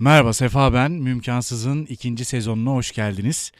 [0.00, 0.92] Merhaba Sefa ben.
[0.92, 3.52] Mümkansız'ın ikinci sezonuna hoş geldiniz.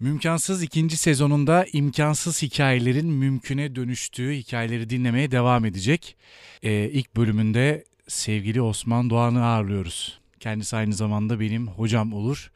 [0.00, 6.16] Mümkansız ikinci sezonunda imkansız hikayelerin mümküne dönüştüğü hikayeleri dinlemeye devam edecek.
[6.62, 10.20] Ee, ilk bölümünde sevgili Osman Doğan'ı ağırlıyoruz.
[10.40, 12.50] Kendisi aynı zamanda benim hocam olur.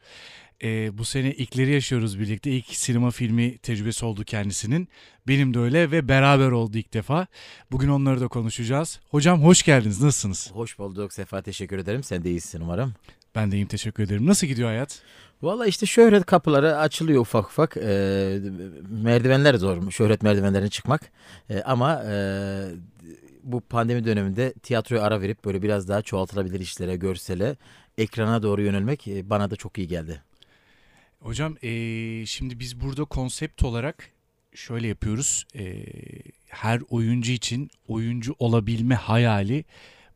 [0.63, 2.51] Ee, bu sene ilkleri yaşıyoruz birlikte.
[2.51, 4.87] İlk sinema filmi tecrübesi oldu kendisinin.
[5.27, 7.27] Benim de öyle ve beraber oldu ilk defa.
[7.71, 8.99] Bugün onları da konuşacağız.
[9.09, 10.01] Hocam hoş geldiniz.
[10.01, 10.51] Nasılsınız?
[10.53, 12.03] Hoş bulduk Sefa teşekkür ederim.
[12.03, 12.93] Sen de iyisin umarım.
[13.35, 14.27] Ben de iyiyim teşekkür ederim.
[14.27, 15.01] Nasıl gidiyor hayat?
[15.41, 17.77] Valla işte şöhret kapıları açılıyor ufak ufak.
[17.77, 18.39] Ee,
[18.89, 19.91] merdivenler zor.
[19.91, 21.11] Şöhret merdivenlerine çıkmak.
[21.49, 22.15] Ee, ama e,
[23.43, 27.55] bu pandemi döneminde tiyatroya ara verip böyle biraz daha çoğaltılabilir işlere, görsele,
[27.97, 30.21] ekrana doğru yönelmek e, bana da çok iyi geldi.
[31.21, 34.09] Hocam eee, şimdi biz burada konsept olarak
[34.55, 35.45] şöyle yapıyoruz.
[35.53, 35.85] Eee,
[36.47, 39.65] her oyuncu için oyuncu olabilme hayali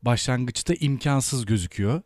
[0.02, 2.02] başlangıçta imkansız gözüküyor.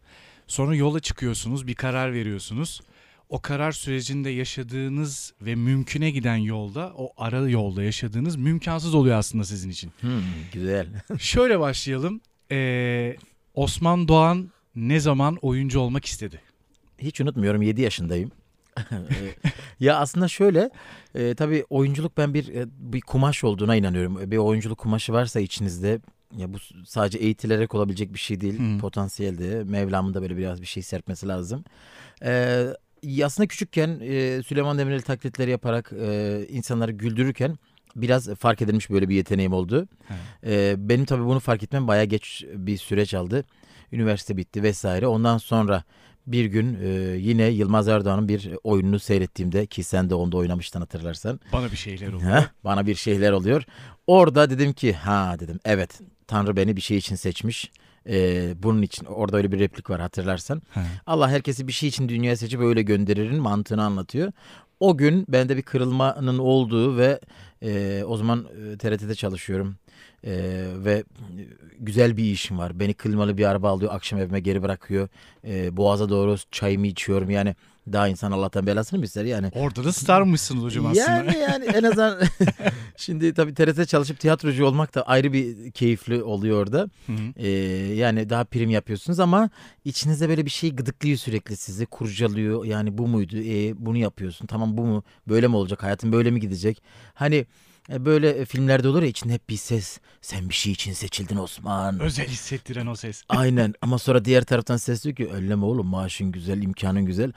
[0.48, 2.82] Sonra yola çıkıyorsunuz, bir karar veriyorsunuz.
[3.30, 9.44] O karar sürecinde yaşadığınız ve mümküne giden yolda, o ara yolda yaşadığınız mümkansız oluyor aslında
[9.44, 9.92] sizin için.
[10.02, 10.22] Hmm,
[10.54, 10.88] güzel.
[11.20, 12.22] Şöyle başlayalım.
[12.52, 13.18] Eee,
[13.54, 16.42] Osman Doğan ne zaman oyuncu olmak istedi?
[16.98, 18.32] Hiç unutmuyorum 7 yaşındayım.
[19.80, 20.70] Ya aslında şöyle
[21.16, 24.32] e, tabii oyunculuk ben bir e, bir kumaş olduğuna inanıyorum.
[24.32, 26.00] Bir oyunculuk kumaşı varsa içinizde
[26.38, 28.60] ya bu sadece eğitilerek olabilecek bir şey değil.
[28.60, 28.78] Hı.
[28.78, 31.64] Potansiyelde Mevlam'ın da böyle biraz bir şey serpmesi lazım.
[32.24, 32.68] Ee,
[33.24, 37.58] aslında küçükken e, Süleyman Demirel taklitleri yaparak e, insanları güldürürken
[37.96, 39.88] biraz fark edilmiş böyle bir yeteneğim oldu.
[40.10, 40.20] Evet.
[40.46, 43.44] Ee, benim tabii bunu fark etmem bayağı geç bir süreç aldı.
[43.92, 45.08] Üniversite bitti vesaire.
[45.08, 45.84] Ondan sonra
[46.28, 51.40] bir gün e, yine Yılmaz Erdoğan'ın bir oyununu seyrettiğimde ki sen de onda oynamıştın hatırlarsan.
[51.54, 52.24] Bana bir şeyler oldu.
[52.24, 53.64] Heh, bana bir şeyler oluyor.
[54.08, 57.72] Orada dedim ki ha dedim evet Tanrı beni bir şey için seçmiş.
[58.10, 60.62] Ee, bunun için orada öyle bir replik var hatırlarsan.
[60.74, 60.82] He.
[61.08, 64.32] Allah herkesi bir şey için dünyaya seçip öyle gönderirin mantığını anlatıyor.
[64.80, 67.20] O gün bende bir kırılmanın olduğu ve
[67.64, 69.76] e, o zaman e, TRT'de çalışıyorum.
[70.24, 71.04] E, ve
[71.80, 72.80] güzel bir işim var.
[72.80, 73.94] Beni klimalı bir araba alıyor.
[73.94, 75.08] Akşam evime geri bırakıyor.
[75.48, 77.30] E, Boğaz'a doğru çayımı içiyorum.
[77.30, 77.56] Yani
[77.94, 79.52] daha insan Allah'tan belasını mı ister yani.
[79.56, 81.10] Orada da starmışsınız hocam aslında.
[81.10, 82.20] Yani yani en azından
[82.98, 86.90] şimdi tabii TRT çalışıp tiyatrocu olmak da ayrı bir keyifli oluyor orada.
[87.06, 87.34] Hı hı.
[87.36, 87.50] Ee,
[87.94, 89.50] yani daha prim yapıyorsunuz ama
[89.86, 92.66] içinizde böyle bir şey gıdıklıyor sürekli sizi kurcalıyor.
[92.66, 93.38] Yani bu muydu?
[93.38, 94.48] E, bunu yapıyorsun.
[94.48, 95.04] Tamam bu mu?
[95.28, 95.84] Böyle mi olacak?
[95.84, 96.84] Hayatın böyle mi gidecek?
[97.14, 97.46] Hani
[97.92, 100.00] e, böyle filmlerde olur ya içinde hep bir ses.
[100.22, 102.00] Sen bir şey için seçildin Osman.
[102.00, 103.24] Özel hissettiren o ses.
[103.30, 107.32] Aynen ama sonra diğer taraftan ses diyor ki elleme oğlum maaşın güzel imkanın güzel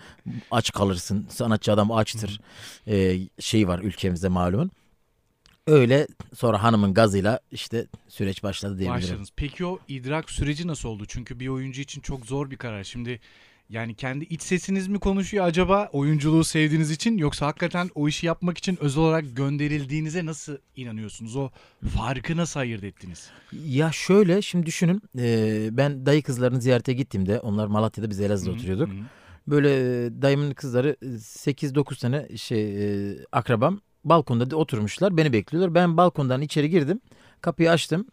[0.51, 2.41] aç kalırsın sanatçı adam açtır
[2.87, 4.71] ee, şey var ülkemizde malumun.
[5.67, 9.03] Öyle sonra hanımın gazıyla işte süreç başladı diyebilirim.
[9.03, 9.31] Başladınız.
[9.37, 11.05] Peki o idrak süreci nasıl oldu?
[11.09, 12.85] Çünkü bir oyuncu için çok zor bir karar.
[12.85, 13.21] Şimdi
[13.73, 18.59] yani kendi iç sesiniz mi konuşuyor acaba oyunculuğu sevdiğiniz için yoksa hakikaten o işi yapmak
[18.59, 21.37] için özel olarak gönderildiğinize nasıl inanıyorsunuz?
[21.37, 21.51] O
[21.97, 23.31] farkı nasıl ayırt ettiniz?
[23.65, 28.55] Ya şöyle şimdi düşünün e, ben dayı kızlarını ziyarete gittiğimde onlar Malatya'da biz Elazığ'da Hı
[28.55, 28.89] oturuyorduk.
[28.89, 28.95] hı.
[29.47, 29.71] Böyle
[30.07, 32.63] e, dayımın kızları e, 8-9 sene şey
[33.11, 35.75] e, akrabam balkonda da oturmuşlar beni bekliyorlar.
[35.75, 37.01] Ben balkondan içeri girdim
[37.41, 38.07] kapıyı açtım.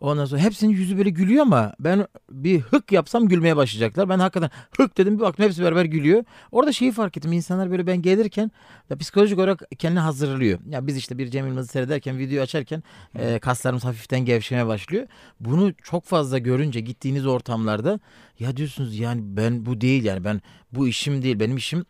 [0.00, 4.08] Ondan sonra hepsinin yüzü böyle gülüyor ama ben bir hık yapsam gülmeye başlayacaklar.
[4.08, 6.24] Ben hakikaten hık dedim bir baktım hepsi beraber gülüyor.
[6.52, 8.50] Orada şeyi fark ettim insanlar böyle ben gelirken
[8.90, 10.58] ya psikolojik olarak kendini hazırlıyor.
[10.68, 12.82] Ya biz işte bir Cem Yılmaz'ı seyrederken video açarken
[13.18, 15.06] e, kaslarımız hafiften gevşemeye başlıyor.
[15.40, 18.00] Bunu çok fazla görünce gittiğiniz ortamlarda
[18.38, 20.40] ya diyorsunuz yani ben bu değil yani ben
[20.72, 21.84] bu işim değil benim işim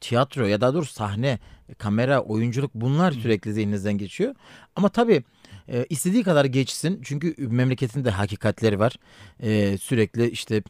[0.00, 1.38] tiyatro ya daha doğrusu sahne,
[1.78, 4.34] kamera, oyunculuk bunlar sürekli zihninizden geçiyor.
[4.76, 5.24] Ama tabii
[5.68, 8.96] e, istediği kadar geçsin çünkü memleketin de hakikatleri var.
[9.40, 10.62] E, sürekli işte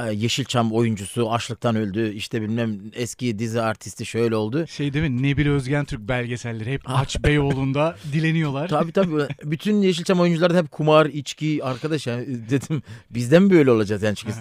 [0.00, 4.66] e, Yeşilçam oyuncusu açlıktan öldü işte bilmem eski dizi artisti şöyle oldu.
[4.66, 5.22] Şey değil mi?
[5.22, 8.68] Nebil Özgen Türk belgeselleri hep Aç Beyoğlu'nda dileniyorlar.
[8.68, 13.70] Tabii tabii bütün Yeşilçam oyuncular da hep kumar, içki arkadaş yani dedim bizden mi böyle
[13.70, 14.34] olacağız yani çünkü.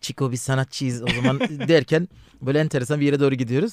[0.00, 2.08] Çiko biz sanatçıyız o zaman derken
[2.42, 3.72] böyle enteresan bir yere doğru gidiyoruz.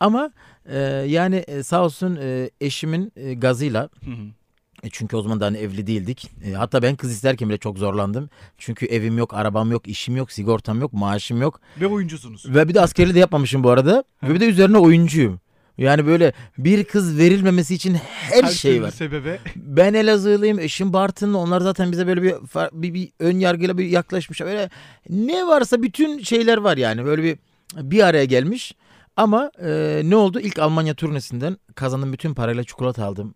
[0.00, 0.30] Ama
[0.66, 0.78] e,
[1.08, 4.39] yani e, sağ olsun e, eşimin e, gazıyla Hı hı.
[4.84, 6.30] E, çünkü o zaman da hani evli değildik.
[6.44, 8.30] E, hatta ben kız isterken bile çok zorlandım.
[8.58, 11.60] Çünkü evim yok, arabam yok, işim yok, sigortam yok, maaşım yok.
[11.80, 12.54] Ve oyuncusunuz.
[12.54, 14.04] Ve bir de askeri de yapmamışım bu arada.
[14.22, 15.40] Ve bir de üzerine oyuncuyum.
[15.78, 18.90] Yani böyle bir kız verilmemesi için her, şey türlü var.
[18.90, 19.38] sebebe.
[19.56, 21.38] Ben Elazığlıyım, eşim Bartınlı.
[21.38, 22.34] Onlar zaten bize böyle bir,
[22.72, 24.40] bir, bir ön yargıyla bir yaklaşmış.
[24.40, 24.70] Böyle
[25.10, 27.04] ne varsa bütün şeyler var yani.
[27.04, 27.38] Böyle bir
[27.76, 28.74] bir araya gelmiş.
[29.16, 30.40] Ama e, ne oldu?
[30.40, 33.34] İlk Almanya turnesinden kazandığım bütün parayla çikolata aldım.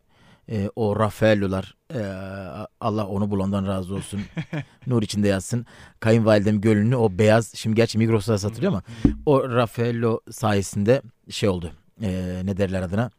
[0.50, 2.00] E, o Raffaello'lar e,
[2.80, 4.20] Allah onu bulandan razı olsun.
[4.86, 5.66] Nur içinde yatsın.
[6.00, 8.82] Kayınvalidem gölünü o beyaz şimdi gerçi Migros'ta satılıyor ama
[9.26, 11.72] o Raffaello sayesinde şey oldu.
[12.02, 13.10] E, ne derler adına?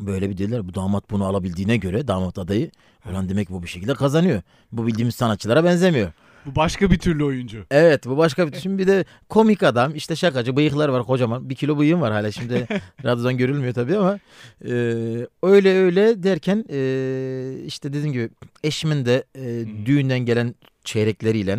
[0.00, 2.70] Böyle bir dediler bu damat bunu alabildiğine göre damat adayı
[3.10, 4.42] ulan demek bu bir şekilde kazanıyor.
[4.72, 6.12] Bu bildiğimiz sanatçılara benzemiyor.
[6.46, 7.66] Bu başka bir türlü oyuncu.
[7.70, 11.54] Evet bu başka bir şimdi bir de komik adam işte şakacı bıyıklar var kocaman bir
[11.54, 12.66] kilo bıyığım var hala şimdi
[13.04, 14.18] radyodan görülmüyor tabii ama
[14.64, 14.72] e,
[15.42, 18.30] öyle öyle derken e, işte dediğim gibi
[18.64, 20.54] eşimin de e, düğünden gelen
[20.84, 21.58] çeyrekleriyle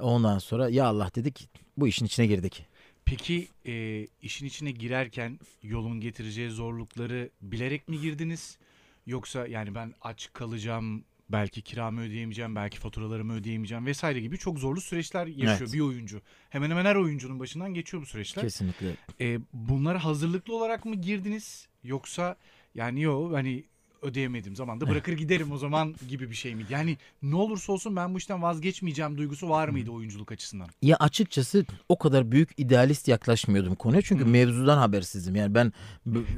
[0.00, 2.66] ondan sonra ya Allah dedik bu işin içine girdik.
[3.04, 8.58] Peki e, işin içine girerken yolun getireceği zorlukları bilerek mi girdiniz?
[9.06, 14.80] Yoksa yani ben aç kalacağım, belki kiramı ödeyemeyeceğim, belki faturalarımı ödeyemeyeceğim vesaire gibi çok zorlu
[14.80, 15.72] süreçler yaşıyor Evet.
[15.72, 16.20] bir oyuncu.
[16.50, 18.42] Hemen hemen her oyuncunun başından geçiyor bu süreçler.
[18.44, 18.96] Kesinlikle.
[19.20, 21.68] E, bunlara hazırlıklı olarak mı girdiniz?
[21.84, 22.36] Yoksa
[22.74, 23.64] yani yo hani
[24.02, 26.72] ödeyemediğim zaman da bırakır giderim o zaman gibi bir şey miydi?
[26.72, 30.68] Yani ne olursa olsun ben bu işten vazgeçmeyeceğim duygusu var mıydı oyunculuk açısından?
[30.82, 35.36] Ya açıkçası o kadar büyük idealist yaklaşmıyordum konuya çünkü mevzudan habersizdim.
[35.36, 35.72] Yani ben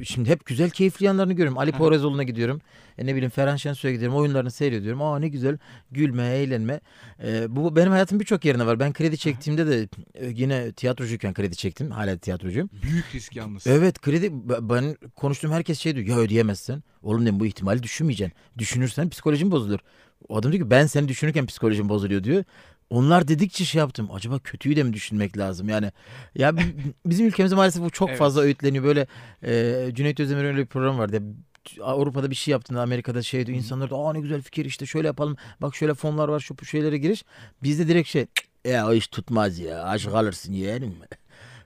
[0.05, 1.58] şimdi hep güzel keyifli yanlarını görüyorum.
[1.58, 1.73] Ali.
[1.73, 2.61] Poyrazoğlu'na gidiyorum.
[2.98, 4.16] E ne bileyim Ferhan Şensoy'a gidiyorum.
[4.18, 5.02] Oyunlarını seyrediyorum.
[5.02, 5.58] Aa ne güzel
[5.90, 6.80] gülme, eğlenme.
[7.24, 8.80] E, bu benim hayatım birçok yerine var.
[8.80, 11.90] Ben kredi çektiğimde de e, yine tiyatrocuyken kredi çektim.
[11.90, 12.70] Hala tiyatrocuyum.
[12.82, 13.66] Büyük risk yalnız.
[13.66, 14.30] Evet kredi
[14.60, 16.06] ben konuştuğum herkes şey diyor.
[16.06, 16.82] Ya ödeyemezsen.
[17.02, 18.36] Oğlum dedim bu ihtimali düşünmeyeceksin.
[18.58, 19.78] Düşünürsen psikolojin bozulur.
[20.28, 22.44] O adam diyor ki ben seni düşünürken psikolojim bozuluyor diyor.
[22.90, 24.08] Onlar dedikçe şey yaptım.
[24.12, 25.68] Acaba kötüyü de mi düşünmek lazım?
[25.68, 25.92] Yani
[26.34, 26.74] ya bi-
[27.06, 28.18] bizim ülkemizde maalesef bu çok Evet.
[28.18, 28.84] fazla öğütleniyor.
[28.84, 29.06] Böyle
[29.44, 31.14] e, Cüneyt Özdemir'in öyle bir program vardı.
[31.16, 31.22] Ya,
[31.82, 33.58] Avrupa'da bir şey yaptığında Amerika'da şey diyor.
[33.58, 35.36] İnsanlar da aa ne güzel fikir işte şöyle yapalım.
[35.62, 37.24] Bak şöyle fonlar var şu şeylere giriş.
[37.62, 39.82] Bizde direkt şey "Cık, ya o iş tutmaz ya.
[39.84, 40.94] Aç kalırsın yeğenim.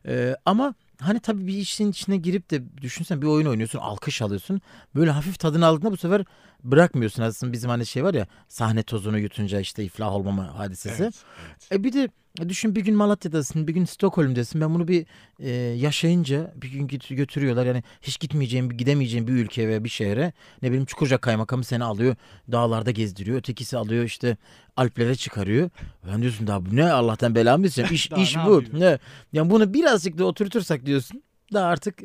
[0.06, 4.60] E, ama hani tabii bir işin içine girip de düşünsen bir oyun oynuyorsun alkış alıyorsun.
[4.94, 6.24] Böyle hafif tadını aldığında bu sefer
[6.64, 7.22] bırakmıyorsun.
[7.22, 11.02] Aslında bizim hani şey var ya sahne tozunu yutunca işte iflah olmama hadisesi.
[11.02, 11.80] Evet, evet.
[11.80, 12.08] E bir de
[12.48, 14.60] düşün bir gün Malatya'dasın, bir gün Stockholm'desin.
[14.60, 15.06] Ben bunu bir
[15.38, 17.66] e, yaşayınca bir gün git, götürüyorlar.
[17.66, 20.32] Yani hiç gitmeyeceğim, bir gidemeyeceğim bir ülkeye veya bir şehre.
[20.62, 22.16] Ne bileyim Çukurcak kaymakamı seni alıyor,
[22.52, 23.38] dağlarda gezdiriyor.
[23.38, 24.36] Ötekisi alıyor işte
[24.76, 25.70] Alplere çıkarıyor.
[26.08, 27.94] Ben diyorsun daha bu ne Allah'tan belamı isteyeceğim.
[28.16, 28.52] İş, iş ne bu.
[28.52, 28.80] yapayım?
[28.80, 28.98] Ne?
[29.32, 31.22] Yani bunu birazcık da oturtursak diyorsun.
[31.52, 31.98] Daha artık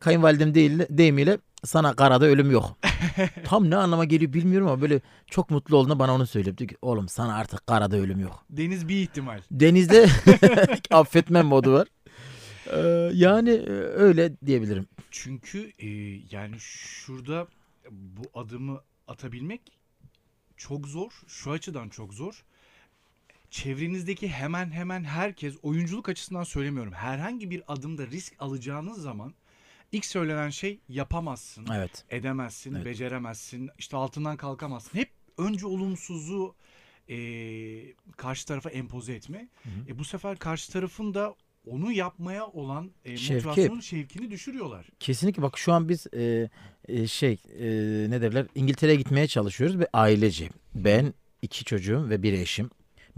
[0.00, 2.78] kayınvalidem değil, deyimiyle sana karada ölüm yok.
[3.44, 6.56] Tam ne anlama geliyor bilmiyorum ama böyle çok mutlu olduğunda bana onu söylüyor.
[6.56, 8.44] Diyor ki oğlum sana artık karada ölüm yok.
[8.50, 9.40] Deniz bir ihtimal.
[9.50, 10.08] Denizde
[10.90, 11.88] affetmem modu var.
[12.72, 14.86] Ee, yani e, öyle diyebilirim.
[15.10, 15.88] Çünkü e,
[16.30, 17.46] yani şurada
[17.90, 19.60] bu adımı atabilmek
[20.56, 21.22] çok zor.
[21.26, 22.44] Şu açıdan çok zor.
[23.50, 26.92] Çevrenizdeki hemen hemen herkes oyunculuk açısından söylemiyorum.
[26.92, 29.34] Herhangi bir adımda risk alacağınız zaman
[29.92, 32.04] ilk söylenen şey yapamazsın, Evet.
[32.10, 32.84] edemezsin, Evet.
[32.84, 34.98] beceremezsin, işte altından kalkamazsın.
[34.98, 36.54] Hep önce olumsuzu
[37.08, 37.16] e,
[38.16, 39.48] karşı tarafa empoze etme.
[39.62, 39.92] Hı hı.
[39.92, 41.34] E, bu sefer karşı tarafın da
[41.66, 43.34] onu yapmaya olan e, Şevki.
[43.46, 44.86] motivasyonun şevkini düşürüyorlar.
[45.00, 46.50] Kesinlikle bak şu an biz e,
[46.88, 47.66] e, şey e,
[48.10, 50.48] ne derler İngiltere'ye gitmeye çalışıyoruz ve ailece.
[50.74, 52.70] Ben iki çocuğum ve bir eşim.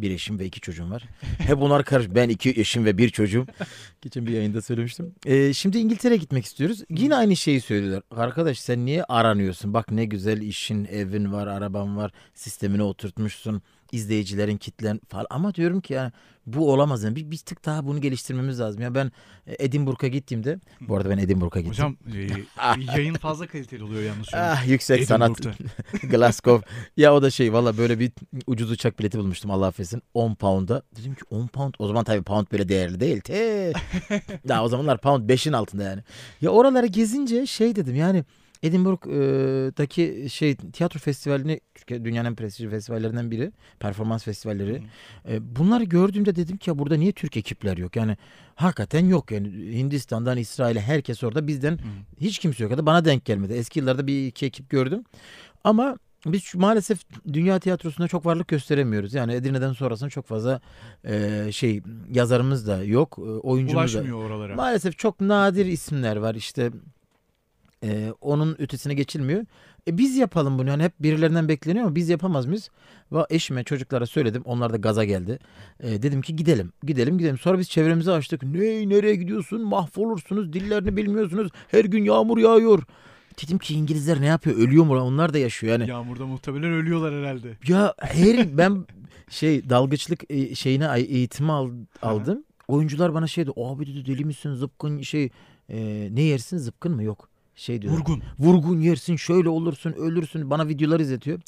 [0.02, 1.02] Bir eşim ve iki çocuğum var.
[1.38, 2.06] Hep bunlar karış.
[2.11, 3.47] Ben iki eşim ve bir çocuğum.
[4.02, 5.14] Geçen bir yayında söylemiştim.
[5.26, 6.82] E, şimdi İngiltere'ye gitmek istiyoruz.
[6.91, 8.02] Yine aynı şeyi söylüyorlar.
[8.11, 9.75] Arkadaş sen niye aranıyorsun?
[9.75, 12.12] Bak ne güzel işin, evin var, araban var.
[12.35, 13.62] Sistemine oturtmuşsun.
[13.92, 15.26] İzleyicilerin kitlen falan.
[15.31, 16.12] Ama diyorum ki yani
[16.47, 17.04] bu olamaz.
[17.04, 18.82] Yani bir, bir tık daha bunu geliştirmemiz lazım.
[18.82, 19.12] Ya ben
[19.47, 21.73] e, Edinburgh'a gittiğimde bu arada ben Edinburgh'a gittim.
[21.73, 24.26] Hocam e, yayın fazla kaliteli oluyor yalnız.
[24.32, 25.40] Ah yüksek sanat.
[26.02, 26.68] Glasgow.
[26.97, 28.12] ya o da şey valla böyle bir
[28.47, 30.02] ucuz uçak bileti bulmuştum Allah affetsin.
[30.14, 30.82] 10 pound'a.
[30.97, 31.75] Dedim ki 10 pound.
[31.78, 33.20] O zaman tabii pound böyle değerli değil.
[33.20, 33.73] Te.
[34.49, 36.02] Daha o zamanlar pound 5'in altında yani.
[36.40, 38.25] Ya oraları gezince şey dedim yani
[38.62, 43.52] Edinburgh'daki şey tiyatro festivalini Türkiye dünyanın en prestijli festivallerinden biri.
[43.81, 44.83] Performans festivalleri.
[45.29, 47.97] E, bunları gördüğümde dedim ki ya burada niye Türk ekipler yok?
[47.97, 48.17] Yani
[48.55, 51.79] hakikaten yok yani Hindistan'dan İsrail'e herkes orada bizden Hı.
[52.21, 52.71] hiç kimse yok.
[52.71, 53.52] Ya da bana denk gelmedi.
[53.52, 55.05] Eski yıllarda bir iki ekip gördüm.
[55.64, 57.00] Ama biz şu- maalesef
[57.33, 59.14] dünya tiyatrosunda çok varlık gösteremiyoruz.
[59.14, 60.61] Yani Edirne'den sonrasında çok fazla
[61.05, 63.99] e, şey yazarımız da yok, e, oyuncumuz da.
[63.99, 64.55] Ulaşmıyor oralara.
[64.55, 66.71] Maalesef çok nadir isimler var işte.
[67.84, 69.44] E, onun ötesine geçilmiyor.
[69.88, 70.68] E, biz yapalım bunu.
[70.68, 72.70] Yani hep birilerinden bekleniyor ama biz yapamaz mıyız?
[73.12, 74.42] Ve eşime çocuklara söyledim.
[74.44, 75.38] Onlar da gaza geldi.
[75.80, 76.72] E, dedim ki gidelim.
[76.82, 77.38] Gidelim gidelim.
[77.38, 78.42] Sonra biz çevremizi açtık.
[78.42, 79.62] Ne nereye gidiyorsun?
[79.64, 80.52] Mahvolursunuz.
[80.52, 81.50] Dillerini bilmiyorsunuz.
[81.68, 82.82] Her gün yağmur yağıyor.
[83.42, 84.56] Dedim ki İngilizler ne yapıyor?
[84.56, 85.00] Ölüyor mu?
[85.00, 85.90] Onlar da yaşıyor yani.
[85.90, 87.49] Yağmurda muhtemelen ölüyorlar herhalde.
[87.68, 88.87] Ya her ben
[89.30, 91.70] şey dalgıçlık e, şeyine eğitimi al-
[92.02, 92.44] aldım.
[92.68, 93.52] Oyuncular bana şey dedi.
[93.56, 95.30] Abi dedi deli misin zıpkın şey
[95.68, 97.02] e, ne yersin zıpkın mı?
[97.02, 97.29] Yok.
[97.61, 97.93] Şey diyor.
[97.95, 98.23] Vurgun.
[98.38, 101.40] Vurgun yersin şöyle olursun ölürsün bana videolar izletiyor.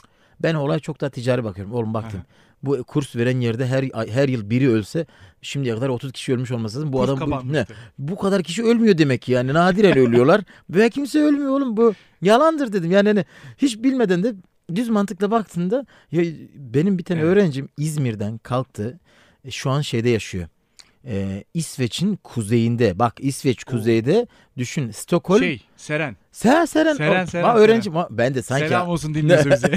[0.43, 1.73] Ben olay çok daha ticari bakıyorum.
[1.75, 2.21] Oğlum baktım.
[2.21, 2.27] Aha.
[2.63, 5.07] Bu kurs veren yerde her her yıl biri ölse
[5.43, 6.93] şimdiye kadar 30 kişi ölmüş olması lazım.
[6.93, 7.67] Bu Kurs adam bu, ne?
[7.99, 10.41] bu kadar kişi ölmüyor demek ki yani nadiren ölüyorlar
[10.71, 12.91] ve kimse ölmüyor oğlum bu yalandır dedim.
[12.91, 13.25] Yani hani
[13.59, 14.35] hiç bilmeden de
[14.75, 17.31] düz mantıkla baktığında ya benim bir tane Evet.
[17.33, 19.01] öğrencim İzmir'den kalktı.
[19.45, 20.49] E, Şu an şeyde yaşıyor.
[21.07, 22.99] Ee, İsveç'in kuzeyinde.
[22.99, 24.27] Bak İsveç kuzeyde.
[24.57, 25.39] Düşün Stockholm.
[25.41, 26.17] Şey Seren.
[26.33, 26.95] Sen Seren.
[26.95, 27.95] Seren, o- Seren, Bak öğrencim.
[27.95, 29.71] ha, Ben de sanki Selam olsun dinliyorsa bize.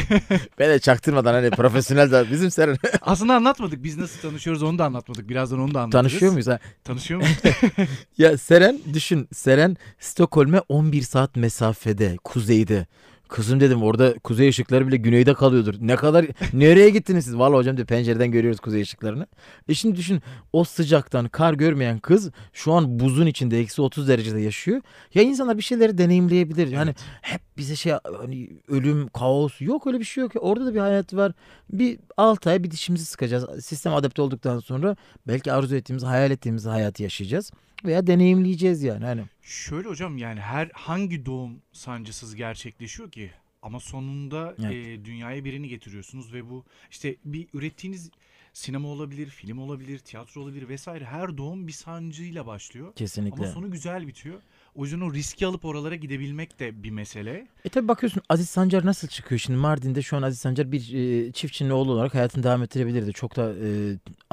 [0.59, 2.77] ben de çaktırmadan hani profesyonel de bizim Seren.
[3.01, 3.83] Aslında anlatmadık.
[3.83, 5.29] Biz nasıl tanışıyoruz onu da anlatmadık.
[5.29, 6.01] Birazdan onu da anlatırız.
[6.11, 6.59] Tanışıyor muyuz ha?
[6.83, 7.37] Tanışıyor muyuz?
[8.17, 9.27] Ya Seren düşün.
[9.33, 12.85] Seren Stockholm'e 11 saat mesafede, kuzeyde.
[13.27, 15.75] Kızım dedim orada kuzey ışıkları bile güneyde kalıyordur.
[15.79, 17.37] Ne kadar nereye gittiniz siz?
[17.37, 19.27] Vallahi hocam diyor pencereden görüyoruz kuzey ışıklarını.
[19.69, 20.21] E şimdi düşün
[20.53, 24.81] o sıcaktan kar görmeyen kız şu an buzun içinde eksi 30 derecede yaşıyor.
[25.13, 26.67] Ya insanlar bir şeyleri deneyimleyebilir.
[26.67, 26.97] Yani Evet.
[27.21, 30.31] hep bize şey hani ölüm, kaos yok öyle bir şey yok.
[30.39, 31.31] Orada da bir hayat var.
[31.69, 33.65] Bir 6 ay bir dişimizi sıkacağız.
[33.65, 34.95] Sistem adapte olduktan sonra
[35.27, 37.51] belki arzu ettiğimiz, hayal ettiğimiz hayatı yaşayacağız
[37.85, 39.05] veya deneyimleyeceğiz yani.
[39.05, 43.31] Hani Şöyle hocam yani her hangi doğum sancısız gerçekleşiyor ki?
[43.61, 44.71] Ama sonunda Evet.
[45.01, 48.09] e, dünyaya birini getiriyorsunuz ve bu işte bir ürettiğiniz
[48.53, 52.93] sinema olabilir, film olabilir, tiyatro olabilir vesaire her doğum bir sancıyla başlıyor.
[52.95, 53.43] kesinlikle.
[53.43, 54.41] Ama sonu güzel bitiyor.
[54.75, 57.47] O yüzden o riski alıp oralara gidebilmek de bir mesele.
[57.65, 61.31] E tabi bakıyorsun Aziz Sancar nasıl çıkıyor şimdi Mardin'de şu an Aziz Sancar bir e,
[61.31, 63.13] çiftçinin oğlu olarak hayatını devam ettirebilirdi.
[63.13, 63.53] Çok da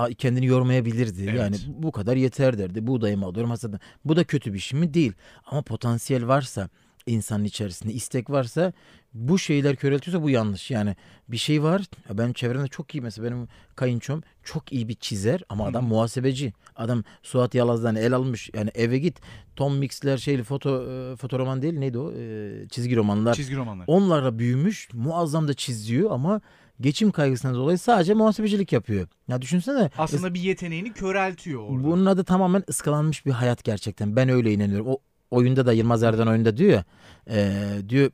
[0.08, 1.22] e, kendini yormayabilirdi.
[1.22, 1.40] Evet.
[1.40, 2.86] Yani bu kadar yeter derdi.
[2.86, 3.80] Buğdayımı alıyorum hasadan.
[4.04, 4.94] Bu da kötü bir şey mi?
[4.94, 5.12] Değil.
[5.46, 6.68] Ama potansiyel varsa
[7.06, 8.72] insanın içerisinde istek varsa
[9.14, 10.70] bu şeyler köreltiyorsa bu yanlış.
[10.70, 10.96] Yani
[11.28, 11.82] bir şey var.
[12.08, 15.88] Ya benim çevremde çok iyi mesela benim kayınçom çok iyi bir çizer ama adam Hı.
[15.88, 16.52] muhasebeci.
[16.76, 18.50] Adam Suat Yalaz'dan el almış.
[18.54, 19.20] Yani eve git
[19.56, 22.12] Tom Mix'ler şeyli foto e, fotoroman değil neydi o?
[22.12, 23.34] E, çizgi romanlar.
[23.34, 23.84] Çizgi romanlar.
[23.86, 26.40] Onlarla büyümüş, muazzam da çiziyor ama
[26.80, 29.08] geçim kaygısından dolayı sadece muhasebecilik yapıyor.
[29.28, 29.90] Ya düşünsene.
[29.98, 31.84] Aslında bir yeteneğini köreltiyor orada.
[31.84, 34.16] Bunun adı tamamen ıskalanmış bir hayat gerçekten.
[34.16, 34.86] Ben öyle inanıyorum.
[34.86, 34.98] O
[35.32, 36.84] oyunda da Yılmaz Erdoğan oyunda diyor ya.
[37.30, 37.58] e,
[37.88, 38.10] diyor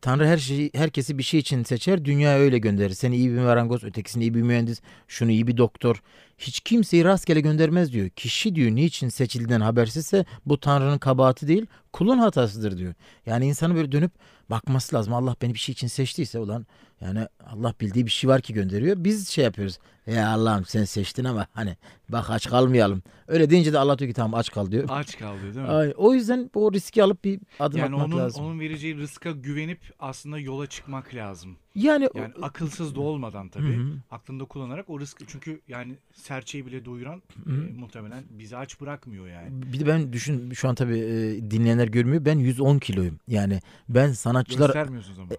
[0.00, 2.04] Tanrı her şeyi herkesi bir şey için seçer.
[2.04, 2.94] Dünya öyle gönderir.
[2.94, 6.02] Seni iyi bir marangoz, ötekisini iyi bir mühendis, şunu iyi bir doktor.
[6.42, 8.08] Hiç kimseyi rastgele göndermez diyor.
[8.08, 12.94] Kişi diyor niçin seçildiğinden habersizse bu Tanrı'nın kabahati değil, kulun hatasıdır diyor.
[13.26, 14.10] Yani insanı böyle dönüp
[14.50, 15.14] bakması lazım.
[15.14, 16.66] Allah beni bir şey için seçtiyse ulan
[17.00, 18.96] yani Allah bildiği bir şey var ki gönderiyor.
[18.98, 19.78] Biz şey yapıyoruz.
[20.06, 21.76] Ya Allah'ım sen seçtin ama hani
[22.08, 23.02] bak aç kalmayalım.
[23.28, 24.84] Öyle deyince de Allah diyor ki tamam aç kal diyor.
[24.88, 25.72] Aç kaldı değil mi?
[25.72, 28.44] Ay, o yüzden o riski alıp bir adım Yani atmak onun lazım.
[28.44, 31.56] onun vereceği rızka güvenip aslında yola çıkmak lazım.
[31.74, 33.76] Yani, Yani akılsız da olmadan tabii.
[33.76, 33.92] Hı hı.
[34.10, 37.66] Aklında kullanarak o rızkı çünkü yani serçeyi bile doyuran Hı hı.
[37.66, 39.48] e, muhtemelen bizi aç bırakmıyor yani.
[39.72, 42.24] bir de ben düşün şu an tabii e, dinleyenler görmüyor.
[42.24, 43.18] Ben 110 kiloyum.
[43.28, 45.30] Yani ben sanatçılar Göstermiyorsunuz ama.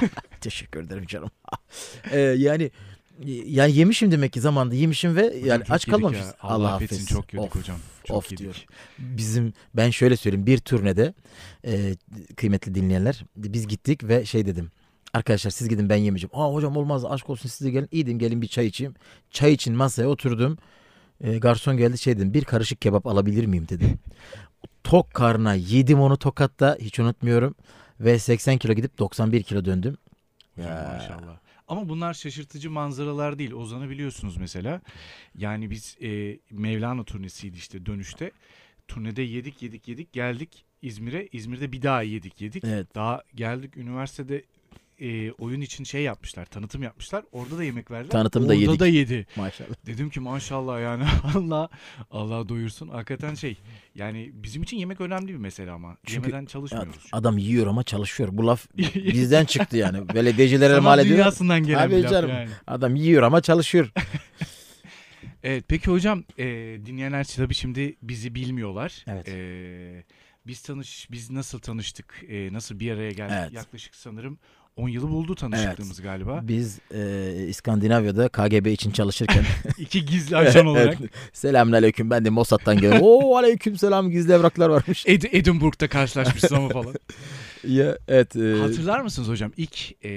[0.40, 1.30] teşekkür ederim canım.
[2.12, 2.70] E, yani
[3.46, 6.26] yani yemişim demek ki zamanda yemişim ve Hocam yani aç kalmamışız.
[6.26, 6.34] ya.
[6.40, 7.14] Allah affetsin affetsin.
[7.14, 7.76] çok yedik Of, hocam.
[8.04, 8.38] Çok of yedik.
[8.38, 8.64] diyor.
[8.98, 11.14] Bizim ben şöyle söyleyeyim bir turnede
[11.66, 11.96] e,
[12.36, 14.70] kıymetli dinleyenler biz gittik ve şey dedim.
[15.16, 16.30] Arkadaşlar siz gidin ben yemeyeceğim.
[16.32, 17.88] Aa hocam olmaz aşk olsun siz de gelin.
[17.92, 18.94] İyi dedim gelin bir çay içeyim.
[19.30, 20.58] Çay için masaya oturdum.
[21.20, 23.98] E, garson geldi şey dedim bir karışık kebap alabilir miyim dedim.
[24.84, 27.54] Tok karna yedim onu tokatta hiç unutmuyorum.
[28.00, 29.96] Ve 80 kilo gidip 91 kilo döndüm.
[30.56, 30.92] Ya.
[30.94, 31.38] maşallah.
[31.68, 33.52] Ama bunlar şaşırtıcı manzaralar değil.
[33.52, 34.80] Ozan'ı biliyorsunuz mesela.
[35.38, 38.30] Yani biz e, Mevlana turnesiydi işte dönüşte.
[38.88, 41.28] Turnede yedik yedik yedik geldik İzmir'e.
[41.32, 42.64] İzmir'de bir daha yedik yedik.
[42.64, 42.94] Evet.
[42.94, 44.44] Daha geldik üniversitede
[45.00, 46.46] e, oyun için şey yapmışlar.
[46.46, 47.24] Tanıtım yapmışlar.
[47.32, 48.10] Orada da yemek verdiler.
[48.10, 48.80] Tanıtımda Orada yedik.
[48.80, 49.26] da yedi.
[49.36, 49.68] Maşallah.
[49.86, 51.68] Dedim ki maşallah yani Allah
[52.10, 52.88] Allah doyursun.
[52.88, 53.56] Hakikaten şey
[53.94, 55.96] yani bizim için yemek önemli bir mesele ama.
[56.06, 56.94] Çünkü- Yemeden çalışmıyoruz.
[56.94, 57.08] çünkü.
[57.12, 58.28] adam yiyor ama çalışıyor.
[58.32, 60.08] Bu laf bizden çıktı yani.
[60.08, 61.16] Belediyecilere Sanat mal ediyor.
[61.18, 62.30] dünyasından gelen bir laf canım.
[62.30, 62.50] yani.
[62.66, 63.90] Adam yiyor ama çalışıyor.
[65.42, 66.44] Evet peki hocam e,
[66.86, 69.04] dinleyenler tabii şimdi bizi bilmiyorlar.
[69.08, 69.28] Evet.
[69.28, 70.04] E,
[70.46, 72.24] biz tanış biz nasıl tanıştık?
[72.28, 73.36] e, nasıl bir araya geldik?
[73.40, 73.52] Evet.
[73.52, 74.38] Yaklaşık sanırım
[74.76, 76.40] 10 yılı buldu tanışıklığımız galiba.
[76.42, 79.44] Biz e, İskandinavya'da KGB için çalışırken
[79.78, 80.98] İki gizli ajan olarak.
[81.32, 83.00] Selamünaleyküm ben de Mossad'dan geliyorum.
[83.02, 85.06] Oo aleyküm selam gizli evraklar varmış.
[85.06, 86.94] Ed- Edinburgh'da karşılaşmışsın ama falan.
[87.68, 88.36] ya evet.
[88.36, 90.10] e, Hatırlar mısınız hocam ilk e,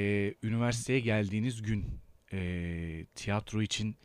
[0.44, 1.86] üniversiteye geldiğiniz gün
[2.34, 3.96] e, tiyatro için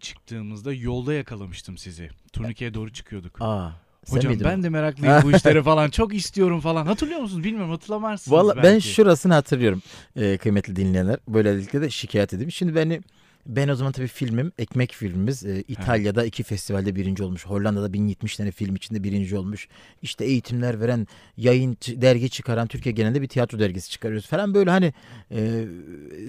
[0.00, 2.10] çıktığımızda yolda yakalamıştım sizi.
[2.32, 3.36] Turnikeye doğru çıkıyorduk.
[3.42, 3.70] Aa,
[4.08, 4.62] sen Hocam miydin ben o?
[4.62, 5.90] de meraklıyım bu işlere falan.
[5.90, 6.86] Çok istiyorum falan.
[6.86, 7.44] Hatırlıyor musunuz?
[7.44, 8.88] Bilmiyorum hatırlamazsınız Valla ben belki.
[8.88, 9.82] şurasını hatırlıyorum
[10.16, 11.16] e, kıymetli dinleyenler.
[11.28, 12.52] Böylelikle de şikayet edeyim.
[12.52, 13.00] Şimdi beni
[13.46, 15.44] Ben o zaman tabii filmim, ekmek filmimiz.
[15.44, 17.46] e, İtalya'da iki festivalde birinci olmuş.
[17.46, 19.68] Hollanda'da 1070 tane film içinde birinci olmuş.
[20.02, 24.54] İşte eğitimler veren, yayın, dergi çıkaran, Türkiye genelinde bir tiyatro dergisi çıkarıyoruz falan.
[24.54, 24.92] Böyle hani
[25.30, 25.64] e,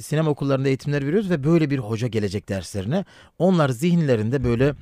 [0.01, 3.05] sinema okullarında eğitimler veriyoruz ve böyle bir hoca gelecek derslerine.
[3.39, 4.73] Onlar zihinlerinde böyle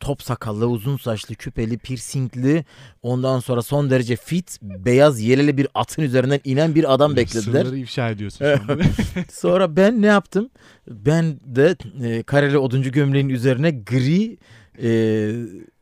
[0.00, 2.64] top sakallı, uzun saçlı, küpeli, piercingli,
[3.02, 7.62] ondan sonra son derece fit, beyaz yeleli bir atın üzerinden inen bir adam beklediler.
[7.64, 8.82] Sırları ifşa ediyorsun şu anda.
[9.32, 10.50] Sonra ben ne yaptım?
[10.88, 14.36] Ben de e, kareli oduncu gömleğin üzerine gri
[14.82, 14.90] e,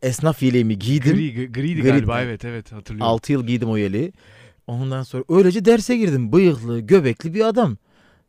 [0.03, 1.17] esnaf yeleğimi giydim.
[1.17, 1.89] Gri, gri- griydi Gri.
[1.89, 3.13] galiba evet evet hatırlıyorum.
[3.13, 4.13] 6 yıl giydim o yeleği.
[4.67, 6.33] Ondan sonra öylece derse girdim.
[6.33, 7.77] Bıyıklı, göbekli bir adam.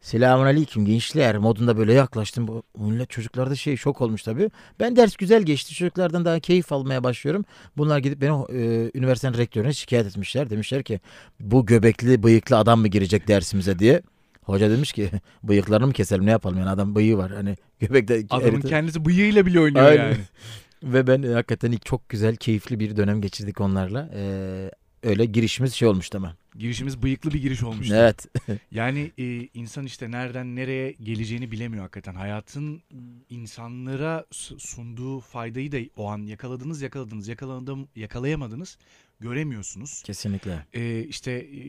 [0.07, 2.47] Selamun aleyküm gençler modunda böyle yaklaştım.
[2.47, 4.51] Bu millet çocuklarda şey şok olmuş tabii.
[4.79, 5.73] Ben ders güzel geçti.
[5.73, 7.45] Çocuklardan daha keyif almaya başlıyorum.
[7.77, 10.49] Bunlar gidip beni e, üniversitenin rektörüne şikayet etmişler.
[10.49, 10.99] Demişler ki
[11.39, 14.01] bu göbekli bıyıklı adam mı girecek dersimize diye.
[14.43, 15.09] Hoca demiş ki
[15.43, 17.31] bıyıklarını mı keselim ne yapalım yani adam bıyığı var.
[17.31, 20.03] Hani göbekte Adamın eriti- kendisi bıyığıyla bile oynuyor Aynen.
[20.03, 20.17] yani.
[20.83, 24.09] Ve ben e, hakikaten ilk çok güzel, keyifli bir dönem geçirdik onlarla.
[24.15, 24.71] Ee,
[25.03, 26.35] öyle girişimiz şey olmuştu ama.
[26.55, 27.95] Girişimiz bıyıklı bir giriş olmuştu.
[27.95, 28.25] Evet.
[28.71, 32.15] Yani e, insan işte nereden nereye geleceğini bilemiyor hakikaten.
[32.15, 32.81] Hayatın
[33.29, 38.77] insanlara su- sunduğu faydayı da o an yakaladınız yakaladınız yakaladım yakalayamadınız
[39.19, 40.03] göremiyorsunuz.
[40.03, 40.65] Kesinlikle.
[40.73, 41.59] E, işte e,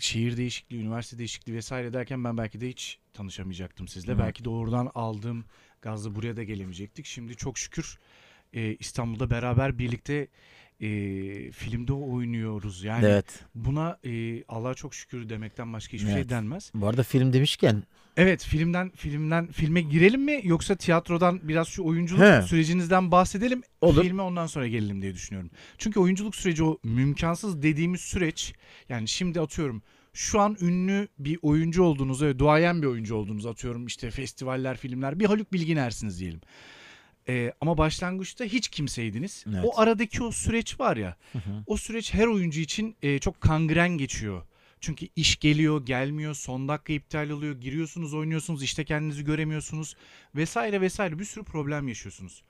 [0.00, 4.12] şehir değişikliği, üniversite değişikliği vesaire derken ben belki de hiç tanışamayacaktım sizle.
[4.12, 4.18] Hı.
[4.18, 5.44] Belki doğrudan aldığım
[5.82, 7.06] gazla buraya da gelemeyecektik.
[7.06, 7.98] Şimdi çok şükür
[8.52, 10.28] e, İstanbul'da beraber birlikte
[10.80, 10.90] e,
[11.50, 12.84] filmde oynuyoruz.
[12.84, 13.44] Yani evet.
[13.54, 16.30] buna e, Allah'a çok şükür demekten başka hiçbir şey Evet.
[16.30, 16.72] denmez.
[16.74, 17.82] Bu arada film demişken
[18.16, 22.42] Evet filmden filmden filme girelim mi yoksa tiyatrodan biraz şu oyunculuk He.
[22.42, 23.62] sürecinizden bahsedelim.
[23.80, 24.02] Olur.
[24.02, 25.50] Filme ondan sonra gelelim diye düşünüyorum.
[25.78, 28.54] Çünkü oyunculuk süreci o mümkansız dediğimiz süreç
[28.88, 29.82] yani şimdi atıyorum
[30.12, 35.20] şu an ünlü bir oyuncu olduğunuzu ve duayen bir oyuncu olduğunuzu atıyorum işte festivaller filmler
[35.20, 36.40] bir Haluk Bilginer'siniz diyelim.
[37.28, 39.44] Ee, ama başlangıçta hiç kimseydiniz.
[39.48, 39.64] Evet.
[39.64, 41.16] O aradaki o süreç var ya
[41.66, 44.42] o süreç her oyuncu için e, çok kangren geçiyor.
[44.80, 49.96] Çünkü iş geliyor, gelmiyor, son dakika iptal oluyor, giriyorsunuz, oynuyorsunuz, işte kendinizi göremiyorsunuz
[50.34, 52.42] vesaire vesaire bir sürü problem yaşıyorsunuz.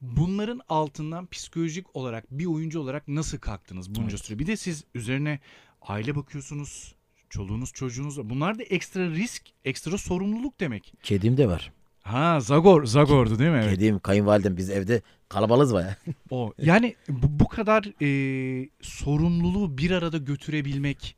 [0.00, 4.24] Bunların altından psikolojik olarak bir oyuncu olarak nasıl kalktınız bunca Evet.
[4.24, 4.38] süre?
[4.38, 5.40] Bir de siz üzerine
[5.82, 6.94] aile bakıyorsunuz,
[7.30, 8.30] çoluğunuz, çocuğunuz.
[8.30, 10.94] Bunlar da ekstra risk, ekstra sorumluluk demek.
[11.02, 11.72] kedim de var.
[12.06, 13.60] Ha Zagor, Zagor'du değil mi?
[13.64, 13.74] Evet.
[13.74, 15.96] Kedim, kayınvalidem biz evde kalabalığız baya.
[16.30, 21.16] O yani bu, bu kadar e, sorumluluğu bir arada götürebilmek,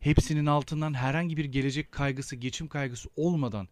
[0.00, 3.68] hepsinin altından herhangi bir gelecek kaygısı, geçim kaygısı olmadan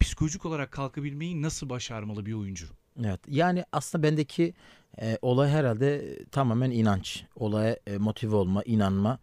[0.00, 2.66] psikolojik olarak kalkabilmeyi nasıl başarmalı bir oyuncu?
[3.04, 3.20] Evet.
[3.28, 4.54] Yani aslında bendeki
[5.02, 7.24] e, olay herhalde tamamen inanç.
[7.36, 9.18] Olaya e, motive olma, inanma.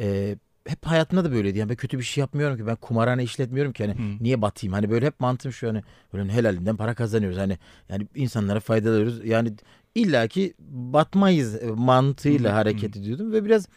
[0.00, 1.58] E, hep hayatımda da böyleydi.
[1.58, 2.66] Yani ben kötü bir şey yapmıyorum ki.
[2.66, 3.86] Ben kumarhane işletmiyorum ki.
[3.86, 4.24] Hani Hı.
[4.24, 4.72] niye batayım?
[4.72, 5.82] Hani böyle hep mantığım şu hani
[6.14, 7.38] böyle helalinden para kazanıyoruz.
[7.38, 9.24] Hani yani insanlara faydalanıyoruz.
[9.24, 9.52] Yani
[9.94, 13.68] illaki batmayız e, mantığıyla Hı, hareket ediyordum ve biraz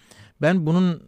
[0.42, 1.04] ben bunun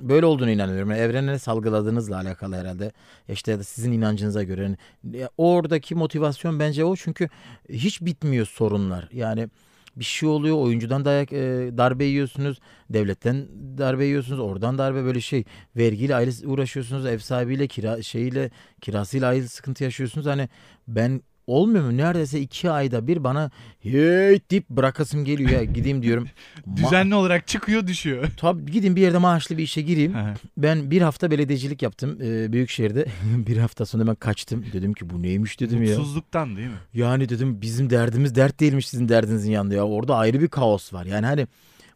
[0.00, 0.90] böyle olduğunu inanıyorum.
[0.90, 2.92] Yani evrene salgıladığınızla alakalı herhalde.
[3.28, 4.62] İşte ya da sizin inancınıza göre.
[4.62, 4.76] Yani
[5.18, 7.28] ya oradaki motivasyon bence o çünkü
[7.68, 9.08] hiç bitmiyor sorunlar.
[9.12, 9.48] Yani
[9.96, 10.56] bir şey oluyor.
[10.56, 12.60] Oyuncudan dayak e, darbe yiyorsunuz.
[12.90, 14.40] Devletten darbe yiyorsunuz.
[14.40, 15.44] Oradan darbe böyle şey.
[15.76, 17.06] Vergiyle ayrı uğraşıyorsunuz.
[17.06, 20.26] Ev sahibiyle kira şeyiyle kirasıyla ayrı sıkıntı yaşıyorsunuz.
[20.26, 20.48] Hani
[20.88, 26.28] ben olmuyor mu neredeyse iki ayda bir bana hey deyip bırakasım geliyor ya gideyim diyorum.
[26.76, 28.28] Düzenli olarak çıkıyor, düşüyor.
[28.36, 30.14] Tabii gideyim bir yerde maaşlı bir işe gireyim.
[30.56, 33.06] Ben bir hafta belediyecilik yaptım e, Büyükşehir'de.
[33.46, 34.64] bir hafta sonra ben kaçtım.
[34.72, 35.98] Dedim ki bu neymiş dedim ya.
[35.98, 36.74] Mutsuzluktan değil mi?
[36.94, 39.86] Yani dedim bizim derdimiz dert değilmiş sizin derdinizin yanında ya.
[39.86, 41.06] Orada ayrı bir kaos var.
[41.06, 41.46] Yani hani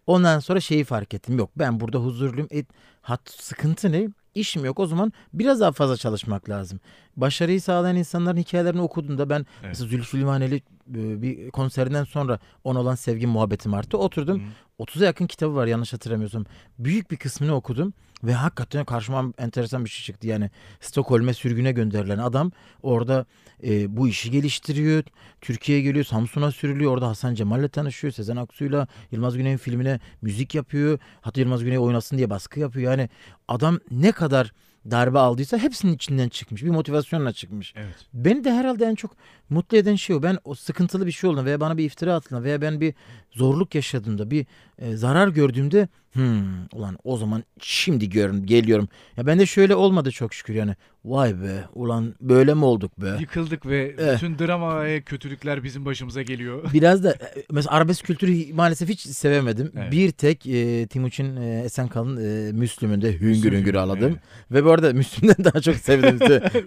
[0.07, 1.39] ondan sonra şeyi fark ettim.
[1.39, 2.49] Yok ben burada huzurluyum.
[2.55, 2.65] E,
[3.03, 4.09] hat, sıkıntı ne?
[4.35, 4.79] İşim yok.
[4.79, 6.81] O zaman biraz daha fazla çalışmak lazım.
[7.17, 9.47] Başarıyı sağlayan insanların hikayelerini okuduğumda ben Evet.
[9.63, 13.99] mesela Zülfü Livaneli e, bir konserinden sonra ona olan sevgim muhabbetim arttı.
[13.99, 14.43] Oturdum.
[14.79, 14.85] Hı.
[14.85, 16.45] 30'a yakın kitabı var yanlış hatırlamıyorsam.
[16.79, 17.93] Büyük bir kısmını okudum
[18.25, 20.27] ve hakikaten karşıma enteresan bir şey çıktı.
[20.27, 20.51] Yani
[20.81, 22.53] Stockholm'e sürgüne gönderilen adam
[22.83, 23.27] orada
[23.65, 25.05] e, bu işi geliştiriyor.
[25.41, 26.93] Türkiye'ye geliyor, Samsun'a sürülüyor.
[26.93, 28.13] Orada Hasan Cemal'le tanışıyor.
[28.13, 30.99] Sezen Aksu'yla Yılmaz Güney'in filmine müzik yapıyor.
[31.21, 32.91] Hatta Yılmaz Güney oynasın diye baskı yapıyor.
[32.91, 33.09] Yani
[33.49, 34.53] adam ne kadar
[34.91, 36.65] darbe aldıysa hepsinin içinden çıkmış.
[36.65, 37.75] Bir motivasyonla çıkmış.
[37.77, 37.95] Evet.
[38.15, 39.17] Beni de herhalde en çok
[39.51, 40.23] mutlu eden şey o.
[40.23, 42.95] Ben o sıkıntılı bir şey olduğunda veya bana bir iftira atıldığında veya ben bir
[43.31, 44.47] zorluk yaşadığımda bir
[44.79, 48.89] e, zarar gördüğümde hmm, ulan o zaman şimdi görün geliyorum.
[49.17, 50.77] Ya ben de şöyle olmadı çok şükür yani.
[51.05, 53.17] Vay be ulan böyle mi olduk be?
[53.21, 54.15] Yıkıldık ve Evet.
[54.23, 56.71] bütün drama ve kötülükler bizim başımıza geliyor.
[56.73, 57.19] Biraz da e,
[57.53, 59.73] mesela arabesk kültürü maalesef hiç sevemedim.
[59.77, 59.93] Evet.
[59.93, 64.11] Bir tek e, Timuçin e, Esenkal'ın e, Müslüm'ünde hüngür Müslüm hüngür ağladım.
[64.13, 64.21] evet.
[64.51, 66.19] Ve bu arada Müslüm'den daha çok sevdim.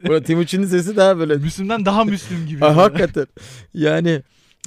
[0.04, 2.65] Burada Timuçin'in sesi daha böyle Müslüm'den daha Müslüm gibi.
[2.71, 3.27] Ya hakikaten.
[3.73, 4.21] Yani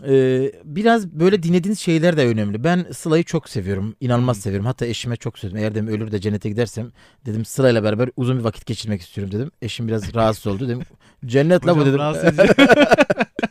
[0.09, 2.65] e, biraz böyle dinlediğiniz şeyler de önemli.
[2.65, 3.97] Ben Sıla'yı çok seviyorum.
[4.01, 4.67] İnanılmaz seviyorum.
[4.67, 5.63] Hatta eşime çok söyledim.
[5.63, 6.93] Eğer dedim ölür de cennete gidersem
[7.27, 9.51] dedim Sıla'yla beraber uzun bir vakit geçirmek istiyorum dedim.
[9.63, 10.81] Eşim biraz rahatsız oldu dedim.
[11.27, 12.01] Cennet la bu dedim.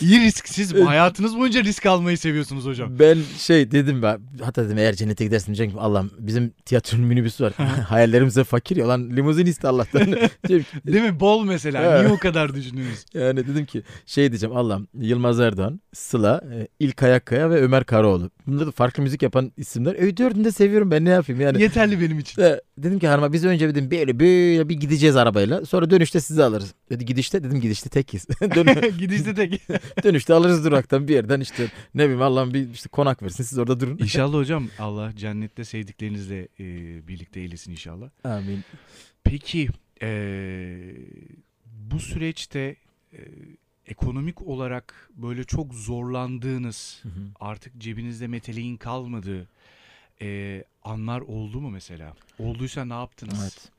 [0.00, 0.48] İyi risk.
[0.48, 2.98] Siz hayatınız boyunca risk almayı seviyorsunuz hocam.
[2.98, 7.44] Ben şey dedim ben hatta dedim eğer cennete gidersin diyeceğim ki Allah'ım bizim tiyatronun minibüsü
[7.44, 7.52] var.
[7.88, 10.06] Hayallerimize fakir ya lan limuzin iste Allah'tan.
[10.48, 11.20] Değil mi?
[11.20, 12.00] Bol mesela.
[12.02, 13.04] Niye o kadar düşünüyoruz?
[13.14, 18.30] yani dedim ki şey diyeceğim Allah'ım Yılmaz Erdoğan, Sıla, e, İlkay Akkaya ve Ömer Karaoğlu.
[18.46, 19.94] Bunlar da farklı müzik yapan isimler.
[19.94, 21.62] E dördünü de seviyorum ben ne yapayım yani.
[21.62, 22.42] Yeterli benim için.
[22.42, 25.66] De, dedim ki hanıma biz önce dedim böyle böyle bir gideceğiz arabayla.
[25.66, 26.74] Sonra dönüşte sizi alırız.
[26.90, 28.26] Dedi gidişte dedim gidişte tekiz.
[28.40, 29.43] Dön, Gidişte tek.
[30.02, 33.80] dönüşte alırız duraktan bir yerden işte ne bileyim Allah'ım bir işte konak versin siz orada
[33.80, 33.98] durun.
[33.98, 36.66] İnşallah hocam Allah cennette sevdiklerinizle e,
[37.08, 38.10] birlikte eylesin inşallah.
[38.24, 38.64] Amin.
[39.24, 39.68] Peki
[40.02, 40.08] e,
[41.66, 42.76] bu süreçte
[43.12, 43.18] e,
[43.86, 47.12] ekonomik olarak böyle çok zorlandığınız Hı hı.
[47.40, 49.48] artık cebinizde meteliğin kalmadığı
[50.22, 52.14] e, anlar oldu mu mesela?
[52.38, 53.38] Olduysa ne yaptınız?
[53.42, 53.70] Evet.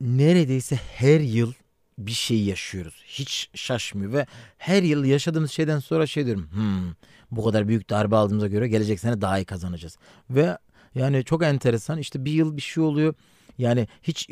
[0.00, 1.52] Neredeyse her yıl
[1.98, 3.02] bir şey yaşıyoruz.
[3.06, 4.26] Hiç şaşmıyor ve
[4.58, 6.48] her yıl yaşadığımız şeyden sonra şey diyorum.
[6.52, 6.94] Hmm,
[7.30, 9.98] bu kadar büyük darbe aldığımıza göre gelecek sene daha iyi kazanacağız.
[10.30, 10.58] Ve
[10.94, 13.14] yani çok enteresan işte bir yıl bir şey oluyor.
[13.58, 14.28] Yani hiç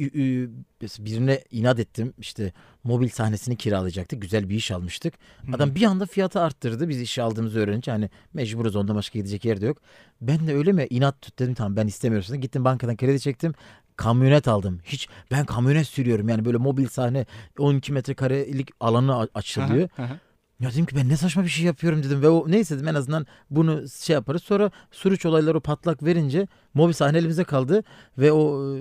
[0.99, 2.14] birine inat ettim.
[2.18, 2.53] İşte
[2.85, 4.23] mobil sahnesini kiralayacaktık.
[4.23, 5.14] Güzel bir iş almıştık.
[5.53, 6.88] Adam bir anda fiyatı arttırdı.
[6.88, 9.79] Biz işi aldığımızı öğrenince hani mecburuz onda başka gidecek yer de yok.
[10.20, 12.40] Ben de öyle mi inat tut dedim tamam ben istemiyorum.
[12.40, 13.55] Gittim bankadan kredi çektim.
[13.96, 14.81] Kamyonet aldım.
[14.85, 17.26] Hiç ben kamyonet sürüyorum yani böyle mobil sahne
[17.59, 19.88] 12 metrekarelik alanı açılıyor.
[19.98, 20.16] Aha, aha.
[20.61, 22.94] Ya dedim ki ben ne saçma bir şey yapıyorum dedim ve o neyse dedim en
[22.94, 24.42] azından bunu şey yaparız.
[24.42, 27.85] Sonra Suruç olayları patlak verince mobil sahne elimize kaldı
[28.18, 28.81] ve o e,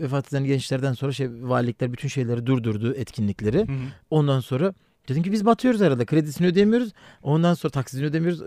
[0.00, 3.58] vefat eden gençlerden sonra şey valilikler bütün şeyleri durdurdu etkinlikleri.
[3.58, 3.76] Hı hı.
[4.10, 4.74] Ondan sonra
[5.10, 6.06] dedim ki biz batıyoruz herhalde.
[6.06, 6.92] Kredisini ödeyemiyoruz.
[7.22, 8.42] Ondan sonra taksitini ödemiyoruz.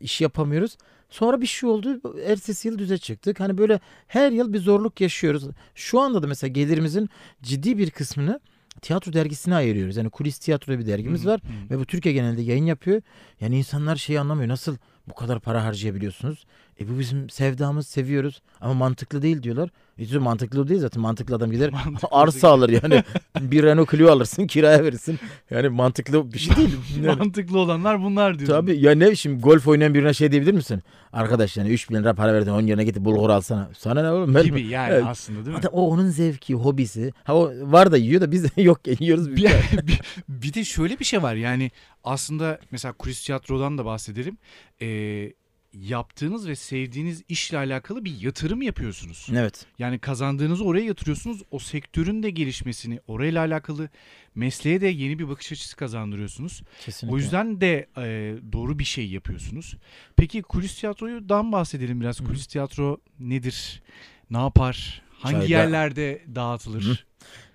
[0.00, 0.76] iş yapamıyoruz.
[1.10, 2.00] Sonra bir şey oldu.
[2.26, 3.40] Ertesi yıl düze çıktık.
[3.40, 5.44] Hani böyle her yıl bir zorluk yaşıyoruz.
[5.74, 7.08] Şu anda da mesela gelirimizin
[7.42, 8.40] ciddi bir kısmını
[8.82, 9.96] tiyatro dergisine ayırıyoruz.
[9.96, 11.40] Yani kulis tiyatro bir dergimiz Hı hı, var.
[11.40, 11.70] hı.
[11.74, 13.02] Ve bu Türkiye genelinde yayın yapıyor.
[13.40, 14.48] Yani insanlar şeyi anlamıyor.
[14.48, 14.76] Nasıl
[15.08, 16.44] bu kadar para harcayabiliyorsunuz?
[16.80, 18.42] E bu bizim sevdamız, seviyoruz.
[18.60, 19.70] Ama mantıklı değil diyorlar.
[19.98, 21.02] Diyor, mantıklı değil zaten.
[21.02, 23.02] Mantıklı adam gider Mantıklı arsa alır yani.
[23.40, 25.18] bir Renault Clio alırsın kiraya verirsin.
[25.50, 26.76] Yani mantıklı bir şey değil.
[27.02, 28.50] Yani, Mantıklı olanlar bunlar diyor.
[28.50, 30.82] tabii ya ne şimdi golf oynayan birine şey diyebilir misin?
[31.12, 33.70] Arkadaş yani 3 bin lira para verdin onun yerine git bulgur alsana.
[33.78, 34.34] Sana ne oğlum?
[34.34, 35.04] Ben, Gibi yani Evet.
[35.06, 35.54] aslında değil mi?
[35.54, 37.12] Hatta o onun zevki, hobisi.
[37.24, 39.30] Ha o var da yiyor da biz yok yiyoruz.
[39.36, 39.44] bir,
[39.86, 41.70] bir, bir de şöyle bir şey var yani
[42.04, 44.38] aslında mesela kulis tiyatrodan da bahsedelim.
[44.82, 45.32] Ee,
[45.80, 49.26] yaptığınız ve sevdiğiniz işle alakalı bir yatırım yapıyorsunuz.
[49.32, 49.66] Evet.
[49.78, 51.42] Yani kazandığınızı oraya yatırıyorsunuz.
[51.50, 53.88] O sektörün de gelişmesini, orayla alakalı
[54.34, 56.62] mesleğe de yeni bir bakış açısı kazandırıyorsunuz.
[56.84, 57.14] Kesinlikle.
[57.14, 59.76] O yüzden de e, doğru bir şey yapıyorsunuz.
[60.16, 62.20] Peki kulis tiyatrodan bahsedelim biraz.
[62.20, 62.24] Hı.
[62.24, 63.82] Kulis tiyatro nedir?
[64.30, 65.02] Ne yapar?
[65.18, 66.82] Hangi Çayda- yerlerde dağıtılır?
[66.82, 66.96] Hı.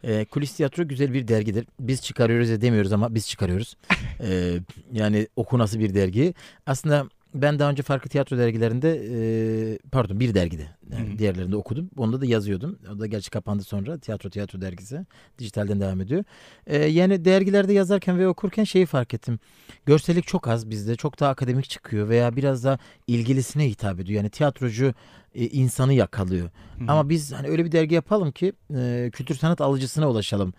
[0.03, 1.65] E, Kulis Tiyatro güzel bir dergidir.
[1.79, 3.77] Biz çıkarıyoruz ya demiyoruz ama biz çıkarıyoruz.
[4.23, 4.60] E,
[4.93, 6.34] yani okunası bir dergi.
[6.65, 11.89] Aslında ben daha önce farklı tiyatro dergilerinde e, pardon bir dergide yani diğerlerinde okudum.
[11.97, 12.79] Onda da yazıyordum.
[12.95, 13.97] O da gerçi kapandı sonra.
[13.97, 15.05] Tiyatro Tiyatro dergisi.
[15.39, 16.23] Dijitalden devam ediyor.
[16.67, 19.39] E, yani dergilerde yazarken ve okurken şeyi fark ettim.
[19.85, 20.95] Görsellik çok az bizde.
[20.95, 24.17] Çok daha akademik çıkıyor veya biraz da ilgilisine hitap ediyor.
[24.17, 24.93] Yani tiyatrocu
[25.35, 26.49] e, insanı yakalıyor.
[26.77, 26.91] Hı hı.
[26.91, 30.53] Ama biz hani öyle bir dergi yapalım ki e, kültür sanat alıcısına ulaşalım.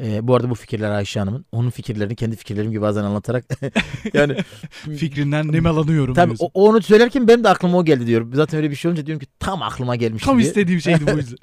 [0.00, 1.44] E, bu arada bu fikirler Ayşe Hanım'ın.
[1.52, 3.44] Onun fikirlerini kendi fikirlerim gibi bazen anlatarak
[4.14, 4.36] yani
[4.98, 6.50] Fikrinden nemalanıyorum tabii diyorsun.
[6.54, 8.30] o- onu söylerken benim de aklıma o geldi diyorum.
[8.34, 10.48] Zaten öyle bir şey olunca diyorum ki tam aklıma gelmiş Tam diye.
[10.48, 11.36] istediğim şeydi bu yüzden.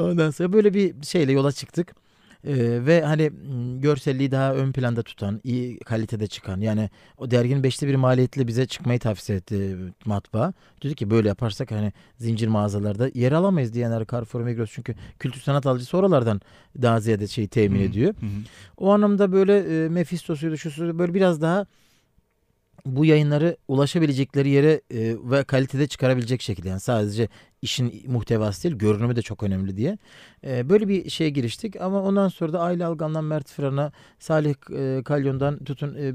[0.00, 1.94] Ondan sonra böyle bir şeyle yola çıktık.
[2.44, 3.30] Ee, ve hani
[3.80, 8.66] görselliği daha ön planda tutan, iyi kalitede çıkan yani o derginin beşte bir maliyetle bize
[8.66, 10.52] çıkmayı tavsiye etti matbaa.
[10.82, 15.66] Dedi ki böyle yaparsak hani zincir mağazalarda yer alamayız diyenler Carrefour Migros çünkü kültür sanat
[15.66, 16.40] alıcısı oralardan
[16.82, 18.14] daha ziyade şey temin ediyor.
[18.76, 21.66] O anlamda böyle e, Mephisto'suydu şusu böyle biraz daha
[22.86, 27.28] bu yayınları ulaşabilecekleri yere e, ve kalitede çıkarabilecek şekilde yani sadece
[27.62, 29.98] işin muhtevası değil görünümü de çok önemli diye
[30.44, 35.02] E, böyle bir şeye giriştik ama ondan sonra da Aile Algan'dan Mert Fıran'a Salih e,
[35.04, 36.12] Kalyon'dan tutun e,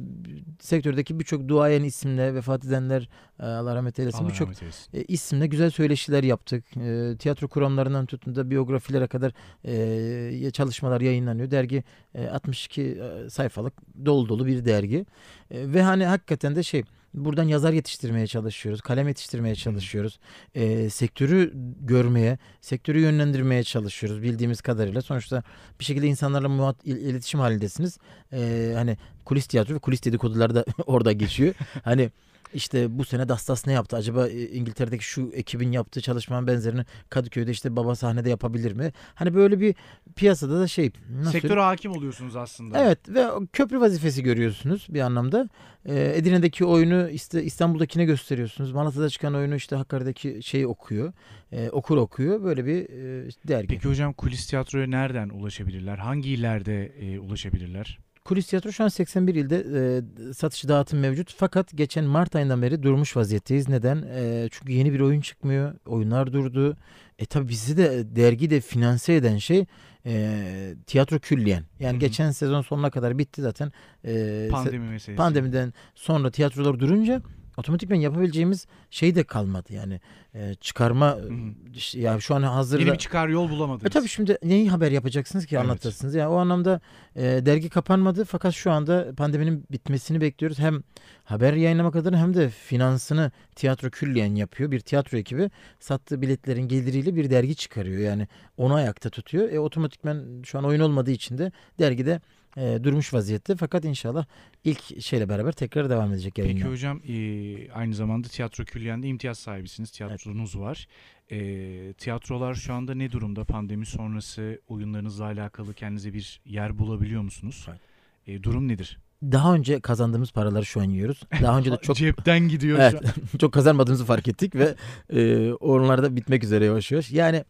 [0.60, 4.49] sektördeki birçok duayen isimle vefat edenler e, Allah rahmet eylesin birçok
[4.93, 6.77] e, isimle güzel söyleşiler yaptık.
[6.77, 9.31] E, tiyatro kuramlarından tutun da biyografilere kadar
[9.65, 11.51] e, çalışmalar yayınlanıyor.
[11.51, 11.84] Dergi
[12.15, 13.73] e, 62 e, sayfalık
[14.05, 15.05] dolu dolu bir dergi.
[15.51, 16.84] E, ve hani hakikaten de şey
[17.15, 18.82] buradan yazar yetiştirmeye çalışıyoruz.
[18.82, 20.19] Kalem yetiştirmeye çalışıyoruz.
[20.56, 21.51] E, sektörü
[21.82, 25.01] görmeye, sektörü yönlendirmeye çalışıyoruz bildiğimiz kadarıyla.
[25.01, 25.43] Sonuçta
[25.80, 27.97] bir şekilde insanlarla muhat- il- iletişim halindesiniz.
[28.34, 31.54] E, hani kulis tiyatro ve kulis dedikoduları da orada geçiyor.
[31.84, 32.12] Hani
[32.53, 33.95] işte bu sene Dastas ne yaptı?
[33.95, 38.91] Acaba e, İngiltere'deki şu ekibin yaptığı çalışmanın benzerini Kadıköy'de işte baba sahnede yapabilir mi?
[39.15, 39.75] Hani böyle bir
[40.15, 42.79] piyasada da şey nasıl Sektöre hakim oluyorsunuz aslında.
[42.79, 45.49] Evet ve köprü vazifesi görüyorsunuz bir anlamda.
[45.86, 48.71] Ee, Edirne'deki oyunu işte İstanbul'dakine gösteriyorsunuz.
[48.71, 51.13] Malatya'da çıkan oyunu işte Hakkari'deki şeyi okuyor.
[51.51, 52.43] Ee, okur okuyor.
[52.43, 53.67] Böyle bir e, dergi.
[53.67, 55.97] Peki hocam kulis tiyatroya nereden ulaşabilirler?
[55.97, 57.99] Hangi illerde e, ulaşabilirler?
[58.25, 61.33] Kulis Tiyatro şu an 81 ilde e, satış dağıtım mevcut.
[61.38, 63.69] Fakat geçen Mart ayından beri durmuş vaziyetteyiz.
[63.69, 64.03] Neden?
[64.15, 65.73] E, çünkü yeni bir oyun çıkmıyor.
[65.85, 66.77] Oyunlar durdu.
[67.19, 69.65] E tabi bizi de dergi de finanse eden şey
[70.05, 71.63] e, tiyatro külliyen.
[71.79, 71.99] Yani Hı hı.
[71.99, 73.71] geçen sezon sonuna kadar bitti zaten.
[74.05, 75.15] E, Pandemi meselesi.
[75.15, 77.21] pandemiden sonra tiyatrolar durunca
[77.57, 79.73] otomatikman yapabileceğimiz şey de kalmadı.
[79.73, 79.99] Yani
[80.33, 81.97] e, çıkarma Hı hı.
[81.99, 83.85] ya şu an hazırda Yeni bir çıkar yol bulamadınız.
[83.85, 85.65] e tabii şimdi neyi haber yapacaksınız ki Evet.
[85.65, 86.15] anlatırsınız.
[86.15, 86.81] Yani o anlamda
[87.15, 90.59] e, dergi kapanmadı fakat şu anda pandeminin bitmesini bekliyoruz.
[90.59, 90.83] Hem
[91.23, 94.71] haber yayınlamak adına hem de finansını tiyatro külliyen yapıyor.
[94.71, 97.99] Bir tiyatro ekibi sattığı biletlerin geliriyle bir dergi çıkarıyor.
[98.01, 99.51] Yani onu ayakta tutuyor.
[99.51, 102.21] E otomatikman şu an oyun olmadığı için de dergide
[102.57, 103.55] e, durmuş vaziyette.
[103.55, 104.25] Fakat inşallah
[104.63, 106.61] ilk şeyle beraber tekrar devam edecek yayınlar.
[106.61, 109.91] Peki hocam e, aynı zamanda tiyatro külliyende imtiyaz sahibisiniz.
[109.91, 110.87] Tiyatronuz var.
[111.31, 113.43] E, tiyatrolar şu anda ne durumda?
[113.43, 117.65] Pandemi sonrası oyunlarınızla alakalı kendinize bir yer bulabiliyor musunuz?
[117.69, 117.79] Evet.
[118.27, 118.99] E, durum nedir?
[119.23, 121.21] Daha önce kazandığımız paraları şu an yiyoruz.
[121.41, 123.01] Daha önce de çok Cepten gidiyor Evet.
[123.39, 124.75] çok kazanmadığımızı fark ettik ve
[125.09, 127.11] e, onlar da bitmek üzere yavaş yavaş.
[127.11, 127.43] Yani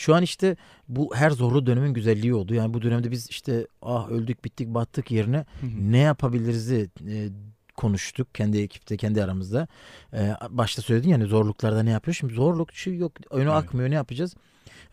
[0.00, 0.56] şu an işte
[0.88, 2.54] bu her zorlu dönemin güzelliği oldu.
[2.54, 5.92] Yani bu dönemde biz işte ah öldük bittik battık yerine Hı hı.
[5.92, 7.28] ne yapabiliriz'i e,
[7.76, 9.68] konuştuk kendi ekipte kendi aramızda.
[10.14, 12.14] E, başta söyledin yani zorluklarda ne yapıyor?
[12.14, 13.52] Şimdi zorluk şu yok önü Evet.
[13.52, 14.34] akmıyor ne yapacağız?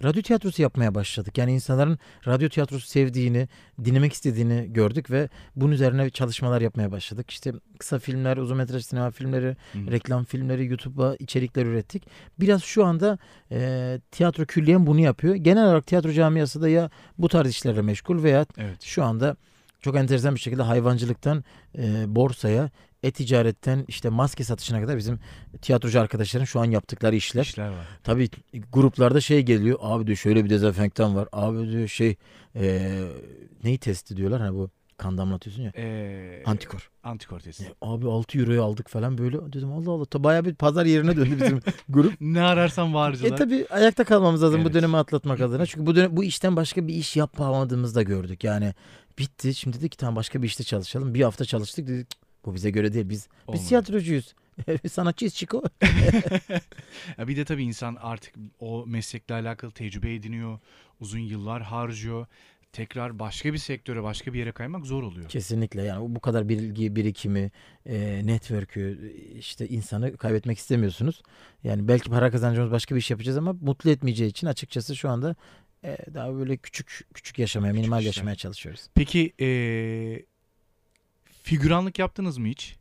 [0.03, 1.38] Radyo tiyatrosu yapmaya başladık.
[1.38, 3.47] Yani insanların radyo tiyatrosu sevdiğini,
[3.86, 7.32] dinlemek istediğini gördük ve bunun üzerine çalışmalar yapmaya başladık.
[7.32, 9.91] İşte kısa filmler, uzun metraj sinema filmleri, hı.
[9.91, 12.03] reklam filmleri, YouTube'a içerikler ürettik.
[12.39, 13.17] Biraz şu anda
[13.51, 15.36] e, tiyatro külliyen bunu yapıyor.
[15.36, 18.84] Genel olarak tiyatro camiası da ya bu tarz işlerle meşgul veya Evet.
[18.84, 19.36] şu anda
[19.82, 21.43] çok enteresan bir şekilde hayvancılıktan
[21.77, 22.69] e, borsaya,
[23.03, 25.19] e-ticaretten işte maske satışına kadar bizim
[25.62, 27.41] tiyatrocu arkadaşların şu an yaptıkları işler.
[27.43, 27.88] İşler var.
[28.03, 28.29] Tabii
[28.73, 29.77] gruplarda şey geliyor.
[29.81, 31.27] Abi diyor şöyle bir dezenfektan var.
[31.31, 32.15] Abi diyor şey
[32.55, 32.91] e,
[33.63, 35.71] neyi testi diyorlar hani bu kan damlatıyorsun ya.
[35.75, 36.89] E, Antikor.
[37.03, 37.63] Antikor testi.
[37.63, 39.38] E, Abi 6 euroya aldık falan böyle.
[39.53, 40.05] Dedim Allah Allah.
[40.23, 42.13] Bayağı bir pazar yerine döndü bizim grup.
[42.21, 43.31] Ne ararsan varcılar.
[43.31, 44.73] E tabi ayakta kalmamız lazım bu Evet.
[44.73, 45.65] dönemi atlatmak adına.
[45.65, 48.43] Çünkü bu dönem, bu işten başka bir iş yapamadığımızı da gördük.
[48.43, 48.73] Yani
[49.19, 49.53] bitti.
[49.55, 51.13] Şimdi dedik ki tamam başka bir işte çalışalım.
[51.13, 53.10] Bir hafta çalıştık dedik "Cık, bu bize göre değil.
[53.10, 53.67] Biz biz Olmadı.
[53.67, 54.33] tiyatrocuyuz.
[54.83, 55.63] Biz Sanatçıyız Çiko.
[57.17, 60.60] Ya bir de tabii insan artık o meslekle alakalı tecrübe ediniyor.
[60.99, 62.25] Uzun yıllar harcıyor.
[62.73, 65.29] Tekrar başka bir sektöre, başka bir yere kaymak zor oluyor.
[65.29, 67.51] Kesinlikle yani bu kadar bilgi birikimi,
[67.86, 71.21] e, network'ü işte insanı kaybetmek istemiyorsunuz.
[71.63, 75.36] Yani belki para kazanacağımız başka bir iş yapacağız ama mutlu etmeyeceği için açıkçası şu anda
[75.83, 78.07] e, daha böyle küçük küçük yaşamaya, minimal işler.
[78.07, 78.88] yaşamaya çalışıyoruz.
[78.95, 80.25] Peki eee
[81.47, 82.75] figüranlık yaptınız mı hiç?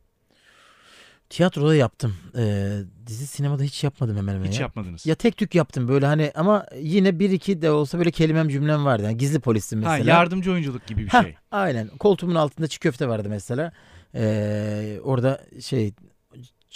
[1.29, 2.15] Tiyatroda yaptım.
[2.37, 2.73] E,
[3.07, 4.61] dizi sinemada hiç yapmadım hemen hemen Hiç ya.
[4.61, 5.05] yapmadınız.
[5.05, 8.85] Ya tek tük yaptım böyle hani ama yine bir iki de olsa böyle kelimem cümlem
[8.85, 9.03] vardı.
[9.03, 10.09] Yani gizli polistim ha, mesela.
[10.09, 11.35] yardımcı oyunculuk gibi bir Hah, şey.
[11.51, 11.87] Aynen.
[11.87, 13.71] Koltuğumun altında çiğ köfte vardı mesela.
[14.15, 15.93] Ee, orada şey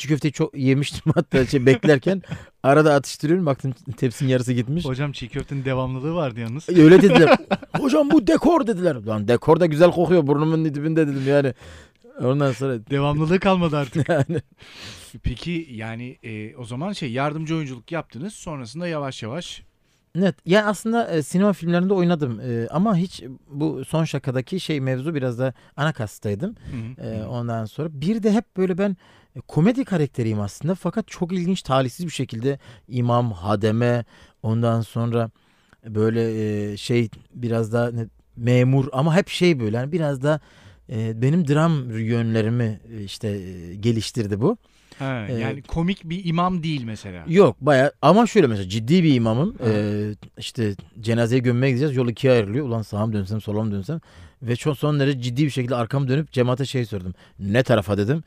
[0.01, 2.21] çiğ köfteyi çok yemiştim hatta şey beklerken
[2.63, 4.85] arada atıştırıyorum baktım tepsinin yarısı gitmiş.
[4.85, 6.69] Hocam çiğ köftenin devamlılığı vardı yalnız.
[6.69, 7.37] Öyle dediler.
[7.79, 8.95] Hocam bu dekor dediler.
[8.95, 11.53] Lan dekor da güzel kokuyor burnumun dibinde dedim yani.
[12.21, 14.09] Ondan sonra Devamlılığı kalmadı artık.
[14.09, 14.41] yani
[15.23, 18.33] Peki yani e, o zaman şey yardımcı oyunculuk yaptınız.
[18.33, 19.63] Sonrasında yavaş yavaş
[20.15, 20.35] net.
[20.45, 25.39] Ya aslında e, sinema filmlerinde oynadım E, ama hiç bu son şakadaki şey mevzu biraz
[25.39, 26.55] da ana kastaydım.
[26.97, 27.29] Hı hı, hı.
[27.29, 28.95] ondan sonra bir de hep böyle ben e,
[29.47, 34.05] komedi karakteriyim aslında fakat çok ilginç talihsiz bir şekilde imam, hademe
[34.43, 35.29] ondan sonra
[35.85, 36.21] böyle
[36.71, 40.39] e, şey biraz da ne- memur ama hep şey böyle yani biraz da
[40.89, 44.57] e, benim dram yönlerimi e, işte e, geliştirdi bu.
[44.99, 47.23] Ha, e, yani komik bir imam değil mesela.
[47.27, 49.55] Yok baya ama şöyle mesela ciddi bir imamım.
[49.57, 49.65] Ha.
[49.67, 51.95] Ee, işte cenazeye gömmeye gideceğiz.
[51.95, 52.65] Yol ikiye ayrılıyor.
[52.65, 53.99] Ulan sağa mı dönsem sola mı dönsem.
[54.41, 57.13] Ve çok son derece ciddi bir şekilde arkamı dönüp cemaate şey sordum.
[57.39, 58.23] Ne tarafa dedim.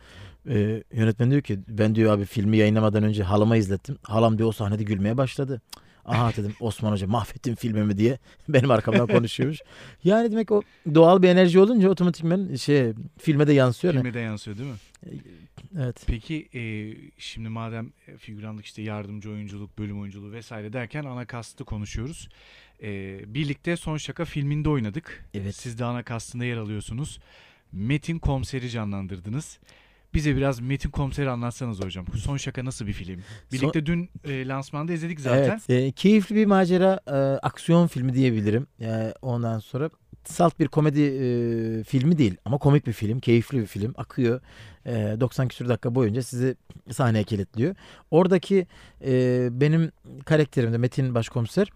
[0.48, 3.98] Ee, yönetmen diyor ki ben diyor abi filmi yayınlamadan önce halama izlettim.
[4.02, 5.60] Halam diyor o sahnede gülmeye başladı.
[6.04, 9.58] Aha dedim Osman Hoca mahvettin filmimi diye benim arkamdan konuşuyormuş.
[10.04, 10.62] Yani demek o
[10.94, 13.94] doğal bir enerji olunca otomatikman şey filme de yansıyor.
[13.94, 14.76] Filme de yansıyor değil mi?
[15.78, 16.04] Evet.
[16.06, 16.62] Peki e,
[17.18, 22.28] şimdi madem figüranlık işte yardımcı oyunculuk, bölüm oyunculuğu vesaire derken ana kastı konuşuyoruz.
[22.82, 25.24] E, birlikte Son Şaka filminde oynadık.
[25.34, 25.56] Evet.
[25.56, 27.18] Siz de ana kastında yer alıyorsunuz.
[27.72, 29.58] Metin Komiser'i canlandırdınız.
[30.14, 32.06] Bize biraz Metin Komiser'i anlatsanız hocam.
[32.12, 33.20] Bu Son Şaka nasıl bir film?
[33.52, 35.60] Birlikte dün e, lansmanda izledik zaten.
[35.68, 35.70] Evet.
[35.70, 38.66] e, keyifli bir macera e, aksiyon filmi diyebilirim.
[38.80, 39.90] E, ondan sonra
[40.24, 43.94] salt bir komedi e, filmi değil ama komik bir film, keyifli bir film.
[43.96, 44.40] Akıyor.
[44.86, 46.56] E, 90 küsur dakika boyunca sizi
[46.90, 47.74] sahneye kilitliyor.
[48.10, 48.66] Oradaki
[49.04, 49.92] e, benim
[50.24, 51.68] karakterimde Metin Başkomiser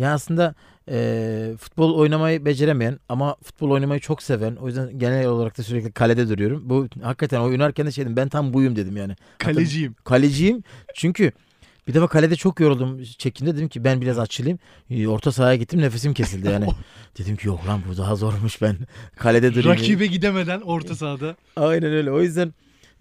[0.00, 0.54] ya aslında
[0.88, 4.56] e, futbol oynamayı beceremeyen ama futbol oynamayı çok seven.
[4.56, 6.62] O yüzden genel olarak da sürekli kalede duruyorum.
[6.64, 9.16] Bu hakikaten oynarken de şey dedim ben tam buyum dedim yani.
[9.38, 9.94] Kaleciyim.
[10.04, 10.62] Kaleciyim
[10.94, 11.32] çünkü
[11.88, 14.58] bir defa kalede çok yoruldum çekimde dedim ki ben biraz açılayım.
[14.90, 16.66] Ee, Orta sahaya gittim nefesim kesildi yani.
[17.18, 18.76] dedim ki yok lan bu daha zormuş ben
[19.16, 19.70] kalede durayım.
[19.70, 21.36] Rakibe gidemeden orta sahada.
[21.56, 22.10] Aynen öyle.
[22.12, 22.54] O yüzden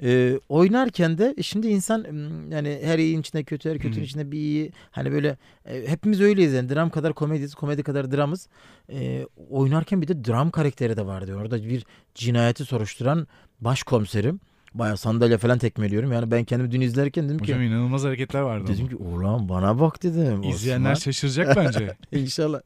[0.03, 2.05] e, oynarken de e, şimdi insan
[2.51, 4.71] yani her iyiyin içinde kötü, her kötünün içinde bir iyi.
[4.91, 6.69] Hani böyle e, hepimiz öyleyiz yani.
[6.69, 8.47] Dram kadar komediyiz, komedi kadar dramız.
[8.91, 11.35] E, oynarken bir de dram karakteri de vardı.
[11.35, 11.85] Orada bir
[12.15, 13.27] cinayeti soruşturan
[13.61, 14.39] başkomiserim.
[14.73, 16.11] Bayağı sandalye falan tekmeliyorum.
[16.11, 18.63] Yani ben kendimi dün izlerken dedim Hocam ki inanılmaz hareketler vardı.
[18.67, 18.73] ama.
[18.73, 20.43] dedim ki ulan bana bak dedim.
[20.43, 21.95] İzleyenler Osman." şaşıracak bence.
[22.11, 22.61] İnşallah.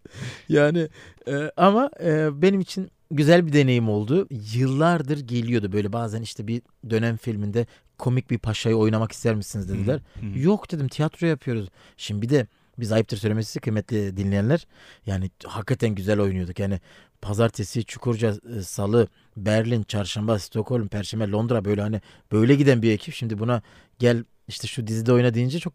[0.49, 0.87] Yani
[1.27, 4.27] e, ama e, benim için güzel bir deneyim oldu.
[4.53, 7.65] Yıllardır geliyordu böyle bazen işte bir dönem filminde
[7.97, 9.99] komik bir paşayı oynamak ister misiniz dediler.
[10.35, 11.69] Yok dedim tiyatro yapıyoruz.
[11.97, 12.47] Şimdi bir de
[12.79, 14.67] biz ayıptır söylemesi kıymetli dinleyenler.
[15.05, 16.59] Yani hakikaten güzel oynuyorduk.
[16.59, 16.79] Yani
[17.21, 23.13] pazartesi, Çukurca, e, Salı, Berlin, Çarşamba, Stockholm, Perşembe, Londra böyle hani böyle giden bir ekip.
[23.13, 23.61] Şimdi buna
[23.99, 25.73] gel işte şu dizide oyna deyince çok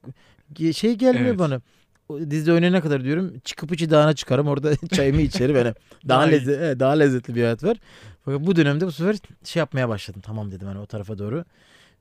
[0.74, 1.38] şey gelmiyor Evet.
[1.38, 1.60] bana.
[2.30, 5.74] Dizide oynayana kadar diyorum çıkıp içi dağına çıkarım orada çayımı içerim yani
[6.08, 7.76] daha lezzetli daha lezzetli bir hayat var.
[8.24, 10.20] Fakat bu dönemde bu sefer şey yapmaya başladım.
[10.24, 11.44] Tamam dedim hani o tarafa doğru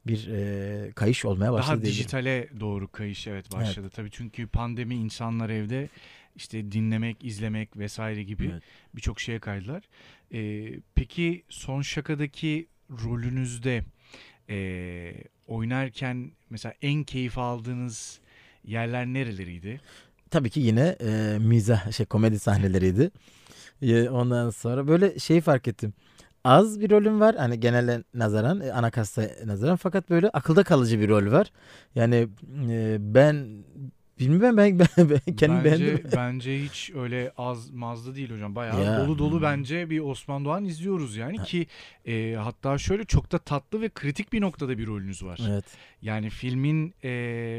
[0.07, 1.77] bir e, kayış olmaya başladı.
[1.77, 3.89] Daha dijitale doğru kayış evet başladı.
[3.95, 5.89] Tabii çünkü pandemi insanlar evde
[6.35, 8.63] işte dinlemek, izlemek vesaire gibi Evet.
[8.95, 9.83] birçok şeye kaydılar.
[10.33, 13.83] Ee, peki son şakadaki rolünüzde
[14.49, 15.13] ee,
[15.47, 18.19] oynarken mesela en keyif aldığınız
[18.67, 19.81] yerler nereleriydi?
[20.31, 23.11] Tabii ki yine e, mizah şey komedi sahneleriydi.
[24.09, 25.93] Ondan sonra böyle şeyi fark ettim.
[26.43, 30.99] Az bir rolüm var hani genele nazaran, e, ana kasta nazaran fakat böyle akılda kalıcı
[30.99, 31.51] bir rol var.
[31.95, 32.27] Yani
[32.69, 33.63] e, ben
[34.19, 36.09] bilmiyorum ben, ben, ben kendim bence, beğendim.
[36.15, 38.55] bence hiç öyle az mazlı değil hocam.
[38.55, 38.97] Bayağı Ya.
[38.97, 39.41] dolu dolu Hmm.
[39.41, 41.43] bence bir Osman Doğan izliyoruz yani Ha.
[41.43, 41.67] ki
[42.07, 45.39] e, hatta şöyle çok da tatlı ve kritik bir noktada bir rolünüz var.
[45.49, 45.65] Evet.
[46.01, 47.09] Yani filmin e,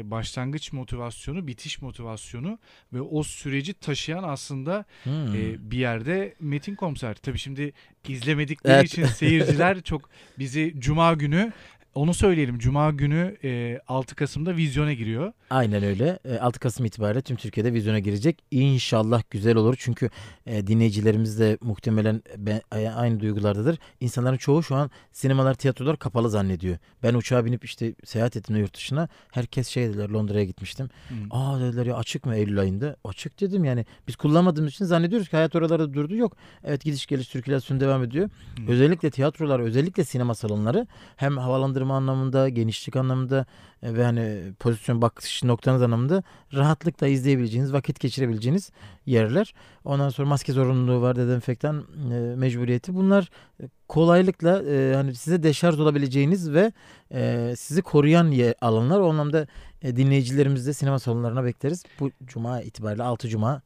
[0.05, 2.59] başlangıç motivasyonu, bitiş motivasyonu
[2.93, 5.35] ve o süreci taşıyan aslında Hmm.
[5.35, 7.15] e, bir yerde Metin Komiser.
[7.15, 7.73] Tabii şimdi
[8.07, 8.85] izlemedikleri Evet.
[8.85, 11.53] için seyirciler çok bizi Cuma günü
[11.95, 12.59] onu söyleyelim.
[12.59, 15.33] Cuma günü e, 6 Kasım'da vizyona giriyor.
[15.49, 16.19] Aynen öyle.
[16.25, 18.43] E, 6 Kasım itibariyle tüm Türkiye'de vizyona girecek.
[18.51, 19.75] İnşallah güzel olur.
[19.79, 20.09] Çünkü
[20.45, 23.77] e, dinleyicilerimiz de muhtemelen ben, e, aynı duygulardadır.
[23.99, 26.77] İnsanların çoğu şu an sinemalar, tiyatrolar kapalı zannediyor.
[27.03, 29.09] Ben uçağa binip işte seyahat ettim yurt dışına.
[29.31, 30.89] Herkes şey dediler Londra'ya gitmiştim.
[31.09, 31.15] Hı.
[31.31, 32.95] Aa dediler ya açık mı Eylül ayında?
[33.03, 33.85] Açık dedim yani.
[34.07, 36.15] Biz kullanmadığımız için zannediyoruz ki hayat oralarda durdu.
[36.15, 36.37] Yok.
[36.63, 38.29] Evet gidiş geliş sirkülasyon devam ediyor.
[38.29, 38.71] Hı.
[38.71, 43.45] Özellikle tiyatrolar, özellikle sinema salonları hem havalandırma anlamında, genişlik anlamında
[43.83, 48.71] e, ve hani pozisyon bakış noktanız anlamında rahatlıkla izleyebileceğiniz, vakit geçirebileceğiniz
[49.05, 49.53] yerler.
[49.85, 52.95] Ondan sonra maske zorunluluğu var, dezenfektan e, mecburiyeti.
[52.95, 53.29] Bunlar
[53.63, 56.71] e, kolaylıkla e, hani size deşarj olabileceğiniz ve
[57.13, 58.99] e, sizi koruyan yer, alanlar.
[58.99, 59.47] O anlamda
[59.81, 61.83] e, dinleyicilerimizi de sinema salonlarına bekleriz.
[61.99, 63.61] Bu cuma itibariyle 6 cuma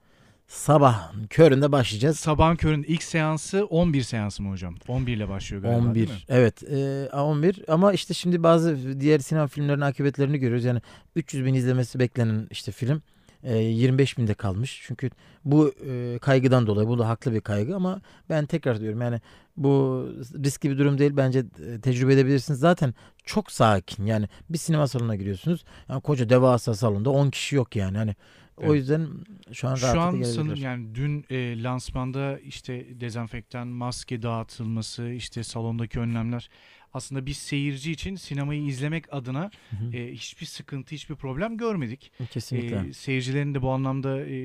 [0.54, 2.20] sabah köründe başlayacağız.
[2.20, 4.76] Sabahın körün ilk seansı 11 seansı mı hocam?
[4.88, 5.96] 11 ile başlıyor galiba 11.
[5.96, 6.16] değil mi?
[6.30, 10.66] Evet e, 11 ama işte şimdi bazı diğer sinema filmlerinin akıbetlerini görüyoruz.
[10.66, 10.82] Yani
[11.16, 13.02] 300 bin izlemesi beklenen işte film
[13.44, 14.84] e, 25 binde kalmış.
[14.88, 15.10] Çünkü
[15.46, 19.22] bu e, kaygıdan dolayı bu da haklı bir kaygı ama ben tekrar diyorum yani
[19.58, 20.08] bu
[20.44, 21.12] riskli bir durum değil.
[21.18, 22.60] Bence e, tecrübe edebilirsiniz.
[22.60, 22.94] Zaten
[23.26, 25.64] çok sakin yani bir sinema salonuna giriyorsunuz.
[25.90, 27.98] Yani koca devasa salonda 10 kişi yok yani.
[27.98, 28.16] Hani
[28.58, 28.76] o Evet.
[28.76, 29.08] yüzden
[29.54, 36.00] şu an Şu an sanırım yani dün e, lansmanda işte dezenfektan, maske dağıtılması, işte salondaki
[36.00, 36.50] önlemler
[36.94, 39.98] aslında biz seyirci için sinemayı izlemek adına Hı hı.
[39.98, 42.12] e, hiçbir sıkıntı, hiçbir problem görmedik.
[42.32, 42.88] Kesinlikle.
[42.90, 44.38] E, seyircilerin de bu anlamda e,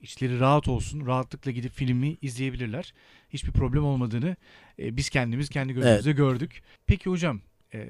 [0.00, 2.94] içleri rahat olsun, rahatlıkla gidip filmi izleyebilirler.
[3.30, 4.36] Hiçbir problem olmadığını
[4.78, 6.62] e, biz kendimiz kendi gözümüzle gördük.
[6.86, 7.40] Peki hocam,
[7.74, 7.88] e,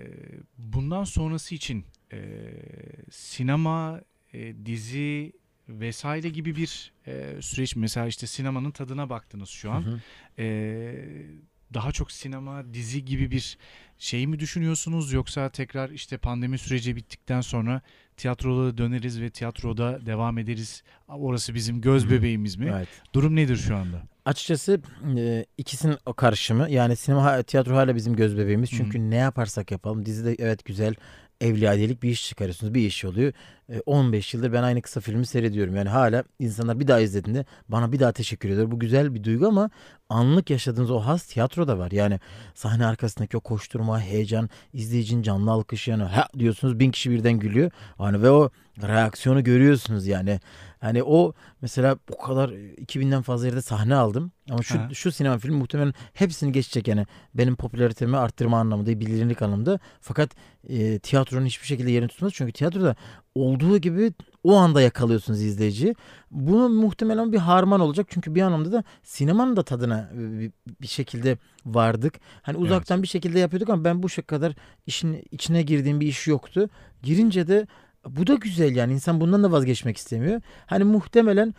[0.58, 2.18] bundan sonrası için e,
[3.10, 4.00] sinema,
[4.36, 5.32] e, dizi
[5.68, 7.76] vesaire gibi bir e, süreç.
[7.76, 9.82] Mesela işte sinemanın tadına baktınız şu an.
[9.82, 10.00] Hı hı.
[10.38, 10.46] E,
[11.74, 13.58] daha çok sinema, dizi gibi bir
[13.98, 17.80] şey mi düşünüyorsunuz yoksa tekrar işte pandemi süreci bittikten sonra
[18.16, 20.82] tiyatroda döneriz ve tiyatroda devam ederiz.
[21.08, 22.72] Orası bizim göz bebeğimiz mi?
[22.76, 22.88] Evet.
[23.14, 24.02] Durum nedir şu anda?
[24.24, 24.80] Açıkçası
[25.16, 28.70] e, ikisinin o karışımı yani sinema tiyatro hala bizim göz bebeğimiz.
[28.70, 30.94] Çünkü ne yaparsak yapalım dizide evet güzel
[31.40, 32.74] evliyadelik bir iş çıkarıyorsunuz.
[32.74, 33.32] Bir iş oluyor.
[33.72, 35.76] E, 15 yıldır ben aynı kısa filmi seyrediyorum.
[35.76, 38.70] Yani hala insanlar bir daha izlediğinde bana bir daha teşekkür ediyor.
[38.70, 39.70] Bu güzel bir duygu ama
[40.08, 41.90] anlık yaşadığınız o has tiyatroda var.
[41.90, 42.20] Yani
[42.54, 47.70] sahne arkasındaki o koşturma, heyecan, izleyicinin canlı alkışı yani ha diyorsunuz bin kişi birden gülüyor.
[47.98, 48.50] Hani ve o
[48.82, 50.40] reaksiyonu görüyorsunuz yani.
[50.80, 54.32] Hani o mesela o kadar 2000'den fazla yerde sahne aldım.
[54.50, 54.88] Ama şu Ha.
[54.94, 57.06] şu sinema filmi muhtemelen hepsini geçecek yani.
[57.34, 59.78] Benim popülaritemi arttırma anlamında, bilinirlik anlamında.
[60.00, 60.30] Fakat
[60.68, 62.32] e, tiyatronun hiçbir şekilde yerini tutmaz.
[62.34, 62.96] Çünkü tiyatroda
[63.36, 64.12] olduğu gibi
[64.44, 65.94] o anda yakalıyorsunuz izleyiciyi.
[66.30, 68.06] Bunu muhtemelen bir harman olacak.
[68.10, 72.14] Çünkü bir anlamda da sinemanın da tadına e, bir, şekilde vardık.
[72.42, 74.52] Hani uzaktan bir şekilde yapıyorduk ama ben bu şey kadar
[74.86, 76.68] işin içine girdiğim bir iş yoktu.
[77.02, 77.66] Girince de
[78.08, 80.40] bu da güzel yani insan bundan da vazgeçmek istemiyor.
[80.66, 81.54] Hani muhtemelen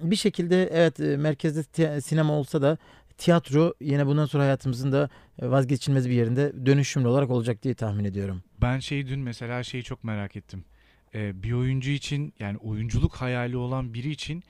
[0.00, 2.78] bir şekilde evet e, merkezde ti- sinema olsa da
[3.18, 5.08] tiyatro yine bundan sonra hayatımızın da
[5.42, 8.42] e, vazgeçilmez bir yerinde dönüşümlü olarak olacak diye tahmin ediyorum.
[8.62, 10.64] Ben şey dün mesela şeyi çok merak ettim.
[11.16, 14.42] Ee, bir oyuncu için yani oyunculuk hayali olan biri için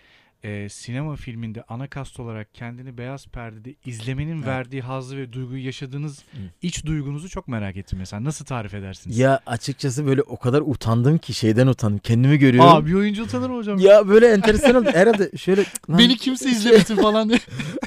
[0.42, 4.46] e, sinema filminde ana kast olarak kendini beyaz perdede izlemenin Evet.
[4.46, 6.36] verdiği hazzı ve duyguyu yaşadığınız Hı.
[6.62, 8.24] iç duygunuzu çok merak ettim mesela.
[8.24, 9.18] Nasıl tarif edersiniz?
[9.18, 11.98] Ya açıkçası böyle o kadar utandım ki şeyden utandım.
[11.98, 12.70] Kendimi görüyorum.
[12.70, 13.78] Aa bir oyuncu utanır mı hocam?
[13.78, 14.90] Ya böyle enteresan oldu.
[14.92, 17.38] Herhalde şöyle lan- Beni kimse izlemesin falan diye.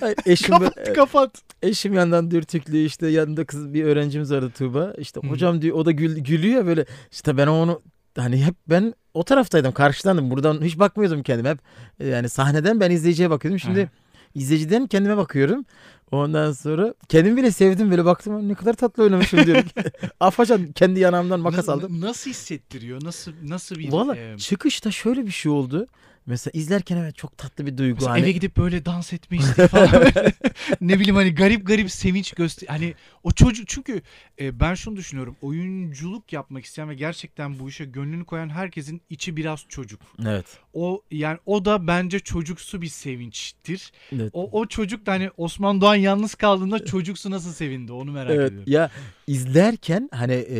[0.01, 1.31] Ay, eşim kapat böyle- kapat.
[1.61, 4.93] Eşim yandan dürtüklü işte yanında kız bir öğrencimiz vardı Tuğba.
[4.97, 5.27] İşte Hı.
[5.27, 6.85] hocam diyor o da gül, gülüyor böyle.
[7.11, 7.81] İşte ben onu
[8.17, 10.31] hani hep ben o taraftaydım karşıdandım.
[10.31, 11.49] Buradan hiç bakmıyordum kendime.
[11.49, 11.59] Hep
[11.99, 13.59] e, yani sahneden ben izleyiciye bakıyordum.
[13.59, 13.89] Şimdi Aha.
[14.35, 15.65] izleyiciden kendime bakıyorum.
[16.11, 19.65] Ondan sonra kendimi bile sevdim böyle baktım ne kadar tatlı oynamışım diyorum.
[20.19, 22.01] Afacan kendi yanağımdan makas aldım.
[22.01, 23.03] Nasıl hissettiriyor?
[23.03, 25.87] Nasıl nasıl bir Valla e, çıkışta şöyle bir şey oldu.
[26.29, 27.95] Mesela izlerken evet çok tatlı bir duygu.
[27.95, 30.33] Mesela Hani, eve gidip böyle dans etme isteği falan böyle.
[30.81, 34.01] ne bileyim hani garip garip sevinç göster hani o çocuk çünkü
[34.39, 39.37] e, ben şunu düşünüyorum oyunculuk yapmak isteyen ve gerçekten bu işe gönlünü koyan herkesin içi
[39.37, 40.01] biraz çocuk.
[40.25, 40.45] Evet.
[40.73, 43.91] O yani o da bence çocuksu bir sevinçtir.
[44.15, 44.29] evet.
[44.33, 48.47] O o çocuk da hani Osman Doğan yalnız kaldığında çocuksu nasıl sevindi onu merak Evet
[48.51, 48.71] ediyorum.
[48.71, 48.89] ya
[49.27, 50.57] izlerken hani e,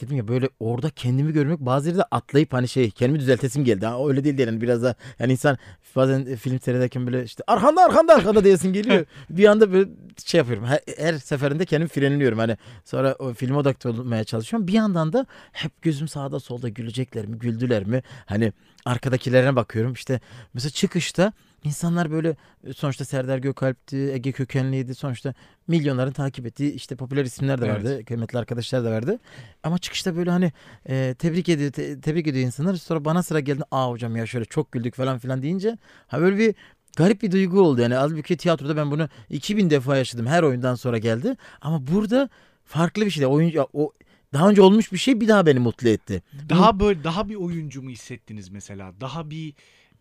[0.00, 3.86] dedim ya böyle orada kendimi görmek bazı yerde atlayıp hani şey kendimi düzeltesim geldi.
[3.86, 5.58] Ha, öyle değil yani biraz da yani insan
[5.96, 9.04] bazen film seyrederken böyle işte arkanda arkanda arkanda diyesin geliyor.
[9.30, 9.90] bir anda böyle
[10.24, 10.64] şey yapıyorum.
[10.66, 12.38] Her, her seferinde kendimi frenliyorum.
[12.38, 14.68] Hani sonra o filme odaklı olmaya çalışıyorum.
[14.68, 18.02] Bir yandan da hep gözüm sağda solda gülecekler mi güldüler mi?
[18.26, 18.52] Hani
[18.84, 19.92] arkadakilerine bakıyorum.
[19.92, 20.20] İşte
[20.54, 21.32] mesela çıkışta
[21.64, 22.36] insanlar böyle
[22.76, 24.94] sonuçta Serdar Gökalp'ti, Ege Kökenli'ydi.
[24.94, 25.34] Sonuçta
[25.68, 27.76] milyonların takip ettiği işte popüler isimler de Evet.
[27.76, 28.04] vardı.
[28.04, 29.18] Kıymetli arkadaşlar da vardı.
[29.62, 30.52] Ama çıkışta böyle hani
[30.88, 32.74] e, tebrik ediyor te- tebrik ediyor insanlar.
[32.74, 33.62] Sonra bana sıra geldi.
[33.70, 36.54] Aa hocam ya şöyle çok güldük falan filan deyince ha böyle bir
[36.96, 37.80] garip bir duygu oldu.
[37.80, 40.26] Yani halbuki tiyatroda ben bunu 2000 defa yaşadım.
[40.26, 41.36] Her oyundan sonra geldi.
[41.60, 42.28] Ama burada
[42.64, 43.26] farklı bir şey.
[43.26, 43.92] Oyuncu o
[44.32, 46.22] daha önce olmuş bir şey bir daha beni mutlu etti.
[46.48, 48.92] Daha böyle daha bir oyuncu mu hissettiniz mesela?
[49.00, 49.54] Daha bir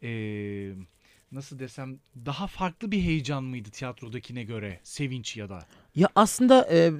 [0.04, 0.10] e,
[1.32, 4.80] nasıl desem daha farklı bir heyecan mıydı tiyatrodakine göre?
[4.84, 5.68] Sevinç ya da.
[5.96, 6.92] Ya aslında e,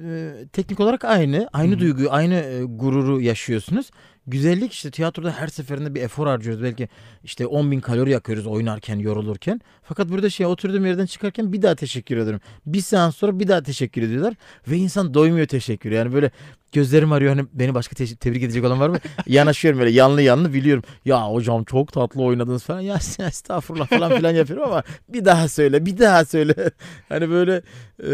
[0.52, 1.48] teknik olarak aynı.
[1.52, 1.78] Aynı hı.
[1.78, 3.90] duyguyu, aynı e, gururu yaşıyorsunuz.
[4.26, 6.62] Güzellik işte tiyatroda her seferinde bir efor harcıyoruz.
[6.62, 6.88] Belki
[7.24, 9.60] işte 10 bin kalori yakıyoruz oynarken, yorulurken.
[9.82, 12.40] Fakat burada şey oturduğum yerden çıkarken bir daha teşekkür ederim.
[12.66, 14.34] Bir seans sonra bir daha teşekkür ediyorlar.
[14.68, 15.90] Ve insan doymuyor teşekkür.
[15.90, 16.30] Yani böyle
[16.72, 17.36] gözlerim arıyor.
[17.36, 18.98] Hani beni başka te- tebrik edecek olan var mı?
[19.26, 20.84] Yanaşıyorum böyle yanlı yanlı biliyorum.
[21.04, 22.80] Ya hocam çok tatlı oynadınız falan.
[22.80, 26.54] Ya estağfurullah falan filan yapıyorum ama bir daha söyle, bir daha söyle.
[27.08, 27.62] hani böyle
[28.02, 28.08] e,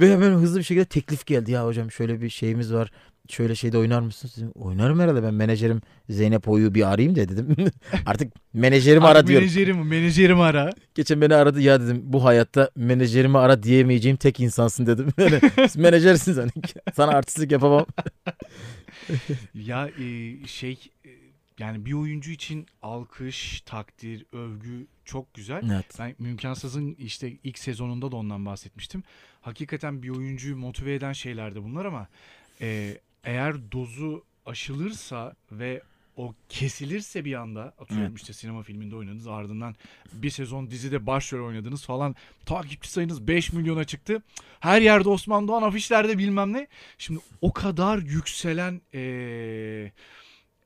[0.00, 1.52] ve hemen hızlı bir şekilde teklif geldi.
[1.52, 2.90] Ya hocam şöyle bir şeyimiz var.
[3.28, 4.36] Şöyle şeyde oynar mısınız?
[4.36, 7.56] Dedim, Oynarım herhalde ben menajerim Zeynep Oyu'yu bir arayayım da dedim.
[8.06, 9.44] Artık menajerimi ara diyorum.
[9.46, 10.70] Menajerimi, menajerimi ara.
[10.94, 15.08] Geçen beni aradı ya dedim bu hayatta menajerimi ara diyemeyeceğim tek insansın dedim.
[15.18, 15.40] Yani,
[15.76, 16.50] menajersin sen.
[16.94, 17.86] Sana artistlik yapamam.
[19.54, 21.10] Ya e, şey e,
[21.58, 25.70] yani bir oyuncu için alkış, takdir, övgü çok güzel.
[25.72, 25.86] Evet.
[25.98, 29.02] Ben Mümkansız'ın işte ilk sezonunda da ondan bahsetmiştim.
[29.40, 32.08] Hakikaten bir oyuncuyu motive eden şeyler de bunlar ama
[32.60, 35.82] e, eğer dozu aşılırsa ve
[36.16, 38.20] o kesilirse bir anda atıyorum Evet.
[38.20, 39.74] işte sinema filminde oynadınız ardından
[40.12, 44.22] bir sezon dizide başrol oynadınız falan takipçi sayınız 5 milyona çıktı.
[44.60, 46.66] Her yerde Osman Doğan afişlerde bilmem ne.
[46.98, 49.92] Şimdi o kadar yükselen e,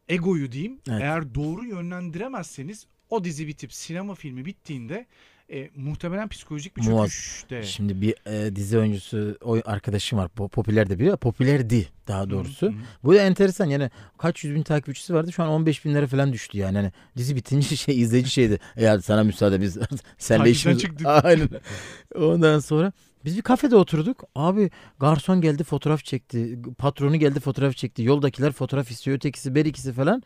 [0.09, 1.03] egoyu diyeyim Evet.
[1.03, 5.07] eğer doğru yönlendiremezseniz o dizi bitip sinema filmi bittiğinde
[5.53, 7.63] e, muhtemelen psikolojik bir çöküşte.
[7.63, 10.31] Şimdi bir e, dizi oyuncusu o arkadaşım var.
[10.37, 11.17] Po- popüler de biri.
[11.17, 12.67] Popülerdi daha doğrusu.
[12.67, 12.75] Hı hı.
[13.05, 16.59] Bu da enteresan yani kaç yüz bin takipçisi vardı şu an 15 binlere falan düştü
[16.59, 16.77] yani.
[16.77, 18.59] Hani dizi bitince şey izleyici şeydi.
[18.77, 19.79] Eğer sana müsaade biz
[20.19, 20.81] senle işimiz.
[20.81, 21.07] çıktık.
[21.25, 21.49] Aynen.
[22.15, 22.93] Ondan sonra
[23.25, 24.25] biz bir kafede oturduk.
[24.35, 26.59] Abi garson geldi fotoğraf çekti.
[26.79, 28.03] Patronu geldi fotoğraf çekti.
[28.03, 29.17] Yoldakiler fotoğraf istiyor.
[29.17, 30.23] Ötekisi berikisi falan.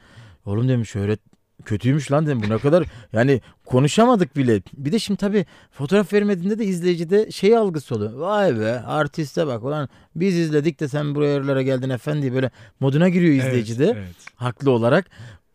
[0.46, 1.16] Oğlum demiş şöyle
[1.64, 2.42] kötüymüş lan dedim.
[2.46, 4.62] Bu ne kadar yani konuşamadık bile.
[4.76, 8.12] Bir de şimdi tabii fotoğraf vermediğinde de izleyicide şey algısı oluyor.
[8.12, 12.50] Vay be artiste bak ulan biz izledik de sen buraya yerlere geldin efendi böyle
[12.80, 14.16] moduna giriyor izleyici de Evet, evet.
[14.36, 15.06] haklı olarak.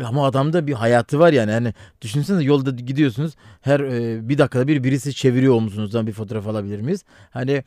[0.04, 1.51] Ama adamda bir hayatı var yani.
[1.51, 3.34] Hani düşünsenize yolda gidiyorsunuz.
[3.62, 7.04] Her e, bir dakikada bir birisi çeviriyor omzunuzdan bir fotoğraf alabilir miyiz?
[7.32, 7.64] Hani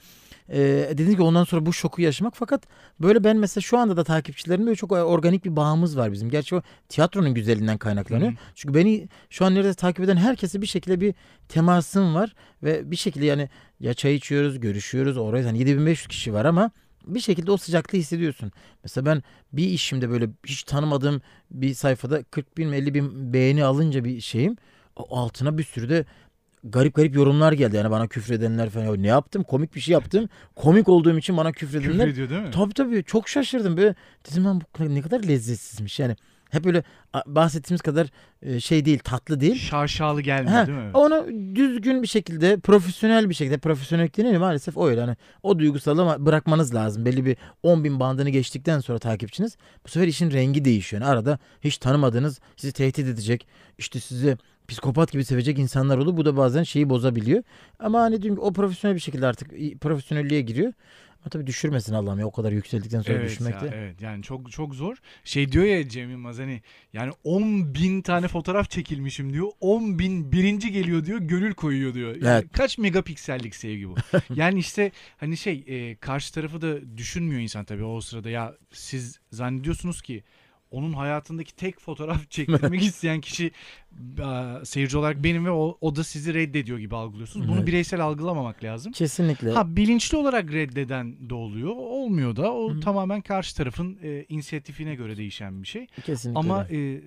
[0.49, 0.59] e,
[0.90, 2.62] dedim ki ondan sonra bu şoku yaşamak fakat
[3.01, 6.30] böyle ben mesela şu anda da takipçilerimle çok organik bir bağımız var bizim.
[6.30, 8.32] Gerçi o tiyatronun güzelliğinden kaynaklanıyor.
[8.32, 8.36] Hı.
[8.55, 11.14] Çünkü beni şu an nerede takip eden herkese bir şekilde bir
[11.49, 13.49] temasım var ve bir şekilde yani
[13.80, 15.16] ya çay içiyoruz, görüşüyoruz.
[15.16, 16.70] Oraya hani 7500 kişi var ama
[17.07, 18.53] bir şekilde o sıcaklığı hissediyorsun.
[18.82, 19.22] Mesela ben
[19.53, 24.57] bir işimde böyle hiç tanımadığım bir sayfada 40 bin 50 bin beğeni alınca bir şeyim
[24.97, 26.05] altına bir sürü de
[26.71, 27.77] garip garip yorumlar geldi.
[27.77, 28.85] Yani bana küfredenler falan.
[28.85, 29.43] Ya ne yaptım?
[29.43, 30.29] Komik bir şey yaptım.
[30.57, 31.93] Komik olduğum için bana küfredenler.
[31.93, 32.51] Küfür ediyor değil mi?
[32.51, 33.77] Tabii tabii çok şaşırdım.
[33.77, 33.95] Böyle
[34.31, 36.01] dedim ben bu ne kadar lezzetsizmiş.
[36.01, 36.17] Yani
[36.51, 38.07] hep böyle a- bahsettiğimiz kadar
[38.43, 39.55] e, şey değil, tatlı değil.
[39.59, 40.91] Şaşalı gelmiyor Ha, değil mi?
[40.95, 45.01] Onu düzgün bir şekilde, profesyonel bir şekilde, profesyonel deniyor maalesef o öyle.
[45.01, 47.05] Hani o duygusalı bırakmanız lazım.
[47.05, 49.57] Belli bir 10 bin bandını geçtikten sonra takipçiniz
[49.87, 51.03] bu sefer işin rengi değişiyor.
[51.03, 53.47] Yani arada hiç tanımadığınız, sizi tehdit edecek,
[53.79, 54.37] işte sizi
[54.69, 56.17] psikopat gibi sevecek insanlar olur.
[56.17, 57.43] Bu da bazen şeyi bozabiliyor.
[57.79, 59.51] Ama hani diyorum ki o profesyonel bir şekilde artık
[59.81, 60.73] profesyonelliğe giriyor.
[61.27, 63.71] Ama tabii düşürmesin Allah'ım ya o kadar yükseldikten sonra Evet düşürmek ya, de.
[63.75, 64.97] evet yani çok çok zor.
[65.25, 66.62] Şey diyor ya Cem Yılmaz hani
[66.93, 69.49] yani 10 bin tane fotoğraf çekilmişim diyor.
[69.61, 72.17] 10 bin birinci geliyor diyor gönül koyuyor diyor.
[72.17, 72.53] Yani Evet.
[72.53, 73.95] Kaç megapiksellik sevgi bu.
[74.35, 79.21] yani işte hani şey e, karşı tarafı da düşünmüyor insan tabii o sırada ya siz
[79.31, 80.25] zannediyorsunuz ki
[80.71, 83.51] onun hayatındaki tek fotoğraf çektirmek isteyen kişi
[84.19, 87.49] e, seyirci olarak benim ve o, o da sizi reddediyor gibi algılıyorsunuz.
[87.49, 87.67] Bunu Evet.
[87.67, 88.93] bireysel algılamamak lazım.
[88.93, 89.51] Kesinlikle.
[89.51, 91.71] Ha bilinçli olarak reddeden de oluyor.
[91.77, 92.53] Olmuyor da.
[92.53, 92.81] O Hı.
[92.81, 95.87] tamamen karşı tarafın e, inisiyatifine göre değişen bir şey.
[96.05, 96.39] Kesinlikle.
[96.41, 96.95] Ama öyle.
[96.97, 97.03] e,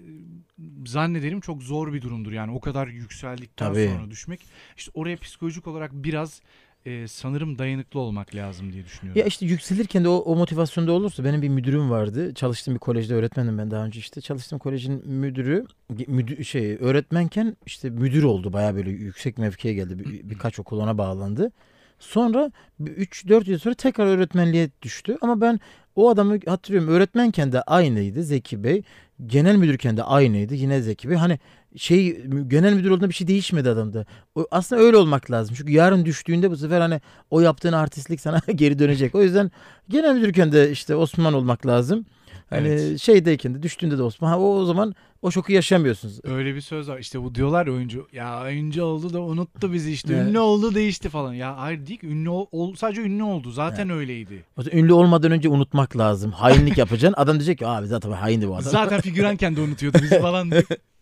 [0.86, 2.32] zannederim çok zor bir durumdur.
[2.32, 3.90] Yani o kadar yükseldikten Tabii.
[3.96, 4.46] sonra düşmek.
[4.78, 6.42] İşte oraya psikolojik olarak biraz
[6.86, 9.20] e, sanırım dayanıklı olmak lazım diye düşünüyorum.
[9.20, 12.34] Ya işte yükselirken de o, o motivasyonda olursa benim bir müdürüm vardı.
[12.34, 14.22] Çalıştığım bir kolejde öğretmendim ben daha önce işte.
[14.22, 15.66] Çalıştığım kolejin müdürü
[16.08, 18.54] müdür, şey öğretmenken işte müdür oldu.
[18.54, 20.00] Baya böyle yüksek mevkiye geldi.
[20.00, 21.52] Bir, birkaç okul ona bağlandı.
[22.00, 22.52] Sonra
[22.82, 25.18] 3-4 yıl sonra tekrar öğretmenliğe düştü.
[25.22, 25.60] Ama ben
[25.96, 26.90] o adamı hatırlıyorum.
[26.90, 28.84] Öğretmenken de aynıydı Zeki Bey.
[29.26, 31.18] Genel müdürken de aynıydı yine Zeki Bey.
[31.18, 31.40] Hani
[31.76, 34.06] şey genel müdür olduğunda bir şey değişmedi adamda.
[34.36, 35.56] O, aslında öyle olmak lazım.
[35.58, 39.16] Çünkü yarın düştüğünde bu sefer hani o yaptığın artistlik sana geri dönecek.
[39.16, 39.52] O yüzden
[39.90, 42.06] genel müdürken de işte Osman olmak lazım.
[42.50, 43.00] Hani Evet.
[43.00, 44.30] şeydeyken de düştüğünde de Osman.
[44.30, 46.20] Ha, o, o zaman o şoku yaşamıyorsunuz.
[46.24, 47.00] Öyle bir söz var.
[47.00, 48.08] İşte bu diyorlar ya oyuncu.
[48.14, 50.14] Ya oyuncu oldu da unuttu bizi işte.
[50.20, 50.28] Evet.
[50.30, 51.34] Ünlü oldu değişti falan.
[51.34, 52.08] Ya hayır değil ki.
[52.08, 53.52] Ünlü ol, sadece ünlü oldu.
[53.52, 54.44] Zaten öyleydi.
[54.58, 56.32] O zaman ünlü olmadan önce unutmak lazım.
[56.32, 57.22] Hainlik yapacaksın.
[57.22, 58.72] Adam diyecek ki abi zaten haindi bu adam.
[58.72, 60.52] Zaten figüranken de unutuyordu bizi falan.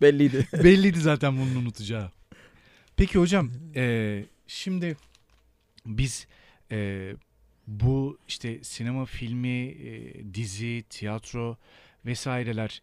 [0.01, 0.47] Belliydi.
[0.63, 2.11] Belliydi zaten bunun unutacağı.
[2.97, 4.97] Peki hocam e, şimdi
[5.85, 6.27] biz
[6.71, 7.09] e,
[7.67, 11.57] bu işte sinema filmi, e, dizi, tiyatro
[12.05, 12.81] vesaireler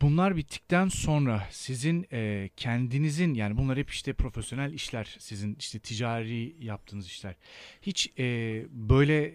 [0.00, 6.56] bunlar bittikten sonra sizin e, kendinizin yani bunlar hep işte profesyonel işler sizin işte ticari
[6.60, 7.34] yaptığınız işler.
[7.82, 9.34] Hiç e, böyle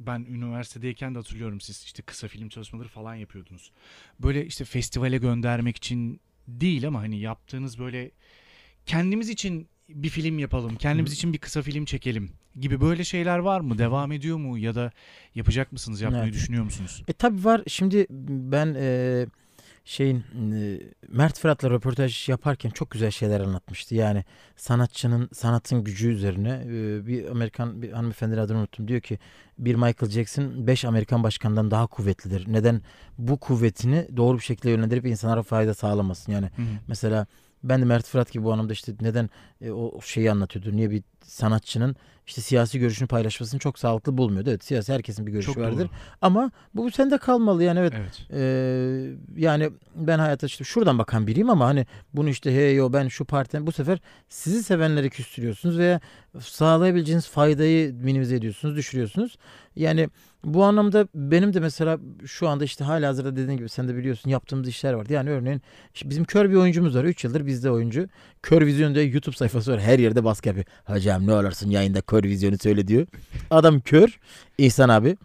[0.00, 3.72] ben üniversitedeyken de hatırlıyorum siz işte kısa film çalışmaları falan yapıyordunuz.
[4.20, 8.10] Böyle işte festivale göndermek için değil ama hani yaptığınız böyle
[8.86, 12.30] kendimiz için bir film yapalım, kendimiz için bir kısa film çekelim
[12.60, 13.78] gibi böyle şeyler var mı?
[13.78, 14.92] Devam ediyor mu ya da
[15.34, 16.34] yapacak mısınız, yapmayı Evet.
[16.34, 17.02] düşünüyor musunuz?
[17.08, 17.62] E tabi var.
[17.66, 19.26] Şimdi ben e,
[19.84, 23.94] şeyin e, Mert Fırat'la röportaj yaparken çok güzel şeyler anlatmıştı.
[23.94, 24.24] Yani
[24.56, 28.88] sanatçının sanatın gücü üzerine e, bir Amerikan bir hanımefendinin adını unuttum.
[28.88, 29.18] Diyor ki
[29.58, 32.52] bir Michael Jackson 5 Amerikan başkanından daha kuvvetlidir.
[32.52, 32.82] Neden
[33.18, 36.32] bu kuvvetini doğru bir şekilde yönlendirip insanlara fayda sağlamasın?
[36.32, 36.66] Yani Hı hı.
[36.88, 37.26] Mesela
[37.64, 39.30] ben de Mert Fırat gibi bu anlamda işte neden
[39.60, 40.76] e, o şeyi anlatıyordu.
[40.76, 41.96] Niye bir sanatçının
[42.26, 44.50] işte siyasi görüşünü paylaşmasını çok sağlıklı bulmuyordu.
[44.50, 45.78] Evet siyasi herkesin bir görüşü Çok vardır.
[45.78, 45.88] doğru.
[46.22, 47.92] Ama bu sende kalmalı yani evet.
[47.96, 48.26] Evet.
[48.32, 53.08] Ee, yani ben hayata işte şuradan bakan biriyim ama hani bunu işte hey yo ben
[53.08, 53.98] şu partiden bu sefer
[54.28, 56.00] sizi sevenleri küstürüyorsunuz veya
[56.40, 59.36] sağlayabileceğiniz faydayı minimize ediyorsunuz, düşürüyorsunuz.
[59.76, 60.08] Yani
[60.44, 64.30] bu anlamda benim de mesela şu anda işte hala hazırda dediğin gibi sen de biliyorsun
[64.30, 65.06] yaptığımız işler var.
[65.08, 65.62] Yani örneğin
[65.94, 67.04] işte bizim kör bir oyuncumuz var.
[67.04, 68.08] 3 yıldır bizde oyuncu.
[68.42, 69.80] Kör Vizyon diye YouTube sayfası var.
[69.80, 70.66] Her yerde baskı yapıyor.
[70.84, 73.06] Hocam ne olursun yayında Kör Vizyon'u söyle diyor.
[73.50, 74.18] Adam kör.
[74.58, 75.16] İhsan abi.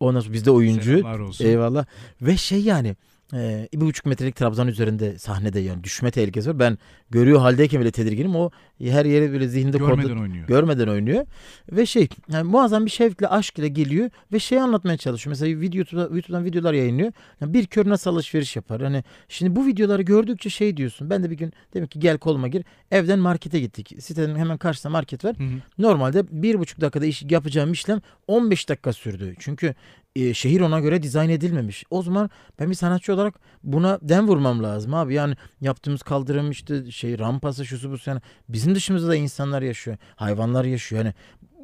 [0.00, 1.02] Ondan sonra bizde oyuncu.
[1.44, 1.84] Eyvallah.
[2.22, 2.96] Ve şey yani
[3.34, 6.58] e, bir buçuk metrelik trabzan üzerinde sahnede yani düşme tehlikesi var.
[6.58, 6.78] Ben
[7.10, 8.36] görüyor haldeyken bile tedirginim.
[8.36, 8.50] O
[8.80, 10.46] her yere böyle zihninde Görmeden kordu- oynuyor.
[10.46, 11.26] görmeden oynuyor.
[11.72, 15.30] Ve şey yani muazzam bir şevkle aşk ile geliyor ve şeyi anlatmaya çalışıyor.
[15.32, 17.12] Mesela video YouTube'da, YouTube'dan videolar yayınlıyor.
[17.40, 18.82] Yani bir kör nasıl alışveriş yapar?
[18.82, 21.10] Hani şimdi bu videoları gördükçe şey diyorsun.
[21.10, 22.64] Ben de bir gün demek ki gel koluma gir.
[22.90, 23.92] Evden markete gittik.
[24.00, 25.36] Sitenin hemen karşısında market var.
[25.38, 25.48] Hı hı.
[25.78, 29.34] Normalde bir buçuk dakikada iş, yapacağım işlem 15 dakika sürdü.
[29.38, 29.74] Çünkü
[30.16, 31.84] e, şehir ona göre dizayn edilmemiş.
[31.90, 35.14] O zaman ben bir sanatçı olarak buna den vurmam lazım abi.
[35.14, 39.96] Yani yaptığımız kaldırım işte şey rampası şusu bu yani bizim dışımızda da insanlar yaşıyor.
[40.16, 41.04] Hayvanlar yaşıyor.
[41.04, 41.14] Yani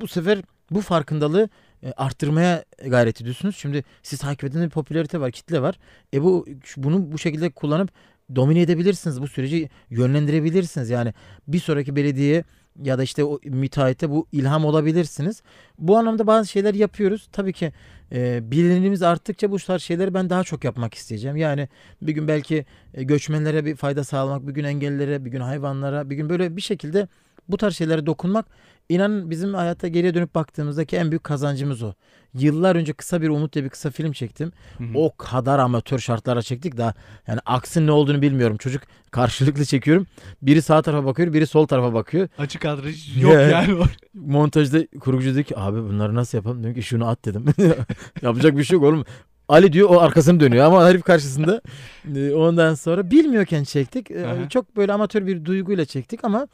[0.01, 1.49] bu sefer bu farkındalığı
[1.83, 3.57] e, arttırmaya gayret ediyorsunuz.
[3.57, 5.79] Şimdi siz takip eden bir popülarite var, kitle var.
[6.15, 6.47] E bu
[6.77, 7.91] bunu bu şekilde kullanıp
[8.37, 9.23] domine edebilirsiniz.
[9.23, 10.91] Bu süreci yönlendirebilirsiniz.
[10.91, 11.15] Yani
[11.49, 12.45] bir sonraki belediye
[12.83, 15.43] ya da işte o müteahhite bu ilham olabilirsiniz.
[15.79, 17.29] Bu anlamda bazı şeyler yapıyoruz.
[17.33, 17.73] Tabii ki
[18.13, 21.37] e, bilinimiz arttıkça bu tarz şeyleri ben daha çok yapmak isteyeceğim.
[21.37, 21.69] Yani
[22.03, 26.17] bir gün belki e, göçmenlere bir fayda sağlamak, bir gün engellilere, bir gün hayvanlara, bir
[26.17, 27.09] gün böyle bir şekilde
[27.49, 28.47] bu tarz şeylere dokunmak
[28.89, 31.93] İnanın bizim hayata geriye dönüp baktığımızdaki en büyük kazancımız o.
[32.35, 34.53] Yıllar önce kısa bir Umut diye bir kısa film çektim.
[34.79, 34.89] Hı hı.
[34.95, 36.95] O kadar amatör şartlara çektik daha
[37.29, 38.57] yani aksın ne olduğunu bilmiyorum.
[38.57, 40.07] Çocuk karşılıklı çekiyorum.
[40.43, 42.29] Biri sağ tarafa bakıyor, biri sol tarafa bakıyor.
[42.39, 43.41] Açık kadraj yok Ya.
[43.41, 43.85] yani.
[44.15, 46.63] Montajda kurgucu dedi ki abi bunları nasıl yapalım?
[46.63, 47.45] Dedim ki şunu at dedim.
[48.23, 49.05] Yapacak bir şey yok oğlum.
[49.49, 51.61] Ali diyor o arkasını dönüyor ama herif karşısında.
[52.17, 54.11] Ee, Ondan sonra bilmiyorken çektik.
[54.11, 54.49] Ee, Aha.
[54.49, 56.49] Çok böyle amatör bir duyguyla çektik ama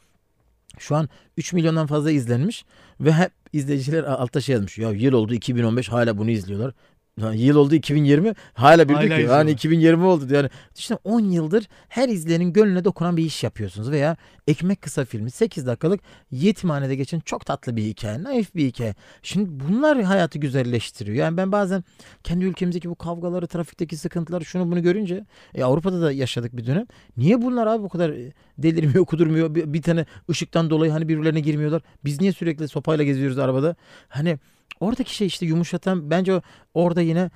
[0.79, 2.65] şu an 3 milyondan fazla izlenmiş
[2.99, 4.77] ve hep izleyiciler altta şey yazmış.
[4.77, 6.73] Ya yıl oldu 2015 hala bunu izliyorlar.
[7.19, 9.37] Ha, Yıl oldu 2020 hala bir Hala diyor ki izliyorlar.
[9.37, 10.33] hani 2020 oldu.
[10.33, 15.31] Yani işte 10 yıldır her izleyenin gönlüne dokunan bir iş yapıyorsunuz veya Ekmek Kısa filmi
[15.31, 16.01] 8 dakikalık
[16.31, 18.95] yetimhanede geçen çok tatlı bir hikaye, naif bir hikaye.
[19.21, 21.17] Şimdi bunlar hayatı güzelleştiriyor.
[21.17, 21.83] Yani ben bazen
[22.23, 26.85] kendi ülkemizdeki bu kavgaları, trafikteki sıkıntıları, şunu bunu görünce e, Avrupa'da da yaşadık bir dönem.
[27.17, 29.55] Niye bunlar abi bu kadar e, delirmiyor, kudurmuyor?
[29.55, 31.81] Bir, bir tane ışıktan dolayı hani birbirlerine girmiyorlar.
[32.05, 33.75] Biz niye sürekli sopayla geziyoruz arabada?
[34.07, 34.39] Hani
[34.79, 36.41] oradaki şey işte yumuşatan bence
[36.73, 37.29] orada yine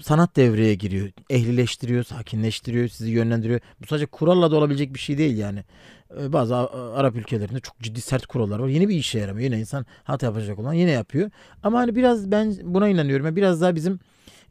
[0.00, 1.10] sanat devreye giriyor.
[1.30, 3.60] Ehlileştiriyor, sakinleştiriyor, sizi yönlendiriyor.
[3.80, 5.64] Bu sadece kuralla da olabilecek bir şey değil yani.
[6.20, 8.68] Ee, Bazı Arap ülkelerinde çok ciddi sert kurallar var.
[8.68, 9.44] Yine bir işe yaramıyor.
[9.44, 11.30] Yine insan hata yapacak olan yine yapıyor.
[11.62, 13.36] Ama hani biraz ben buna inanıyorum.
[13.36, 14.00] Biraz daha bizim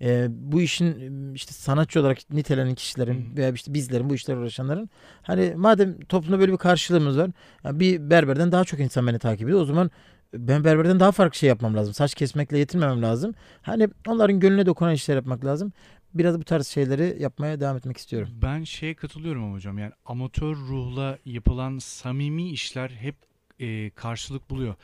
[0.01, 4.89] e, bu işin e, işte sanatçı olarak nitelenen kişilerin veya işte bizlerin bu işlerle uğraşanların
[5.21, 7.31] hani madem toplumda böyle bir karşılığımız var.
[7.65, 9.61] bir berberden daha çok insan beni takip ediyor.
[9.61, 9.91] O zaman
[10.33, 11.93] ben berberden daha farklı şey yapmam lazım.
[11.93, 13.33] Saç kesmekle yetinmemem lazım.
[13.61, 15.73] Hani onların gönlüne dokunan işler yapmak lazım.
[16.13, 18.29] Biraz bu tarz şeyleri yapmaya devam etmek istiyorum.
[18.41, 23.15] Ben şeye katılıyorum ama hocam yani amatör ruhla yapılan samimi işler hep
[23.59, 24.75] e, karşılık buluyor.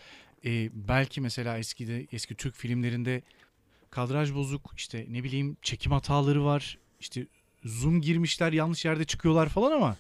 [0.46, 3.22] E, belki mesela eskide eski Türk filmlerinde
[3.90, 7.26] kadraj bozuk işte ne bileyim çekim hataları var işte
[7.66, 9.96] zoom girmişler yanlış yerde çıkıyorlar falan ama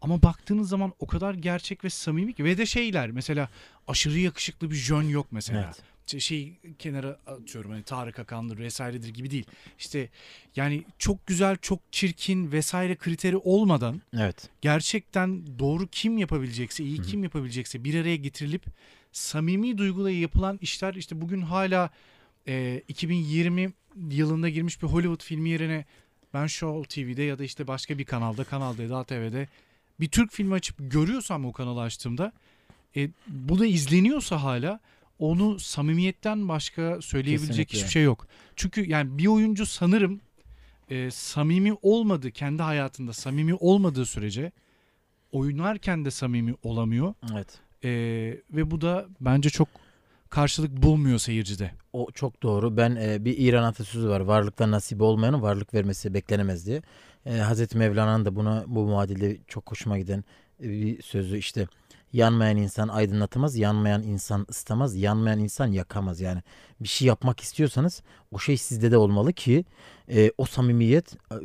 [0.00, 3.48] ama baktığınız zaman o kadar gerçek ve samimi ki ve de şeyler mesela
[3.88, 6.22] aşırı yakışıklı bir jön yok mesela Evet.
[6.22, 9.46] şey- kenara atıyorum hani Tarık Akan'dır vesairedir gibi değil.
[9.78, 10.08] İşte
[10.56, 14.48] yani çok güzel, çok çirkin vesaire kriteri olmadan Evet.
[14.60, 18.64] gerçekten doğru kim yapabilecekse, iyi kim yapabilecekse bir araya getirilip
[19.12, 21.90] samimi duyguyla yapılan işler işte bugün hala
[22.48, 23.72] e, 2020
[24.10, 25.84] yılında girmiş bir Hollywood filmi yerine
[26.34, 29.48] ben Show TV'de ya da işte başka bir kanalda, Kanal D'de, ATV'de
[30.00, 32.32] bir Türk filmi açıp görüyorsam o kanalı açtığımda
[32.96, 34.80] e, bu da izleniyorsa hala
[35.18, 37.78] onu samimiyetten başka söyleyebilecek Kesinlikle.
[37.78, 38.26] hiçbir şey yok.
[38.56, 40.20] Çünkü yani bir oyuncu sanırım
[40.90, 44.52] e, samimi olmadı kendi hayatında samimi olmadığı sürece
[45.32, 47.58] oynarken de samimi olamıyor Evet.
[47.84, 47.90] E,
[48.50, 49.68] ve bu da bence çok
[50.30, 51.70] karşılık bulmuyor seyircide.
[51.92, 52.76] O çok doğru.
[52.76, 54.20] Ben e, bir İran atasözü var.
[54.20, 56.82] Varlıktan nasip olmayanın varlık vermesi beklenemez diye.
[57.26, 60.24] E, Hazreti Mevlana'nın da buna bu muadilde çok hoşuma giden
[60.62, 61.66] e, bir sözü işte
[62.12, 66.20] yanmayan insan aydınlatamaz, yanmayan insan ısıtamaz, yanmayan insan yakamaz.
[66.20, 66.42] Yani
[66.80, 69.64] bir şey yapmak istiyorsanız o şey sizde de olmalı ki
[70.08, 71.36] e, o samimiyet e,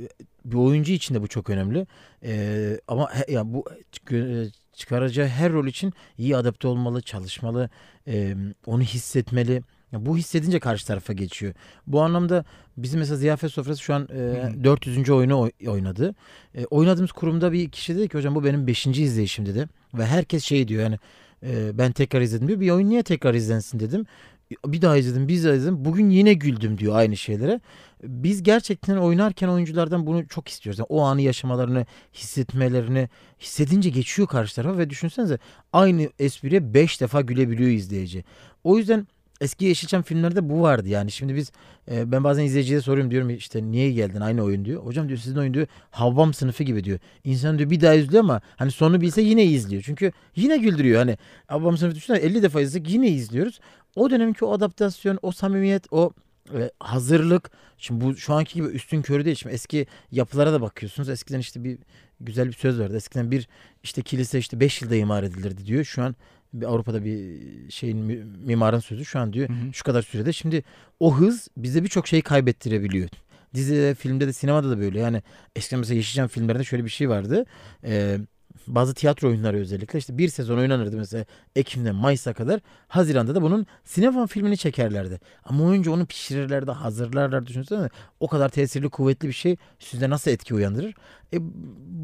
[0.45, 1.87] bir oyuncu için de bu çok önemli.
[2.23, 3.65] E, ama he, ya bu
[4.11, 7.69] e, çıkaracağı her rol için iyi adapte olmalı, çalışmalı,
[8.07, 9.63] e, onu hissetmeli.
[9.91, 11.53] Ya bu hissedince karşı tarafa geçiyor.
[11.87, 12.45] Bu anlamda
[12.77, 14.63] bizim mesela ziyafet sofrası şu an e, Hı.
[14.63, 15.09] 400.
[15.09, 16.15] oyunu oy- oynadı.
[16.55, 18.87] E, oynadığımız kurumda bir kişi dedi ki hocam bu benim 5.
[18.87, 19.67] izleyişim dedi.
[19.93, 20.97] Ve herkes şey diyor yani
[21.43, 22.59] e, ben tekrar izledim diyor.
[22.59, 24.05] Bir oyun niye tekrar izlensin dedim.
[24.65, 25.85] Bir daha izledim, bir daha izledim.
[25.85, 27.59] Bugün yine güldüm diyor aynı şeylere.
[28.03, 30.79] Biz gerçekten oynarken oyunculardan bunu çok istiyoruz.
[30.79, 35.39] Yani o anı yaşamalarını, hissetmelerini hissedince geçiyor karşı tarafa ve düşünsenize
[35.73, 38.23] aynı espriye 5 defa gülebiliyor izleyici.
[38.63, 39.07] O yüzden
[39.41, 41.11] eski Yeşilçam filmlerde bu vardı yani.
[41.11, 41.51] Şimdi biz
[41.91, 44.85] e, ben bazen izleyiciye soruyorum diyorum işte niye geldin aynı oyun diyor.
[44.85, 46.99] Hocam diyor sizin oyun diyor Havvam sınıfı gibi diyor.
[47.23, 49.83] İnsan diyor bir daha izliyor ama hani sonu bilse yine izliyor.
[49.85, 51.17] Çünkü yine güldürüyor hani.
[51.47, 53.59] Havvam sınıfı düşünsene 50 defa izledik yine izliyoruz.
[53.95, 56.11] O dönemki o adaptasyon, o samimiyet, o
[56.53, 57.51] e, hazırlık.
[57.77, 59.35] Şimdi bu şu anki gibi üstün körü değil.
[59.35, 61.09] Şimdi eski yapılara da bakıyorsunuz.
[61.09, 61.77] Eskiden işte bir
[62.19, 62.95] güzel bir söz vardı.
[62.95, 63.47] Eskiden bir
[63.83, 65.83] işte kilise işte 5 yılda imar edilirdi diyor.
[65.83, 66.15] Şu an
[66.53, 67.39] bir Avrupa'da bir
[67.71, 69.73] şeyin mi- mimarın sözü şu an diyor Hı hı.
[69.73, 70.33] şu kadar sürede.
[70.33, 70.63] Şimdi
[70.99, 73.09] o hız bize birçok şeyi kaybettirebiliyor.
[73.53, 74.99] Dizide, filmde de sinemada da böyle.
[74.99, 75.21] Yani
[75.55, 77.45] eskiden mesela Yeşilçam filmlerinde şöyle bir şey vardı.
[77.83, 78.17] Ee,
[78.67, 82.59] bazı tiyatro oyunları özellikle işte bir sezon oynanırdı mesela Ekim'den Mayıs'a kadar.
[82.87, 85.19] Haziran'da da bunun sinema filmini çekerlerdi.
[85.43, 87.89] Ama oyuncu onu pişirirlerdi, hazırlarlar düşünsene.
[88.19, 90.93] O kadar tesirli, kuvvetli bir şey sizde nasıl etki uyandırır?
[91.33, 91.37] E,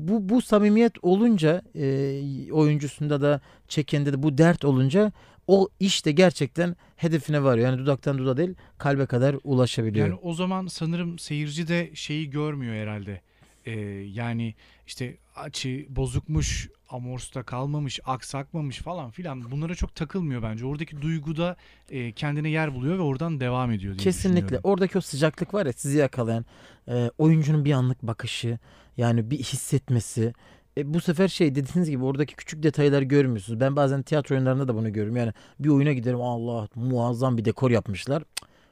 [0.07, 5.11] bu, bu samimiyet olunca e, oyuncusunda da çekende de bu dert olunca
[5.47, 7.69] o iş de gerçekten hedefine varıyor.
[7.69, 10.07] Yani dudaktan dudağa değil kalbe kadar ulaşabiliyor.
[10.07, 13.21] Yani o zaman sanırım seyirci de şeyi görmüyor herhalde.
[13.67, 13.71] Ee,
[14.13, 14.55] yani
[14.87, 20.65] işte açı bozukmuş, amorsta kalmamış, aksakmamış falan filan bunlara çok takılmıyor bence.
[20.65, 21.55] Oradaki duyguda
[21.89, 24.59] e, kendine yer buluyor ve oradan devam ediyor diye Kesinlikle.
[24.63, 26.45] Oradaki o sıcaklık var ya sizi yakalayan
[26.87, 28.59] e, oyuncunun bir anlık bakışı
[28.97, 30.33] yani bir hissetmesi.
[30.77, 33.59] E, bu sefer şey dediğiniz gibi oradaki küçük detayları görmüyorsunuz.
[33.59, 35.17] Ben bazen tiyatro oyunlarında da bunu görüyorum.
[35.17, 38.23] Yani bir oyuna giderim Allah muazzam bir dekor yapmışlar.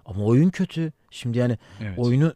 [0.06, 0.93] Ama oyun kötü.
[1.12, 2.00] Şimdi yani Evet.
[2.00, 2.34] oyunu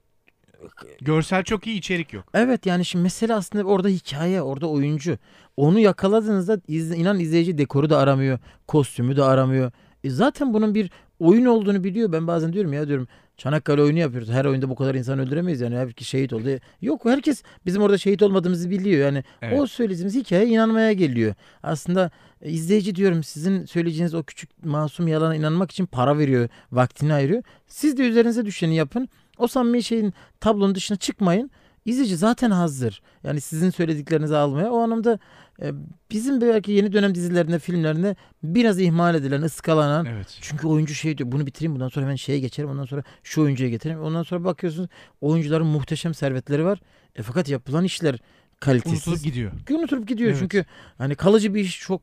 [1.02, 2.26] Görsel çok iyi, içerik yok.
[2.34, 5.18] Evet yani şimdi mesele aslında orada hikaye, orada oyuncu.
[5.58, 9.72] Onu yakaladığınızda iz, inan izleyici dekoru da aramıyor, kostümü de aramıyor.
[10.04, 12.12] E zaten bunun bir oyun olduğunu biliyor.
[12.12, 13.08] Ben bazen diyorum ya diyorum
[13.40, 14.30] Çanakkale oyunu yapıyoruz.
[14.30, 15.76] Her oyunda bu kadar insan öldüremeyiz yani.
[15.76, 16.50] Herkes şehit oldu.
[16.82, 19.06] Yok herkes bizim orada şehit olmadığımızı biliyor.
[19.06, 19.60] Yani Evet.
[19.60, 21.34] o söylediğimiz hikaye inanmaya geliyor.
[21.64, 27.14] Aslında e, izleyici diyorum sizin söyleyeceğiniz o küçük masum yalana inanmak için para veriyor, vaktini
[27.14, 27.44] ayırıyor.
[27.68, 29.10] Siz de üzerinize düşeni yapın.
[29.40, 31.52] O samimi şeyin tablonun dışına çıkmayın.
[31.86, 33.02] İzleyici zaten hazır.
[33.24, 34.72] Yani sizin söylediklerinizi almaya.
[34.72, 35.20] O anlamda
[35.62, 35.72] e,
[36.12, 40.06] bizim belki yeni dönem dizilerinde, filmlerinde biraz ihmal edilen, ıskalanan.
[40.06, 40.38] Evet.
[40.42, 43.70] Çünkü oyuncu şey diyor bunu bitireyim bundan sonra hemen şeye geçerim ondan sonra şu oyuncuya
[43.70, 44.02] getireyim.
[44.02, 44.90] Ondan sonra bakıyorsunuz
[45.22, 46.80] oyuncuların muhteşem servetleri var.
[47.16, 48.20] E, fakat yapılan işler
[48.60, 49.08] kalitesiz.
[49.08, 49.52] Unutulup gidiyor.
[49.72, 50.40] Unutulup gidiyor Evet.
[50.40, 50.66] çünkü
[50.98, 52.02] hani kalıcı bir iş çok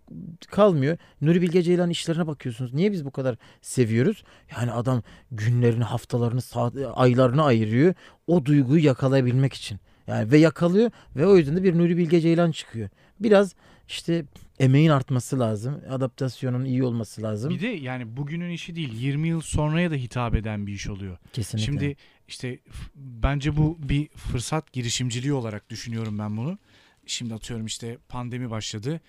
[0.51, 0.99] kalmıyor.
[1.21, 2.75] Nuri Bilge Ceylan işlerine bakıyorsunuz.
[2.75, 4.25] Niye biz bu kadar seviyoruz?
[4.57, 7.95] Yani adam günlerini, haftalarını, saat, aylarını ayırıyor
[8.27, 9.81] o duyguyu yakalayabilmek için.
[10.07, 12.89] Yani ve yakalıyor ve o yüzden de bir Nuri Bilge Ceylan çıkıyor.
[13.21, 13.55] Biraz
[13.89, 14.25] işte
[14.59, 15.81] emeğin artması lazım.
[15.91, 17.51] Adaptasyonun iyi olması lazım.
[17.51, 21.19] Bir de yani bugünün işi değil, 20 yıl sonraya da hitap eden bir iş oluyor.
[21.33, 21.67] Kesinlikle.
[21.67, 21.97] Şimdi
[22.29, 22.59] işte
[22.95, 26.59] bence bu bir fırsat girişimciliği olarak düşünüyorum ben bunu.
[27.07, 29.01] Şimdi atıyorum işte pandemi başladı.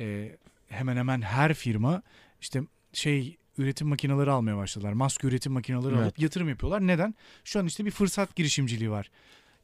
[0.00, 0.36] Ee,
[0.68, 2.02] hemen hemen her firma
[2.40, 2.62] işte
[2.92, 4.92] şey üretim makineleri almaya başladılar.
[4.92, 6.02] Maske üretim makineleri Evet.
[6.02, 6.86] alıp yatırım yapıyorlar.
[6.86, 7.14] Neden?
[7.44, 9.10] Şu an işte bir fırsat girişimciliği var.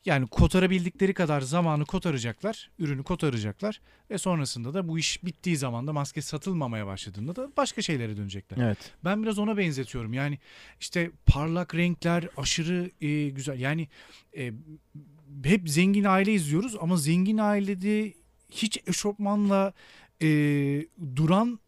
[0.04, 3.80] Yani kotarabildikleri kadar zamanı kotaracaklar, ürünü kotaracaklar
[4.10, 8.66] ve sonrasında da bu iş bittiği zaman da maske satılmamaya başladığında da başka şeylere dönecekler.
[8.66, 8.78] Evet.
[9.04, 10.12] Ben biraz ona benzetiyorum.
[10.12, 10.38] Yani
[10.80, 13.58] işte parlak renkler aşırı e, güzel.
[13.58, 13.88] Yani
[14.36, 14.52] e,
[15.44, 18.14] hep zengin aile izliyoruz ama zengin ailede
[18.50, 19.72] hiç eşofmanla
[20.22, 20.28] e,
[21.16, 21.60] duran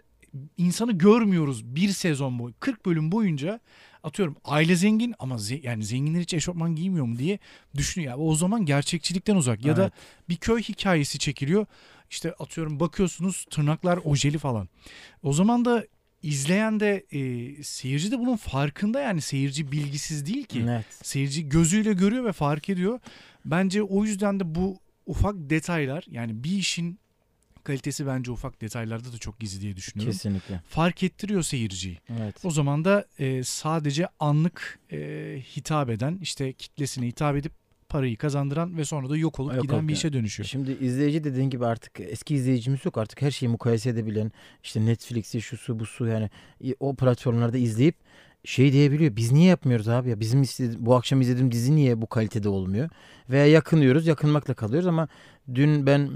[0.57, 2.55] insanı görmüyoruz bir sezon boyu.
[2.61, 3.61] 40 bölüm boyunca
[4.03, 7.39] atıyorum aile zengin ama ze- yani zenginler hiç eşofman giymiyor mu diye
[7.77, 8.13] düşünüyor.
[8.13, 9.65] Yani o zaman gerçekçilikten uzak.
[9.65, 9.91] Ya da
[10.29, 11.67] bir köy hikayesi çekiliyor.
[12.11, 14.69] İşte atıyorum bakıyorsunuz tırnaklar ojeli falan.
[15.23, 15.87] O zaman da
[16.23, 20.65] izleyen de e, seyirci de bunun farkında yani seyirci bilgisiz değil ki.
[20.69, 20.85] Evet.
[21.03, 23.01] Seyirci gözüyle görüyor ve fark ediyor.
[23.45, 27.00] Bence o yüzden de bu ufak detaylar yani bir işin
[27.71, 30.13] kalitesi bence ufak detaylarda da çok gizli diye düşünüyorum.
[30.13, 30.61] Kesinlikle.
[30.69, 31.99] Fark ettiriyor seyirciyi.
[32.21, 32.35] Evet.
[32.45, 34.99] O zaman da e, sadece anlık e,
[35.57, 37.53] hitap eden işte kitlesine hitap edip
[37.89, 39.97] parayı kazandıran ve sonra da yok olup Yok giden olup bir yani.
[39.99, 40.47] işe dönüşüyor.
[40.47, 45.43] Şimdi izleyici dediğin gibi artık eski izleyicimiz yok artık her şeyi mukayese edebilen işte Netflix'i
[45.43, 46.31] şu su bu su yani
[46.81, 47.95] o platformlarda izleyip
[48.45, 49.17] şey diyebiliyor.
[49.17, 50.21] Biz niye yapmıyoruz abi ya?
[50.21, 52.89] Bizim istedi- bu akşam izlediğim dizi niye bu kalitede olmuyor?
[53.31, 55.09] Veya yakınıyoruz, yakınmakla kalıyoruz ama
[55.55, 56.11] dün ben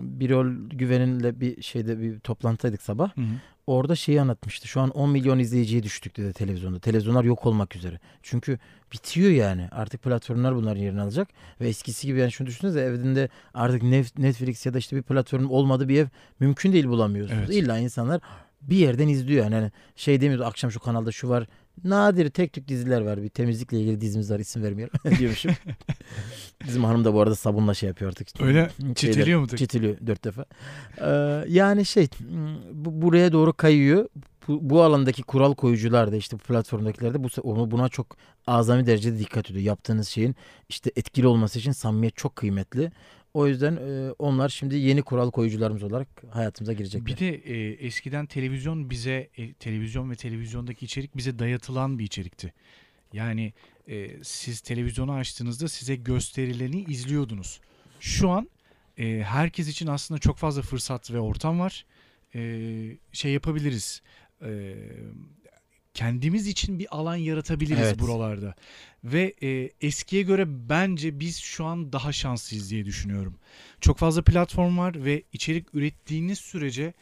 [0.00, 3.16] Birol Güven'inle bir şeyde bir toplantıdaydık sabah.
[3.16, 3.24] Hı hı.
[3.66, 4.68] Orada şeyi anlatmıştı.
[4.68, 6.78] Şu an 10 milyon izleyiciye düştük dedi televizyonda.
[6.78, 8.00] Televizyonlar yok olmak üzere.
[8.22, 8.58] Çünkü
[8.92, 9.68] bitiyor yani.
[9.70, 11.28] Artık platformlar bunların yerini alacak.
[11.60, 13.82] Ve eskisi gibi yani şunu düşünsenize evinde artık
[14.18, 16.06] Netflix ya da işte bir platform olmadığı bir ev
[16.40, 17.44] mümkün değil bulamıyorsunuz.
[17.46, 17.56] Evet.
[17.56, 18.20] İlla insanlar
[18.62, 19.54] bir yerden izliyor yani.
[19.54, 21.46] Hani şey demiyoruz akşam şu kanalda şu var.
[21.84, 23.22] Nadir tek tük diziler var.
[23.22, 25.52] Bir temizlikle ilgili dizimiz var isim vermiyorum diyormuşum.
[26.66, 28.40] Bizim hanım da bu arada sabunla şey yapıyor artık.
[28.40, 29.48] Öyle çitiliyor mu?
[29.48, 30.44] Çitiliyor dört defa.
[31.00, 32.08] Ee, yani şey
[32.72, 34.08] bu, buraya doğru kayıyor.
[34.48, 38.16] Bu, bu alandaki kural koyucular da işte bu platformdakiler de bu, onu buna çok
[38.46, 39.64] azami derecede dikkat ediyor.
[39.64, 40.36] Yaptığınız şeyin
[40.68, 42.92] işte etkili olması için samimiyet çok kıymetli.
[43.36, 47.06] O yüzden e, onlar şimdi yeni kural koyucularımız olarak hayatımıza girecekler.
[47.06, 52.52] Bir de e, eskiden televizyon bize e, televizyon ve televizyondaki içerik bize dayatılan bir içerikti.
[53.12, 53.52] Yani
[53.88, 57.60] e, siz televizyonu açtığınızda size gösterileni izliyordunuz.
[58.00, 58.50] Şu an
[58.98, 61.84] e, herkes için aslında çok fazla fırsat ve ortam var.
[62.34, 62.40] E,
[63.12, 64.02] şey yapabiliriz.
[64.42, 64.74] E,
[65.94, 67.98] kendimiz için bir alan yaratabiliriz Evet.
[67.98, 68.54] buralarda.
[69.12, 73.34] Ve e, eskiye göre bence biz şu an daha şanslıyız diye düşünüyorum.
[73.80, 76.94] Çok fazla platform var ve içerik ürettiğiniz sürece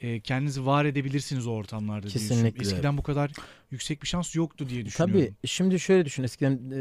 [0.00, 2.44] e, kendinizi var edebilirsiniz o ortamlarda diye düşünüyorum.
[2.44, 2.62] Kesinlikle.
[2.62, 3.30] Eskiden bu kadar
[3.70, 5.20] yüksek bir şans yoktu diye düşünüyorum.
[5.20, 6.80] Tabii şimdi şöyle düşün eskiden e,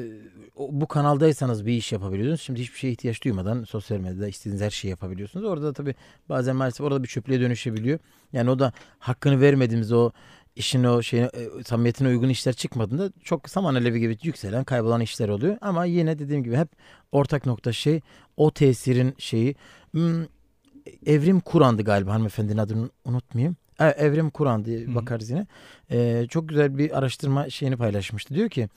[0.58, 2.42] bu kanaldaysanız bir iş yapabiliyordunuz.
[2.42, 5.46] Şimdi hiçbir şeye ihtiyaç duymadan sosyal medyada istediğiniz her şeyi yapabiliyorsunuz.
[5.46, 5.96] Orada da tabii
[6.30, 8.00] bazen maalesef orada bir çöplüğe dönüşebiliyor.
[8.34, 10.12] Yani o da hakkını vermediğimiz o
[10.56, 15.30] işin o şeyine e, samimiyetine uygun işler çıkmadığında çok saman alevi gibi yükselen kaybolan işler
[15.30, 15.58] oluyor.
[15.62, 16.70] Ama yine dediğim gibi hep
[17.12, 18.02] ortak nokta şey
[18.38, 19.56] o tesirin şeyi
[19.92, 20.26] hmm,
[21.06, 23.56] Evrim Kur'an'dı galiba hanımefendinin adını unutmayayım.
[23.80, 25.48] E, Evrim Kur'an diye bakarız yine.
[25.92, 28.36] Ee, çok güzel bir araştırma şeyini paylaşmıştı.
[28.36, 28.70] Diyor ki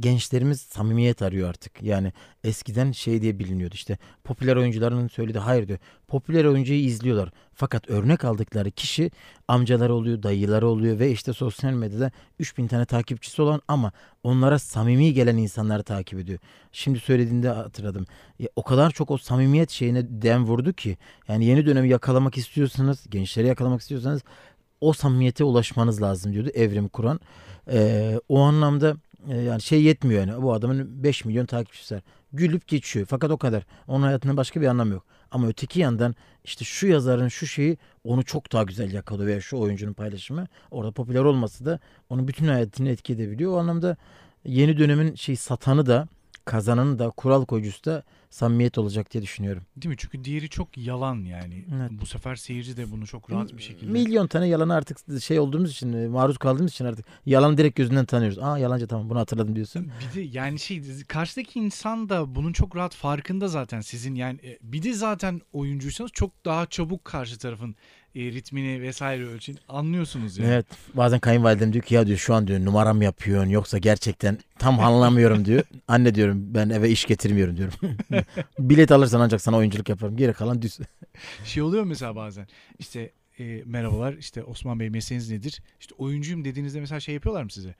[0.00, 1.82] gençlerimiz samimiyet arıyor artık.
[1.82, 2.12] Yani
[2.44, 5.78] eskiden şey diye biliniyordu işte popüler oyuncuların söylediği hayır diyor.
[6.08, 7.30] Popüler oyuncuyu izliyorlar.
[7.54, 9.10] Fakat örnek aldıkları kişi
[9.48, 15.14] amcaları oluyor, dayıları oluyor ve işte sosyal medyada 3000 tane takipçisi olan ama onlara samimi
[15.14, 16.38] gelen insanları takip ediyor.
[16.72, 18.06] Şimdi söylediğinde hatırladım.
[18.38, 23.06] Ya, o kadar çok o samimiyet şeyine dem vurdu ki yani yeni dönemi yakalamak istiyorsanız,
[23.10, 24.22] gençleri yakalamak istiyorsanız
[24.80, 27.20] o samimiyete ulaşmanız lazım diyordu Evrim Kur'an.
[27.72, 28.96] Ee, o anlamda
[29.28, 32.02] e, yani şey yetmiyor yani bu adamın 5 milyon takipçisi var.
[32.32, 33.66] Gülüp geçiyor fakat o kadar.
[33.88, 35.04] Onun hayatında başka bir anlam yok.
[35.30, 36.14] Ama öteki yandan
[36.44, 40.92] işte şu yazarın şu şeyi onu çok daha güzel yakalıyor veya şu oyuncunun paylaşımı orada
[40.92, 41.78] popüler olması da
[42.10, 43.52] onun bütün hayatını etki edebiliyor.
[43.52, 43.96] O anlamda
[44.44, 46.08] yeni dönemin şey satanı da
[46.44, 49.62] kazananı da kural koyucusu da samimiyet olacak diye düşünüyorum.
[49.76, 49.96] Değil mi?
[49.98, 51.64] Çünkü diğeri çok yalan yani.
[51.76, 51.90] Evet.
[51.90, 53.92] Bu sefer seyirci de bunu çok rahat bir şekilde.
[53.92, 58.38] Milyon tane yalana artık şey olduğumuz için maruz kaldığımız için artık yalan direkt gözünden tanıyoruz.
[58.38, 59.92] Aa yalancı tamam bunu hatırladım diyorsun.
[60.00, 64.58] Bir de yani şey karşıdaki insan da bunun çok rahat farkında zaten sizin yani e,
[64.62, 67.76] bir de zaten oyuncuysanız çok daha çabuk karşı tarafın
[68.14, 70.50] e, ritmini vesaire ölçün anlıyorsunuz yani.
[70.50, 74.80] Evet bazen kayınvalidem diyor ki ya diyor şu an diyor numaram yapıyorsun yoksa gerçekten tam
[74.80, 75.62] anlamıyorum diyor.
[75.88, 77.74] Anne diyorum ben eve iş getirmiyorum diyorum.
[78.58, 80.16] Bilet alırsan ancak sana oyunculuk yaparım.
[80.16, 80.78] Geri kalan düz.
[81.44, 82.46] Şey oluyor mesela bazen
[82.78, 85.62] işte e, merhabalar işte Osman Bey mesleğiniz nedir?
[85.80, 87.74] İşte oyuncuyum dediğinizde mesela şey yapıyorlar mı size?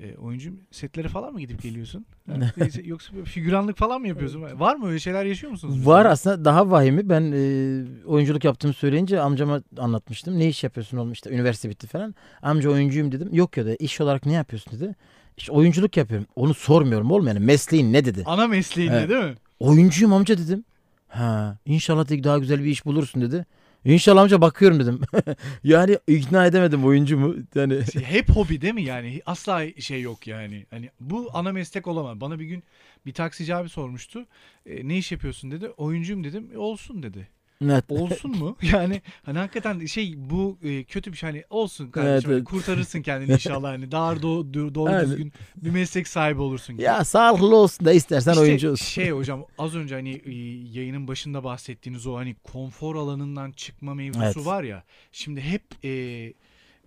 [0.00, 2.06] E, oyuncuyum setlere falan mı gidip geliyorsun?
[2.32, 4.42] E, Yoksa böyle figüranlık falan mı yapıyorsun?
[4.42, 5.76] Var mı öyle şeyler yaşıyor musunuz?
[5.76, 5.94] mesela?
[5.94, 10.38] Var aslında daha vahimi ben e, oyunculuk yaptığımı söyleyince amcama anlatmıştım.
[10.38, 12.14] Ne iş yapıyorsun oğlum işte üniversite bitti falan.
[12.42, 13.28] Amca oyuncuyum dedim.
[13.32, 14.94] Yok ya dedi iş olarak ne yapıyorsun dedi.
[15.36, 16.26] İşte oyunculuk yapıyorum.
[16.36, 18.22] Onu sormuyorum oğlum yani mesleğin ne dedi.
[18.26, 19.10] Ana mesleğinde Evet.
[19.10, 19.34] değil mi?
[19.60, 20.64] Oyuncuyum amca dedim.
[21.08, 23.46] Ha, inşallah daha güzel bir iş bulursun dedi.
[23.84, 25.00] İnşallah amca bakıyorum dedim.
[25.64, 27.34] yani ikna edemedim oyuncu mu?
[27.54, 29.22] Yani Şey, Hep hobi değil mi yani?
[29.26, 30.66] Asla şey yok yani.
[30.70, 32.20] Hani bu ana meslek olamaz.
[32.20, 32.62] Bana bir gün
[33.06, 34.26] bir taksici abi sormuştu.
[34.66, 35.68] E, ne iş yapıyorsun dedi.
[35.68, 36.50] Oyuncuyum dedim.
[36.54, 37.28] E, olsun dedi.
[37.70, 37.84] Evet.
[37.88, 38.56] Olsun mu?
[38.72, 41.30] Yani hani hakikaten şey bu e, kötü bir şey.
[41.30, 42.12] Hani olsun kardeşim.
[42.12, 42.44] Evet, hani evet.
[42.44, 43.68] kurtarırsın kendini inşallah.
[43.70, 45.06] Hani daha do- do- doğru Aynen.
[45.10, 46.74] düzgün bir meslek sahibi olursun.
[46.74, 46.82] gibi.
[46.84, 48.84] ya sağlıklı olsun da istersen İşte oyuncu olsun.
[48.86, 50.32] şey hocam az önce hani e,
[50.78, 54.46] yayının başında bahsettiğiniz o hani konfor alanından çıkma mevzusu Evet.
[54.46, 54.82] var ya.
[55.12, 55.88] Şimdi hep e,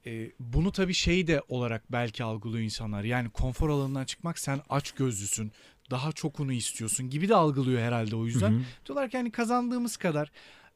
[0.06, 3.04] e, bunu tabii şey de olarak belki algılıyor insanlar.
[3.04, 5.52] Yani konfor alanından çıkmak sen aç gözlüsün.
[5.92, 8.52] Daha çokunu istiyorsun gibi de algılıyor herhalde o yüzden.
[8.52, 8.62] Hı hı.
[8.86, 10.32] Diyorlar ki hani kazandığımız kadar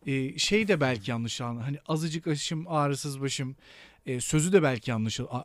[0.05, 1.61] e, şey de belki yanlış anlı.
[1.61, 3.55] Hani azıcık aşım ağrısız başım.
[4.05, 4.97] E, sözü de belki a-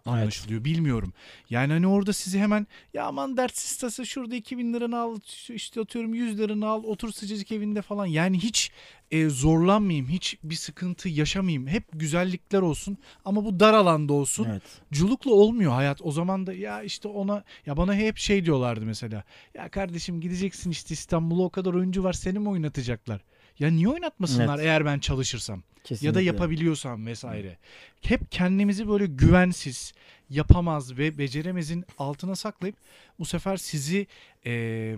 [0.06, 1.12] anlaşılıyor bilmiyorum.
[1.50, 6.14] Yani hani orada sizi hemen ya aman dertsiz tası şurada 2000 liranı al işte atıyorum
[6.14, 8.06] 100 liranı al otur sıcacık evinde falan.
[8.06, 8.70] Yani hiç
[9.10, 14.46] e, zorlanmayayım hiç bir sıkıntı yaşamayayım hep güzellikler olsun ama bu dar alanda olsun.
[14.50, 14.62] Evet.
[14.92, 16.00] Culukla olmuyor hayat.
[16.02, 19.24] O zaman da ya işte ona ya bana hep şey diyorlardı mesela.
[19.54, 23.20] Ya kardeşim gideceksin işte İstanbul'a o kadar oyuncu var seni mi oynatacaklar?
[23.58, 24.66] Ya niye oynatmasınlar Evet.
[24.66, 26.06] eğer ben çalışırsam Kesinlikle.
[26.06, 27.58] ya da yapabiliyorsam vesaire.
[28.02, 29.92] Hep kendimizi böyle güvensiz,
[30.30, 32.76] yapamaz ve beceremezin altına saklayıp
[33.18, 34.06] bu sefer sizi
[34.44, 34.96] eee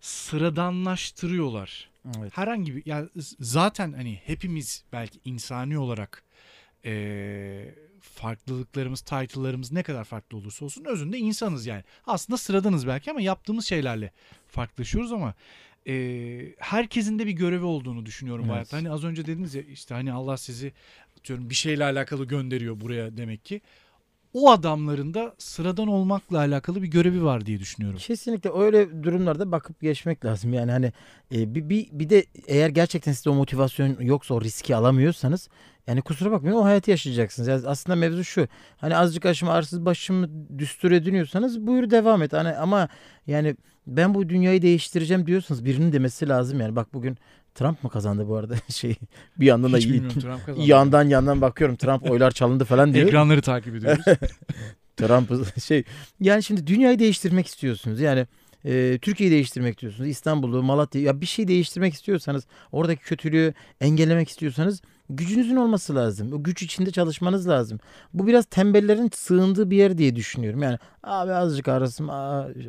[0.00, 2.36] sıradanlaştırıyorlar Evet.
[2.36, 3.08] herhangi bir yani
[3.40, 6.22] zaten hani hepimiz belki insani olarak
[6.84, 11.84] eee, farklılıklarımız, title'larımız ne kadar farklı olursa olsun özünde insanız yani.
[12.06, 14.12] Aslında sıradanız belki ama yaptığımız şeylerle
[14.48, 15.34] farklılaşıyoruz ama
[15.86, 18.54] eee, herkesin de bir görevi olduğunu düşünüyorum Evet.
[18.54, 18.76] hayatta.
[18.76, 20.72] Hani az önce dediniz ya işte hani Allah sizi
[21.18, 23.60] atıyorum bir şeyle alakalı gönderiyor buraya demek ki.
[24.34, 27.98] O adamların da sıradan olmakla alakalı bir görevi var diye düşünüyorum.
[27.98, 30.52] Kesinlikle öyle durumlarda bakıp geçmek lazım.
[30.52, 30.92] Yani hani
[31.34, 35.48] e, bir, bir, bir de eğer gerçekten sizde o motivasyon yoksa o riski alamıyorsanız
[35.86, 37.48] yani kusura bakmayın o hayatı yaşayacaksınız.
[37.48, 38.48] Yani aslında mevzu şu.
[38.76, 40.28] Hani azıcık aşım arsız başımı
[40.58, 42.32] düstur ediniyorsanız buyur devam et.
[42.32, 42.88] Hani ama
[43.26, 43.56] yani
[43.86, 46.76] ben bu dünyayı değiştireceğim diyorsanız birinin demesi lazım yani.
[46.76, 47.18] Bak bugün
[47.54, 48.94] Trump mı kazandı bu arada şey
[49.36, 53.08] bir yandan da iyi- Trump yandan yandan bakıyorum Trump oylar çalındı falan diyor.
[53.08, 54.04] Ekranları takip ediyoruz.
[54.96, 55.84] Trump'ı şey
[56.20, 58.00] yani şimdi dünyayı değiştirmek istiyorsunuz.
[58.00, 58.26] Yani
[58.64, 60.10] e, Türkiye'yi değiştirmek istiyorsunuz.
[60.10, 64.82] İstanbul'u, Malatya ya bir şey değiştirmek istiyorsanız oradaki kötülüğü engellemek istiyorsanız
[65.16, 66.32] gücünüzün olması lazım.
[66.32, 67.80] O güç içinde çalışmanız lazım.
[68.14, 70.62] Bu biraz tembellerin sığındığı bir yer diye düşünüyorum.
[70.62, 72.10] Yani abi azıcık ağrısım,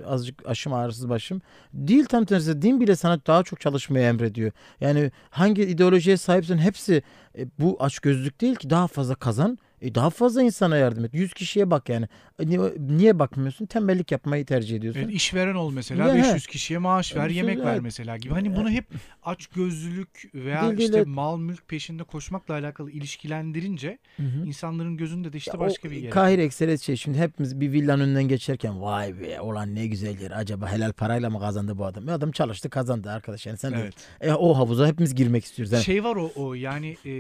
[0.06, 1.42] azıcık aşım ağrısız başım.
[1.74, 2.62] Değil tam tersi.
[2.62, 4.52] Din bile sana daha çok çalışmayı emrediyor.
[4.82, 7.04] Yani hangi ideolojiye sahipsen hepsi
[7.38, 9.58] e, bu açgözlük değil ki daha fazla kazan.
[9.82, 11.14] E, daha fazla insana yardım et.
[11.14, 12.08] 100 kişiye bak yani.
[12.40, 13.66] E, niye, bakmıyorsun?
[13.66, 15.02] Tembellik yapmayı tercih ediyorsun.
[15.02, 17.82] Evet, işveren ol mesela Ya, 500 kişiye maaş ver Evet, yemek ver evet.
[17.82, 18.34] mesela gibi.
[18.34, 18.86] Hani bunu hep
[19.24, 24.46] aç gözlülük veya değil, işte mal mülk peşinde koşmakla alakalı ilişkilendirince Hı hı.
[24.46, 26.12] insanların gözünde de işte Ya başka o bir yer.
[26.12, 30.32] Kahire ekseriyet şey şimdi hepimiz bir villanın önünden geçerken vay be olan ne güzel yer
[30.32, 32.10] acaba helal parayla mı kazandı bu adam?
[32.10, 33.96] E adam çalıştı kazandı arkadaş yani sen de Evet.
[34.22, 35.72] e, o havuza hepimiz girmek istiyoruz.
[35.74, 37.12] Yani Şey var o, o yani e,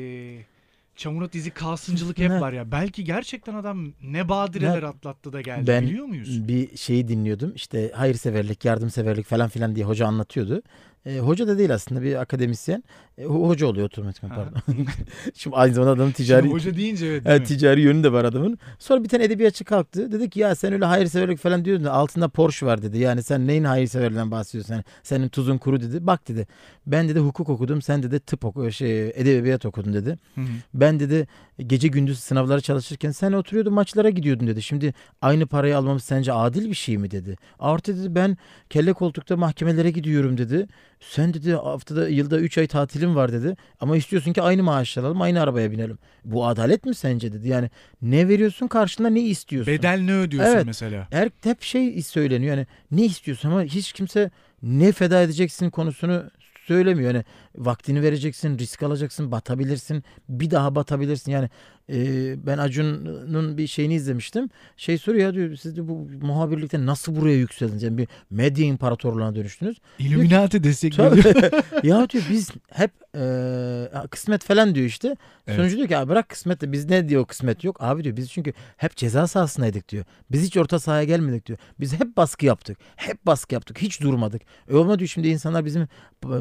[1.01, 2.71] çamurat izi kalsıncılık hep var ya.
[2.71, 4.87] Belki gerçekten adam ne badireler Ne?
[4.87, 6.47] atlattı da geldi Ben- biliyor muyuz?
[6.47, 10.61] bir şeyi dinliyordum işte hayırseverlik yardımseverlik falan filan diye hoca anlatıyordu.
[11.05, 12.83] E, hoca da değil aslında bir akademisyen.
[13.17, 14.61] E, ho- hoca oluyor otomatikman pardon.
[15.33, 17.45] Şimdi aynı zamanda adamın ticari Şimdi hoca deyince evet değil mi?
[17.45, 18.57] ticari yönü de var adamın.
[18.79, 20.11] Sonra bir tane edebiyatçı kalktı.
[20.11, 22.97] Dedi ki ya sen öyle hayırseverlik falan diyordun da altında Porsche var dedi.
[22.97, 24.73] Yani sen neyin hayırseverliğinden bahsediyorsun?
[24.73, 26.07] Yani senin tuzun kuru dedi.
[26.07, 26.47] Bak dedi.
[26.87, 27.81] Ben dedi hukuk okudum.
[27.81, 30.17] Sen dedi tıp oku şey edebiyat okudun dedi.
[30.35, 30.45] Hı hı.
[30.73, 31.27] Ben dedi
[31.67, 34.61] gece gündüz sınavlara çalışırken sen oturuyordun maçlara gidiyordun dedi.
[34.61, 37.35] Şimdi aynı parayı almamız sence adil bir şey mi dedi.
[37.59, 38.37] Artı dedi ben
[38.69, 40.67] kelle koltukta mahkemelere gidiyorum dedi.
[41.01, 43.55] Sen dedi haftada yılda 3 ay tatilim var dedi.
[43.79, 45.97] Ama istiyorsun ki aynı maaş alalım aynı arabaya binelim.
[46.25, 47.47] Bu adalet mi sence dedi.
[47.47, 47.69] Yani
[48.01, 49.73] ne veriyorsun karşında ne istiyorsun?
[49.73, 50.65] Bedel ne ödüyorsun Evet.
[50.65, 51.07] mesela?
[51.11, 54.31] Her, hep şey söyleniyor yani ne istiyorsun ama hiç kimse
[54.63, 56.23] ne feda edeceksin konusunu
[56.65, 57.13] söylemiyor.
[57.13, 57.25] Yani
[57.55, 61.31] vaktini vereceksin, risk alacaksın, batabilirsin, bir daha batabilirsin.
[61.31, 61.49] Yani
[61.89, 64.49] e, ben Acun'un bir şeyini izlemiştim.
[64.77, 67.83] Şey soruyor ya diyor siz de bu muhabirlikte nasıl buraya yükseldiniz?
[67.83, 69.77] Yani bir medya imparatorluğuna dönüştünüz.
[69.99, 71.17] İlluminati destekliyor.
[71.83, 75.15] Ya diyor biz hep e, kısmet falan diyor işte.
[75.47, 75.57] Evet.
[75.57, 77.77] Sonucu diyor ki abi bırak kısmet de biz ne diyor kısmet yok.
[77.79, 80.05] Abi diyor biz çünkü hep ceza sahasındaydık diyor.
[80.31, 81.59] Biz hiç orta sahaya gelmedik diyor.
[81.79, 82.77] Biz hep baskı yaptık.
[82.95, 83.81] Hep baskı yaptık.
[83.81, 84.41] Hiç durmadık.
[84.71, 85.87] E ama diyor şimdi insanlar bizim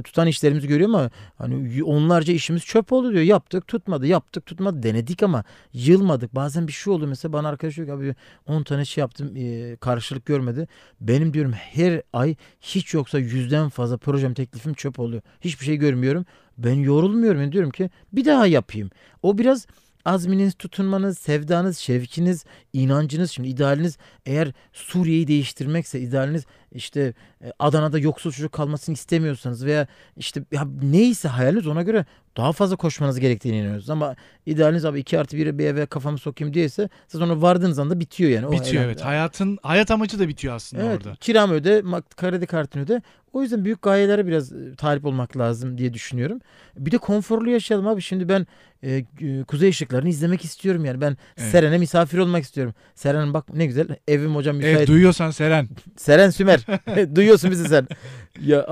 [0.05, 1.00] tutan işlerimizi görüyor ama
[1.39, 3.23] hani onlarca işimiz çöp oldu diyor.
[3.23, 6.35] Yaptık tutmadı yaptık tutmadı denedik ama yılmadık.
[6.35, 8.15] Bazen bir şey oldu mesela bana arkadaş diyor ki abi
[8.47, 9.35] 10 tane şey yaptım
[9.77, 10.69] karşılık görmedi.
[11.01, 15.23] Benim diyorum her ay hiç yoksa yüzden fazla projem teklifim çöp oluyor.
[15.41, 16.27] Hiçbir şey görmüyorum.
[16.59, 17.41] Ben yorulmuyorum.
[17.41, 18.91] Yani diyorum ki bir daha yapayım.
[19.23, 19.67] O biraz
[20.05, 23.31] azminiz, tutunmanız, sevdanız, şevkiniz, inancınız.
[23.31, 29.87] Şimdi idealiniz eğer Suriye'yi değiştirmekse idealiniz işte e, Adana'da yoksul çocuk kalmasını istemiyorsanız veya
[30.17, 32.05] işte ya neyse hayaliniz ona göre
[32.37, 33.91] daha fazla koşmanız gerektiğini inanıyoruz.
[33.91, 34.17] Ama
[34.47, 38.31] idealiniz abi 2 artı 1'e bir eve kafamı sokayım diyeyse siz ona vardığınız anda bitiyor
[38.31, 38.47] yani.
[38.47, 39.01] O bitiyor evet.
[39.01, 41.17] Hayatın hayat amacı da bitiyor aslında Evet, orada.
[41.21, 41.83] kiramı öde,
[42.17, 43.03] kredi kartını öde.
[43.33, 46.41] O yüzden büyük gayelere biraz e, talip olmak lazım diye düşünüyorum.
[46.77, 48.03] Bir de konforlu yaşayalım abi.
[48.03, 48.47] Şimdi ben
[48.83, 51.01] e, e, kuzey ışıklarını izlemek istiyorum yani.
[51.01, 51.51] Ben Evet.
[51.51, 52.75] Seren'e misafir olmak istiyorum.
[52.95, 54.77] Seren bak ne güzel evim hocam müsait.
[54.77, 55.69] Evet duyuyorsan Seren.
[55.97, 56.67] Seren Sümer.
[57.15, 57.89] Duyuyorsun bizi sen.
[58.41, 58.67] ya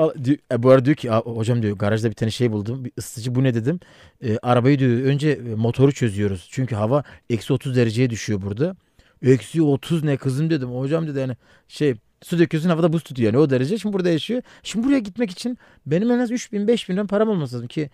[0.52, 2.84] e, bu arada diyor ki "Aa, hocam diyor garajda bir tane şey buldum.
[2.84, 3.80] Bir ısıtıcı bu ne dedim.
[4.24, 6.48] E, arabayı diyor önce e, motoru çözüyoruz.
[6.50, 8.76] Çünkü hava eksi 30 dereceye düşüyor burada.
[9.22, 10.68] Eksi 30 ne kızım dedim.
[10.70, 11.36] Hocam dedi yani
[11.68, 11.94] şey
[12.24, 13.78] su döküyorsun havada buz tutuyor yani o derece.
[13.78, 14.42] Şimdi burada yaşıyor.
[14.62, 17.90] Şimdi buraya gitmek için benim en az 3000 5000 lira param olması lazım ki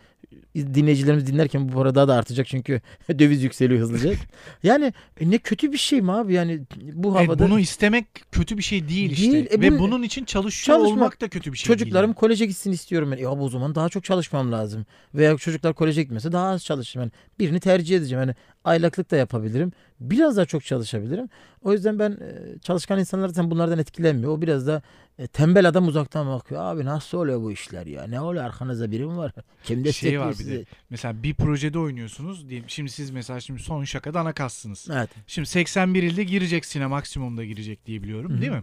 [0.57, 2.81] dinleyicilerimiz dinlerken bu para daha da artacak çünkü
[3.19, 4.13] döviz yükseliyor hızlıca.
[4.63, 6.61] yani e, ne kötü bir şey mi abi yani
[6.93, 9.33] bu Evet, havada bunu istemek kötü bir şey değil işte.
[9.33, 12.17] Değil, e Ve bunu- bunun için çalışıyor Çalışmak- olmak da kötü bir şey Çocuklarım değil.
[12.17, 13.17] koleje gitsin istiyorum ben.
[13.17, 14.87] Ya o zaman daha çok çalışmam lazım.
[15.15, 17.03] Veya çocuklar koleje gitmese daha az çalışırım.
[17.03, 18.21] Yani birini tercih edeceğim.
[18.21, 19.73] Yani aylaklık da yapabilirim.
[20.01, 21.29] Biraz daha çok çalışabilirim.
[21.63, 24.33] O yüzden ben e, çalışkan insanlar zaten bunlardan etkilenmiyor.
[24.33, 24.83] O biraz da
[25.19, 26.63] e, tembel adam uzaktan bakıyor.
[26.65, 28.07] Abi nasıl oluyor bu işler ya?
[28.07, 29.33] Ne oluyor arkanızda biri mi var?
[29.65, 30.53] Kim Şey destekliyor var bir sizi?
[30.53, 30.65] de.
[30.91, 32.49] Mesela bir projede oynuyorsunuz.
[32.49, 34.89] Diyelim, şimdi siz mesela şimdi son şakada ana kassınız.
[34.93, 35.11] Evet.
[35.27, 38.41] Şimdi 81 ilde girecek sine maksimumda girecek diye biliyorum Hı hı.
[38.41, 38.63] değil mi?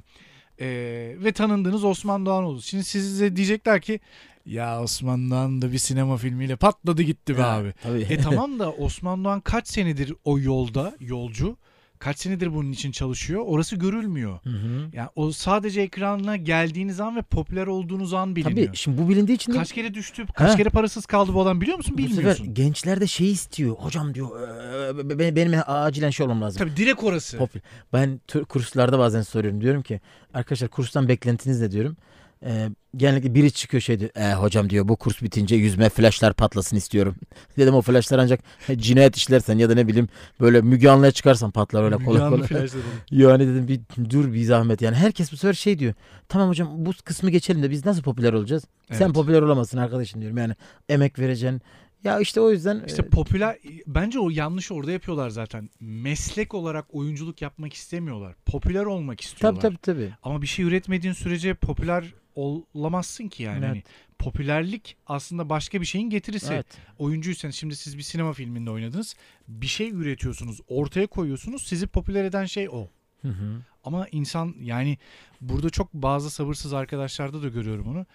[0.60, 2.62] Ee, ve tanındığınız Osman Doğan oldu.
[2.62, 4.00] Şimdi size diyecekler ki
[4.46, 7.74] ya Osman Doğan da bir sinema filmiyle patladı gitti be Ha, abi.
[7.84, 8.02] Tabii.
[8.02, 11.58] E tamam da Osman Doğan kaç senedir o yolda yolcu?
[12.00, 13.42] Kaç senedir bunun için çalışıyor?
[13.46, 14.40] Orası görülmüyor.
[14.44, 14.90] Hı hı.
[14.94, 18.68] Yani o sadece ekranına geldiğiniz an ve popüler olduğunuz an biliniyor.
[18.68, 20.56] Tabii şimdi bu bilindiği için de Kaç kere düştü, kaç Ha.
[20.58, 21.96] kere parasız kaldı bu adam biliyor musun?
[21.98, 22.54] bu sefer Bilmiyorsun.
[22.54, 23.76] gençler de şey istiyor.
[23.76, 24.30] Hocam diyor
[25.00, 26.60] "Ee, be- benim acilen şey olmam lazım.
[26.60, 27.38] Tabii direkt orası.
[27.38, 27.62] Popül-
[27.94, 28.20] Ben
[28.50, 29.62] kurslarda bazen soruyorum.
[29.62, 30.02] Diyorum ki
[30.34, 31.98] arkadaşlar kurstan beklentiniz ne diyorum.
[32.46, 34.12] Ee, genellikle biri çıkıyor şey diyor.
[34.16, 37.16] "E, hocam diyor bu kurs bitince yüzme flashlar patlasın istiyorum.
[37.58, 38.40] Dedim o flashlar ancak
[38.78, 40.08] cinayet işlersen ya da ne bileyim
[40.40, 42.48] böyle Müge Anlı'ya çıkarsan patlar öyle kolay kolay.
[43.12, 44.96] Yani dedim bir dur bir zahmet yani.
[44.96, 45.94] Herkes bu sefer şey diyor.
[46.30, 48.66] Tamam hocam bu kısmı geçelim de biz nasıl popüler olacağız?
[48.92, 49.16] Sen Evet.
[49.16, 50.38] popüler olamazsın arkadaşım diyorum.
[50.38, 50.54] Yani
[50.90, 51.62] emek vereceksin.
[52.04, 55.70] Ya işte o yüzden İşte e, popüler bence o yanlış orada yapıyorlar zaten.
[55.80, 58.36] Meslek olarak oyunculuk yapmak istemiyorlar.
[58.46, 59.62] Popüler olmak tabii istiyorlar.
[59.62, 60.10] tabii tabii.
[60.24, 63.58] Ama bir şey üretmediğin sürece popüler olamazsın ki yani.
[63.58, 63.70] Evet.
[63.70, 63.84] Hani
[64.20, 66.54] popülerlik aslında başka bir şeyin getirisi.
[66.54, 66.66] Evet.
[67.00, 69.16] Oyuncuysanız şimdi siz bir sinema filminde oynadınız.
[69.48, 71.64] Bir şey üretiyorsunuz, ortaya koyuyorsunuz.
[71.68, 72.88] Sizi popüler eden şey o.
[73.22, 73.62] Hı hı.
[73.84, 74.98] Ama insan yani
[75.42, 78.06] burada çok bazı sabırsız arkadaşlarda da görüyorum onu.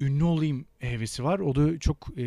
[0.00, 1.38] Ünlü olayım hevesi var.
[1.38, 2.22] O da çok e,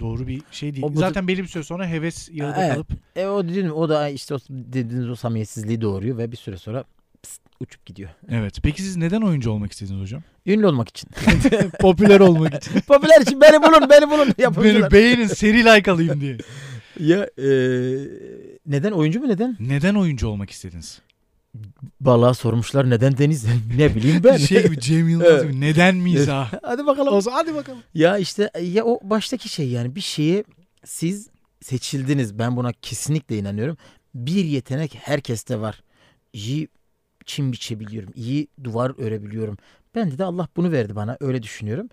[0.00, 0.86] doğru bir şey değil.
[0.86, 2.74] O bu- Zaten belli bir süre sonra heves yarıda Evet.
[2.74, 6.56] kalıp E o dediğim o da işte o dediğiniz o samimiyetsizliği doğuruyor ve bir süre
[6.56, 6.84] sonra
[7.22, 8.10] pst, uçup gidiyor.
[8.28, 8.58] Evet.
[8.62, 10.22] Peki siz neden oyuncu olmak istediniz hocam?
[10.46, 11.10] Ünlü olmak için.
[11.80, 12.80] Popüler olmak için.
[12.86, 14.92] Popüler için beni bulun beni bulun Beni yapımcılar.
[14.92, 16.38] beğenin, seri like alayım diye.
[17.00, 17.48] ya e,
[18.66, 19.56] neden oyuncu mu neden?
[19.60, 21.00] Neden oyuncu olmak istediniz?
[22.00, 23.44] Balığa sormuşlar neden deniz?
[23.76, 24.36] ne bileyim ben.
[24.36, 25.42] Şey gibi Cem Yılmaz Evet.
[25.42, 25.60] gibi.
[25.60, 26.52] Neden mizah?
[26.62, 27.14] Hadi bakalım.
[27.14, 27.78] O zaman hadi bakalım.
[27.94, 30.44] Ya işte ya o baştaki şey yani bir şeye
[30.84, 31.28] siz
[31.62, 32.38] seçildiniz.
[32.38, 33.76] Ben buna kesinlikle inanıyorum.
[34.14, 35.82] Bir yetenek herkeste var.
[36.32, 36.68] İyi
[37.28, 38.12] çim biçebiliyorum.
[38.14, 39.56] iyi duvar örebiliyorum.
[39.94, 41.16] Bende de Allah bunu verdi bana.
[41.20, 41.88] Öyle düşünüyorum.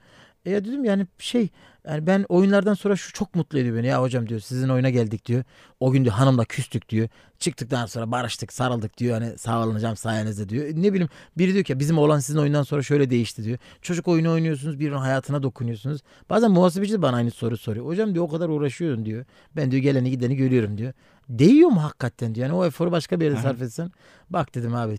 [0.45, 1.49] E ya dedim yani şey
[1.87, 3.87] yani ben oyunlardan sonra şu çok mutlu ediyor beni.
[3.87, 5.43] Ya hocam diyor sizin oyuna geldik diyor.
[5.79, 7.07] O gün diyor hanımla küstük diyor.
[7.39, 9.21] Çıktıktan sonra barıştık sarıldık diyor.
[9.21, 10.65] Hani sağ olun hocam sayenizde diyor.
[10.65, 13.57] Ne bileyim biri diyor ki "Ya bizim oğlan sizin oyundan sonra şöyle değişti diyor.
[13.81, 16.01] Çocuk oyunu oynuyorsunuz birinin hayatına dokunuyorsunuz.
[16.29, 17.85] Bazen muhasebeci de bana aynı soru soruyor.
[17.85, 19.25] Hocam diyor o kadar uğraşıyorsun diyor.
[19.55, 20.93] Ben diyor geleni gideni görüyorum diyor.
[21.29, 22.47] Değiyor mu hakikaten diyor.
[22.47, 23.91] Yani o eforu başka bir yere sarf etsen.
[24.29, 24.97] Bak dedim abi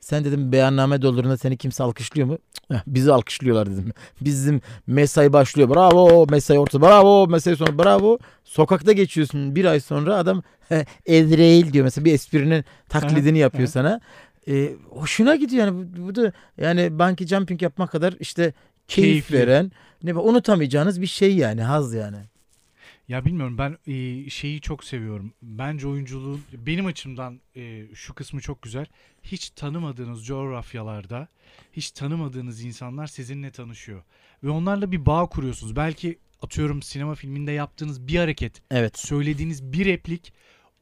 [0.00, 2.38] sen dedim beyanname doldurduğunda seni kimse alkışlıyor mu?
[2.70, 3.92] Heh, Bizi alkışlıyorlar dedim.
[4.20, 5.70] Bizim mesai başlıyor.
[5.70, 6.82] Bravo mesai orta.
[6.82, 7.78] Bravo mesai sonu.
[7.78, 8.18] Bravo.
[8.44, 10.42] Sokakta geçiyorsun bir ay sonra adam
[11.06, 14.00] Ezreil diyor mesela bir esprinin taklidini yapıyor sana.
[14.48, 18.52] E, hoşuna gidiyor yani bu, bu da yani banki jumping yapmak kadar işte
[18.88, 19.38] keyif Keyifli.
[19.46, 19.72] veren
[20.02, 22.16] ne unutamayacağınız bir şey yani haz yani.
[23.08, 25.32] Ya bilmiyorum ben e, şeyi çok seviyorum.
[25.42, 28.86] Bence oyunculuğun benim açımdan e, şu kısmı çok güzel.
[29.22, 31.28] Hiç tanımadığınız coğrafyalarda
[31.72, 34.02] hiç tanımadığınız insanlar sizinle tanışıyor.
[34.44, 35.76] Ve onlarla bir bağ kuruyorsunuz.
[35.76, 38.98] Belki atıyorum sinema filminde yaptığınız bir hareket, Evet.
[38.98, 40.32] söylediğiniz bir replik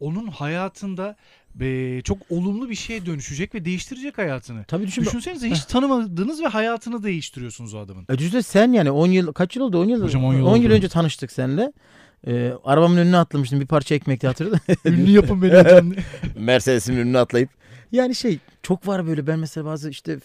[0.01, 1.16] onun hayatında
[1.61, 4.64] e, çok olumlu bir şeye dönüşecek ve değiştirecek hayatını.
[4.64, 5.03] Tabii düşün.
[5.03, 8.07] Düşünsenize hiç tanımadığınız ve hayatını değiştiriyorsunuz o adamın.
[8.09, 10.57] E düşünsene sen yani 10 yıl kaç yıl oldu 10 yıl Hocam 10 yıl 10
[10.57, 11.72] yıl önce tanıştık seninle.
[12.26, 15.92] Ee, arabamın önüne atlamıştım bir parça ekmekti hatırladın Ünlü yapın beni hocam.
[16.36, 17.50] Mercedes'imin önüne atlayıp.
[17.92, 20.18] Yani şey çok var böyle ben mesela bazı işte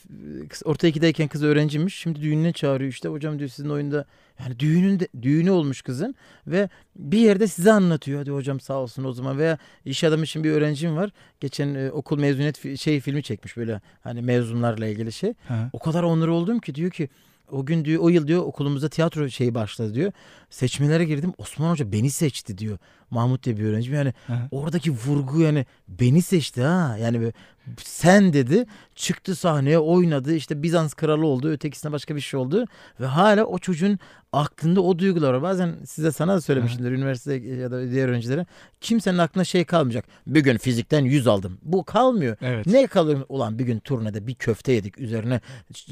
[0.49, 1.95] kız- orta ikideyken kız öğrenciymiş.
[1.95, 4.05] Şimdi düğününe çağırıyor işte hocam diyor sizin oyunda
[4.39, 6.15] yani düğününde düğünü olmuş kızın
[6.47, 8.19] ve bir yerde size anlatıyor.
[8.19, 11.09] Hadi hocam sağ olsun o zaman veya iş adamı için bir öğrencim var.
[11.39, 15.33] Geçen e, okul mezuniyet fi- şey filmi çekmiş böyle hani mezunlarla ilgili şey.
[15.47, 15.69] Ha.
[15.73, 17.09] O kadar onur oldum ki diyor ki
[17.51, 20.11] o gün diyor o yıl diyor okulumuzda tiyatro şeyi başladı diyor.
[20.49, 21.33] Seçmelere girdim.
[21.37, 22.77] Osman Hoca beni seçti diyor.
[23.11, 23.93] Mahmut diye bir öğrencim.
[23.93, 24.33] Yani hı.
[24.51, 26.97] oradaki vurgu yani beni seçti ha.
[27.01, 27.31] Yani
[27.77, 28.65] sen dedi.
[28.95, 30.35] Çıktı sahneye oynadı.
[30.35, 31.49] İşte Bizans kralı oldu.
[31.49, 32.65] Ötekisine başka bir şey oldu.
[32.99, 33.99] Ve hala o çocuğun
[34.33, 35.41] aklında o duygular var.
[35.41, 38.45] Bazen size sana da söylemişimdir üniversite ya da diğer öğrencilere.
[38.81, 40.05] Kimsenin aklına şey kalmayacak.
[40.27, 41.57] Bir gün fizikten 100 aldım.
[41.61, 42.37] Bu kalmıyor.
[42.41, 42.67] Evet.
[42.67, 43.17] Ne kalır?
[43.29, 44.99] Ulan bir gün turnede bir köfte yedik.
[44.99, 45.41] Üzerine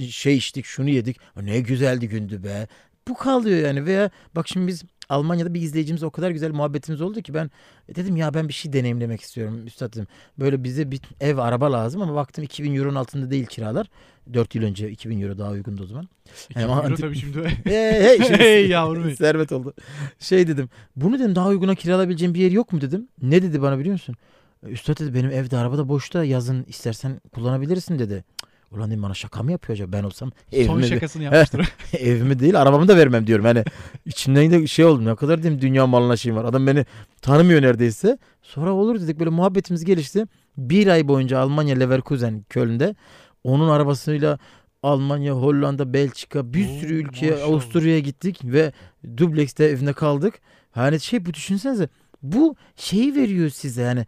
[0.10, 1.18] şey içtik şunu yedik.
[1.42, 2.68] Ne güzeldi gündü be.
[3.08, 7.22] Bu kalıyor yani veya bak şimdi biz Almanya'da bir izleyicimiz o kadar güzel muhabbetimiz oldu
[7.22, 7.52] ki ben
[7.96, 10.08] dedim ya ben bir şey deneyimlemek istiyorum üstad dedim.
[10.40, 13.88] Böyle bize bir ev araba lazım ama baktım 2000 euronun altında değil kiralar.
[14.34, 16.08] 4 yıl önce 2000 euro daha uygundu o zaman.
[16.50, 17.38] İki Yani euro antik- tabii şimdi.
[17.64, 19.16] Hey, hey, şimdi- Hey yavrum.
[19.16, 19.74] Servet oldu.
[20.20, 20.70] Şey dedim.
[20.96, 23.08] Bunu dedim daha uyguna kiralayabileceğim bir yer yok mu dedim.
[23.22, 24.16] Ne dedi bana biliyor musun?
[24.68, 28.24] Üstad dedi benim evde arabada boşta yazın istersen kullanabilirsin dedi.
[28.72, 31.70] Ulan dedim bana şaka mı yapıyor acaba ben olsam Son evimi, de- şakasını yapmıştır.
[32.00, 33.46] evimi değil arabamı da vermem diyorum.
[33.46, 33.64] Yani
[34.06, 36.46] içimden de şey oldu ne kadar dedim dünya malına şeyim var.
[36.46, 36.86] Adam beni
[37.22, 38.18] tanımıyor neredeyse.
[38.42, 40.26] Sonra olur dedik böyle muhabbetimiz gelişti.
[40.58, 42.96] Bir ay boyunca Almanya Leverkusen Köln'de
[43.44, 44.40] onun arabasıyla
[44.84, 47.48] Almanya, Hollanda, Belçika bir Oo, sürü ülkeye maşallah.
[47.50, 48.72] Avusturya'ya gittik ve
[49.18, 50.34] dublekste evinde kaldık.
[50.72, 51.90] Hani şey bu düşünsenize
[52.24, 54.06] bu şeyi veriyor size yani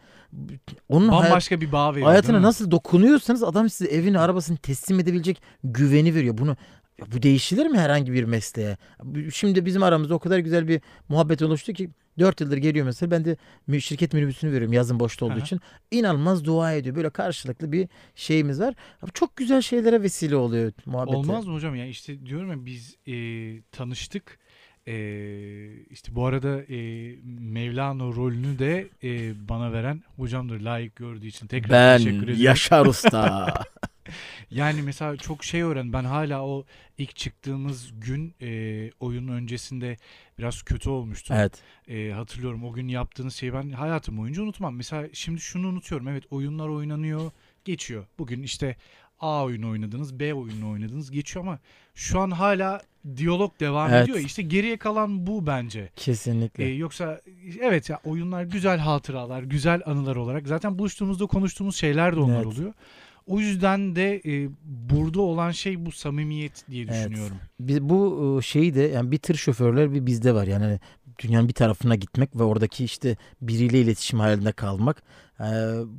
[0.89, 2.07] onun hayat- Bambaşka bir bağ veriyor.
[2.07, 6.37] hayatına nasıl dokunuyorsanız adam size evini arabasını teslim edebilecek güveni veriyor.
[6.37, 6.57] Bunu
[7.15, 8.77] bu değişilir mi herhangi bir mesleğe?
[9.33, 11.89] Şimdi bizim aramızda o kadar güzel bir muhabbet oluştu ki
[12.19, 13.37] 4 yıldır geliyor mesela ben de
[13.79, 15.39] şirket minibüsünü veriyorum yazın boşta olduğu Aha.
[15.41, 15.59] için.
[15.91, 16.95] İnanılmaz dua ediyor.
[16.95, 18.73] Böyle karşılıklı bir şeyimiz var.
[19.13, 21.17] Çok güzel şeylere vesile oluyor muhabbeti.
[21.17, 23.13] Olmaz mı hocam ya işte diyorum ya biz e,
[23.71, 24.39] tanıştık.
[24.87, 24.95] E,
[25.89, 31.97] işte bu arada e, Mevlana rolünü de e, bana veren hocamdır layık gördüğü için tekrar
[31.97, 32.43] teşekkür Ben ederim.
[32.43, 33.53] Yaşar Usta.
[34.51, 35.93] Yani mesela çok şey öğren.
[35.93, 36.65] Ben hala o
[36.97, 39.97] ilk çıktığımız gün e, oyunun öncesinde
[40.39, 41.35] biraz kötü olmuştum.
[41.39, 41.61] evet.
[41.87, 44.75] E, hatırlıyorum o gün yaptığınız şeyi ben hayatım boyunca unutmam.
[44.75, 46.07] Mesela şimdi şunu unutuyorum.
[46.07, 47.31] Evet oyunlar oynanıyor,
[47.65, 48.05] geçiyor.
[48.19, 48.75] Bugün işte
[49.21, 51.59] A oyunu oynadınız, B oyunu oynadınız, geçiyor ama
[51.95, 52.81] şu an hala
[53.15, 54.03] diyalog devam Evet.
[54.03, 54.17] ediyor.
[54.19, 55.89] İşte geriye kalan bu bence.
[55.95, 56.63] Kesinlikle.
[56.63, 57.21] E, yoksa
[57.61, 62.45] evet ya oyunlar güzel hatıralar, güzel anılar olarak zaten buluştuğumuzda konuştuğumuz şeyler de onlar Evet.
[62.45, 62.73] oluyor.
[63.27, 66.93] O yüzden de e, burada olan şey bu samimiyet diye Evet.
[66.93, 67.37] düşünüyorum.
[67.59, 70.47] Biz bu e, şeyi de yani bir tır şoförler bir bizde var.
[70.47, 70.79] Yani
[71.19, 75.03] dünyanın bir tarafına gitmek ve oradaki işte biriyle iletişim halinde kalmak.
[75.41, 75.45] Ee,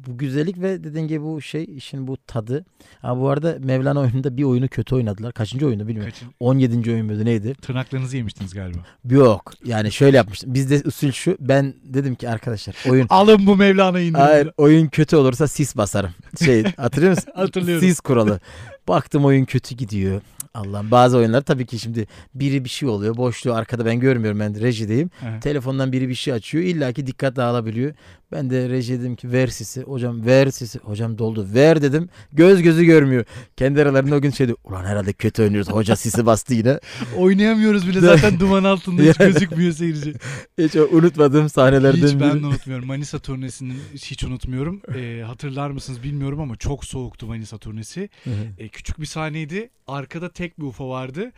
[0.07, 2.65] bu güzellik ve dediğin gibi bu şey işin bu tadı.
[3.01, 5.33] Ha, bu arada Mevlana oyununda bir oyunu kötü oynadılar.
[5.33, 6.13] Kaçıncı oyunu bilmiyorum.
[6.13, 6.91] Kaçın, 17.
[6.91, 7.55] oyun muydu neydi?
[7.55, 8.79] tırnaklarınızı yemiştiniz galiba.
[9.11, 9.53] Yok.
[9.65, 10.55] Yani şöyle yapmıştım.
[10.55, 11.37] Bizde usul şu.
[11.41, 14.13] Ben dedim ki arkadaşlar oyun Alın bu Mevlana'yı.
[14.13, 16.11] Hayır oyun kötü olursa sis basarım.
[16.45, 17.33] Şey hatırlıyor musun?
[17.37, 17.89] Hatırlıyorum.
[17.89, 18.41] Sis kuralı.
[18.89, 20.21] Baktım oyun kötü gidiyor.
[20.55, 23.17] Allah'ım bazı oyunlar tabii ki şimdi biri bir şey oluyor.
[23.17, 25.11] Boşluğu arkada ben görmüyorum ben rejideyim.
[25.31, 25.43] Evet.
[25.43, 26.65] Telefondan biri bir şey açıyor.
[26.65, 27.95] İlla ki dikkat dağılabiliyor.
[28.33, 29.83] Ben de reji dedim ki ver sisi.
[29.83, 30.79] Hocam ver sisi.
[30.79, 31.47] Hocam doldu.
[31.55, 32.09] Ver dedim.
[32.33, 33.25] Göz gözü görmüyor.
[33.57, 34.55] Kendi aralarında o gün şeydi.
[34.65, 35.71] Ulan herhalde kötü oynuyoruz.
[35.71, 36.81] Hoca sisi bastı yine.
[37.17, 40.15] Oynayamıyoruz bile zaten duman altında hiç gözükmüyor seyirci.
[40.59, 42.87] Hiç unutmadığım sahnelerden Hiç ben de unutmuyorum.
[42.87, 44.81] Manisa turnesini hiç unutmuyorum.
[44.97, 48.09] Ee, hatırlar mısınız bilmiyorum ama çok soğuktu Manisa turnesi.
[48.25, 48.35] Hı hı.
[48.59, 49.71] Ee, küçük bir sahneydi.
[49.87, 51.33] Arkada tek bir UFO vardı.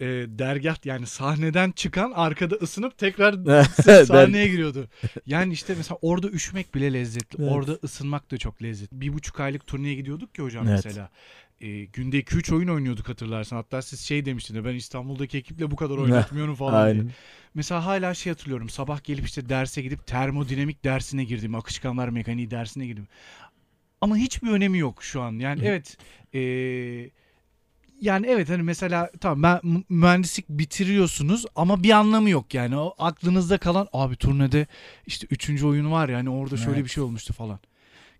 [0.00, 3.34] Ee, dergah yani sahneden çıkan arkada ısınıp tekrar
[4.04, 4.88] sahneye giriyordu.
[5.26, 7.42] Yani işte mesela orada üşümek bile lezzetli.
[7.42, 7.52] Evet.
[7.52, 9.00] Orada ısınmak da çok lezzetli.
[9.00, 10.84] Bir buçuk aylık turneye gidiyorduk ki hocam Evet.
[10.84, 11.10] mesela.
[11.60, 13.56] Ee, günde 2-3 oyun oynuyorduk hatırlarsan.
[13.56, 17.02] Hatta siz şey demiştiniz ben İstanbul'daki ekiple bu kadar oynatmıyorum falan diye.
[17.02, 17.12] Aynen.
[17.54, 18.68] Mesela hala şey hatırlıyorum.
[18.68, 21.54] Sabah gelip işte derse gidip termodinamik dersine girdim.
[21.54, 23.06] Akışkanlar mekaniği dersine girdim.
[24.00, 25.32] Ama hiçbir önemi yok şu an.
[25.32, 25.96] Yani evet
[26.32, 27.10] eee,
[28.00, 32.76] yani evet hani mesela tamam ben mü- mühendislik bitiriyorsunuz ama bir anlamı yok yani.
[32.76, 34.66] O aklınızda kalan abi turnede
[35.06, 36.84] işte üçüncü oyun var yani orada şöyle Evet.
[36.84, 37.58] bir şey olmuştu falan.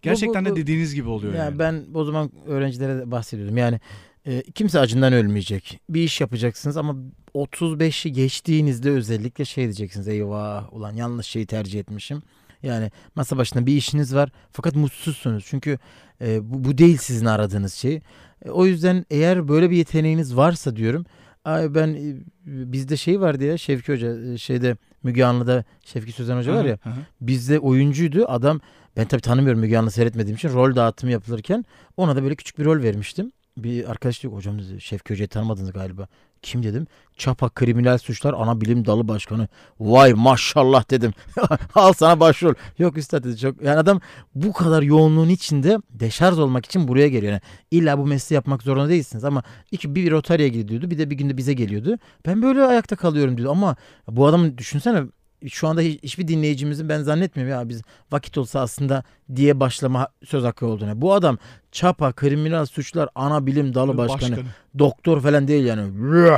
[0.03, 1.59] Gerçekten bu- de dediğiniz gibi oluyor Ya yani.
[1.59, 3.57] ben o zaman öğrencilere de bahsediyordum.
[3.57, 3.81] Yani
[4.27, 5.81] e, kimse acından ölmeyecek.
[5.89, 6.97] Bir iş yapacaksınız ama
[7.35, 10.09] 35'i geçtiğinizde özellikle şey diyeceksiniz.
[10.09, 12.23] Eyvah ulan yanlış şeyi tercih etmişim.
[12.63, 15.45] Yani masa başında bir işiniz var fakat mutsuzsunuz.
[15.49, 15.79] Çünkü
[16.21, 18.01] e, bu, bu değil sizin aradığınız şey.
[18.45, 21.07] E, o yüzden eğer böyle bir yeteneğiniz varsa diyorum.
[21.45, 22.17] Ay ben e,
[22.47, 26.79] bizde şey vardı ya Şevki Hoca e, şeyde Müge Anlı'da Şevki Sözen Hoca var ya.
[26.83, 26.95] Hı hı.
[27.21, 28.25] Bizde oyuncuydu.
[28.29, 28.61] Adam
[28.97, 31.65] ben tabii tanımıyorum Müge Anlı seyretmediğim için rol dağıtımı yapılırken
[31.97, 33.33] ona da böyle küçük bir rol vermiştim.
[33.57, 36.09] Bir arkadaş diyor hocam Şevki Hoca'yı tanımadınız galiba.
[36.43, 36.87] Kim dedim?
[37.17, 39.49] Çapa Kriminal Suçlar Ana Bilim Dalı Başkanı.
[39.81, 41.13] Vay maşallah dedim.
[41.75, 42.55] Al sana başrol.
[42.79, 43.63] Yok üstad dedi çok.
[43.63, 44.01] Yani adam
[44.35, 47.33] bu kadar yoğunluğun içinde deşarj olmak için buraya geliyor.
[47.33, 51.17] Yani illa bu mesleği yapmak zorunda değilsiniz ama iki bir Rotarya'ya gidiyordu bir de bir
[51.17, 51.99] günde bize geliyordu.
[52.27, 53.77] Ben böyle ayakta kalıyorum diyordu ama
[54.09, 55.03] bu adamı düşünsene
[55.49, 59.05] şu anda hiç- hiçbir dinleyicimizin ben zannetmiyorum ya biz vakit olsa aslında
[59.37, 61.01] diye başlama söz hakkı olduğunu.
[61.01, 61.39] Bu adam
[61.73, 64.39] çapa kriminal suçlar ana bilim dalı başkanı,
[64.79, 65.93] doktor falan değil yani.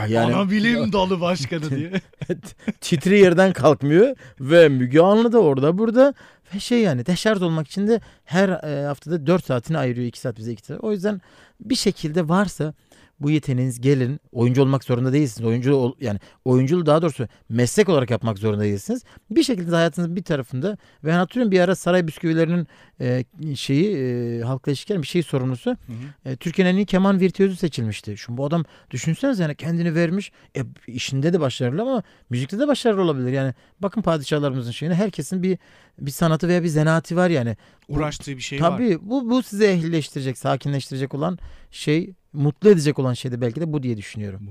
[0.09, 1.93] Yani Ana bilim dalı başkanı diye.
[2.81, 6.15] titri yerden kalkmıyor ve Müge Anlı da orada burada
[6.55, 10.37] ve şey yani deşarj olmak için de her e, haftada 4 saatini ayırıyor 2 saat
[10.37, 10.85] bize 2 saat.
[10.85, 11.21] O yüzden
[11.61, 12.75] bir şekilde varsa
[13.23, 14.21] bu yeteneğiniz gelin.
[14.33, 15.49] Oyuncu olmak zorunda değilsiniz.
[15.49, 19.05] Oyuncu ol, yani oyunculuğu daha doğrusu meslek olarak yapmak zorunda değilsiniz.
[19.31, 22.67] Bir şekilde hayatınızın bir tarafında ve hatırlıyorum bir ara saray bisküvilerinin
[23.03, 23.25] e,
[23.57, 26.31] şeyi e, halkla ilişkiler bir şey sorumlusu Hı hı.
[26.31, 28.17] e, Türkiye'nin en iyi keman virtüözü seçilmişti.
[28.19, 30.33] Şimdi bu adam düşünsenize yani kendini vermiş.
[30.57, 33.33] E, işinde de başarılı ama müzikte de başarılı olabilir.
[33.33, 35.59] Yani bakın padişahlarımızın şeyine herkesin bir
[35.99, 37.57] bir sanatı veya bir zanaati var yani.
[37.89, 38.71] Uğraştığı bir şey var.
[38.71, 41.39] Tabii bu bu sizi ehlileştirecek, sakinleştirecek olan
[41.71, 44.49] şey, mutlu edecek olan şey de belki de bu diye düşünüyorum.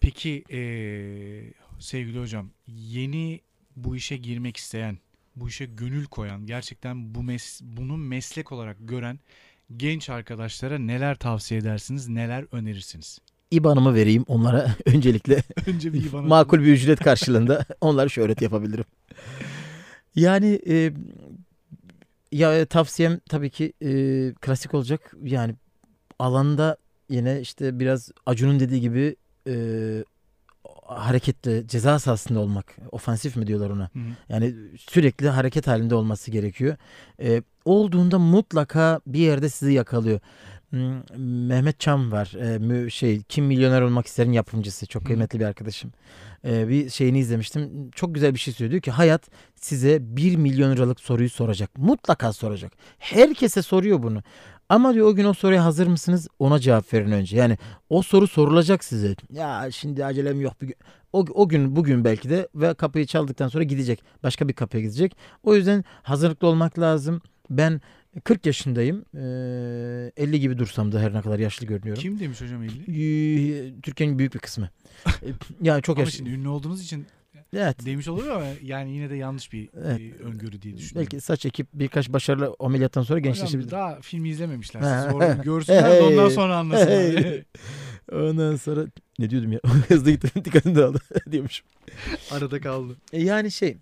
[0.00, 3.40] Peki eee, sevgili hocam yeni
[3.76, 4.98] bu işe girmek isteyen,
[5.40, 9.18] bu işe gönül koyan, gerçekten bu mes bunu meslek olarak gören
[9.76, 13.18] genç arkadaşlara neler tavsiye edersiniz, neler önerirsiniz?
[13.50, 18.84] İban'ımı vereyim onlara öncelikle Önce bir bana makul bir ücret karşılığında onlara şöhret yapabilirim.
[20.14, 20.92] Yani e,
[22.32, 23.90] ya tavsiyem tabii ki e,
[24.40, 25.14] klasik olacak.
[25.22, 25.54] Yani
[26.18, 26.76] alanda
[27.08, 29.54] yine işte biraz Acun'un dediği gibi e,
[30.90, 32.76] hareketli ceza sahasında olmak.
[32.92, 33.82] Ofansif mi diyorlar ona?
[33.92, 34.02] Hı hı.
[34.28, 36.76] Yani sürekli hareket halinde olması gerekiyor.
[37.22, 40.20] Ee, olduğunda mutlaka bir yerde sizi yakalıyor.
[40.70, 41.18] Hmm,
[41.48, 42.32] Mehmet Çam var.
[42.58, 44.86] Mü- şey Kim Milyoner Olmak İster'in yapımcısı.
[44.86, 45.06] Çok Hı.
[45.06, 45.92] kıymetli bir arkadaşım.
[46.44, 47.90] Ee, bir şeyini izlemiştim.
[47.90, 48.70] Çok güzel bir şey söylüyor.
[48.70, 49.22] Diyor ki hayat
[49.56, 51.78] size 1 milyon liralık soruyu soracak.
[51.78, 52.72] Mutlaka soracak.
[52.98, 54.22] Herkese soruyor bunu.
[54.70, 56.28] Ama diyor o gün o soruya hazır mısınız?
[56.38, 57.36] Ona cevap verin önce.
[57.36, 59.14] Yani o soru sorulacak size.
[59.32, 60.54] Ya şimdi acelem yok.
[60.62, 60.74] bugün.
[61.12, 64.04] O, o gün bugün belki de ve kapıyı çaldıktan sonra gidecek.
[64.22, 65.16] Başka bir kapıya gidecek.
[65.42, 67.20] O yüzden hazırlıklı olmak lazım.
[67.50, 67.80] Ben
[68.24, 69.04] 40 yaşındayım.
[69.14, 72.02] Ee, 50 gibi dursam da her ne kadar yaşlı görünüyorum.
[72.02, 72.70] Kim demiş hocam 50?
[72.80, 74.68] Ee, Türkiye'nin büyük bir kısmı.
[75.22, 75.32] Ee,
[75.62, 76.16] yani çok Ama yaşlı.
[76.16, 77.06] şimdi ünlü olduğunuz için
[77.56, 77.86] Evet.
[77.86, 80.00] demiş oluyor ama yani yine de yanlış bir Evet.
[80.00, 81.08] e, öngörü diye düşünüyorum.
[81.12, 83.70] Belki saç ekip birkaç başarılı ameliyattan sonra gençleşebilir.
[83.70, 84.80] daha filmi izlememişler.
[84.80, 86.30] Siz orada görsünler de ondan Hey.
[86.34, 87.24] sonra anlasınlar.
[87.24, 87.44] Hey.
[88.12, 88.86] Ondan sonra
[89.18, 89.60] ne diyordum ya?
[89.88, 90.98] Hızlı gittim dikkatim dağıldı
[91.32, 91.66] diyormuşum.
[92.30, 92.96] Arada kaldı.
[93.12, 93.76] E yani şey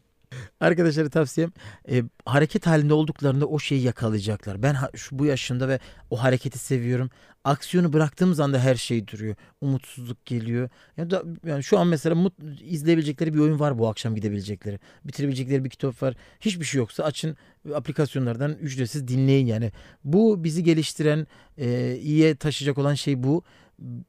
[0.61, 1.53] arkadaşlara tavsiyem
[1.91, 4.63] e, hareket halinde olduklarında o şeyi yakalayacaklar.
[4.63, 5.79] Ben ha- şu bu yaşında ve
[6.11, 7.11] o hareketi seviyorum.
[7.45, 9.35] Aksiyonu bıraktığımız anda her şey duruyor.
[9.61, 10.69] Umutsuzluk geliyor.
[10.97, 12.33] Ya da yani şu an mesela mut,
[12.65, 14.79] izleyebilecekleri bir oyun var bu akşam gidebilecekleri.
[15.05, 16.15] Bitirebilecekleri bir kitap var.
[16.41, 17.37] Hiçbir şey yoksa açın
[17.75, 19.73] aplikasyonlardan ücretsiz dinleyin yani.
[20.05, 21.27] Bu bizi geliştiren,
[21.59, 23.43] e, iyiye taşıyacak olan şey bu.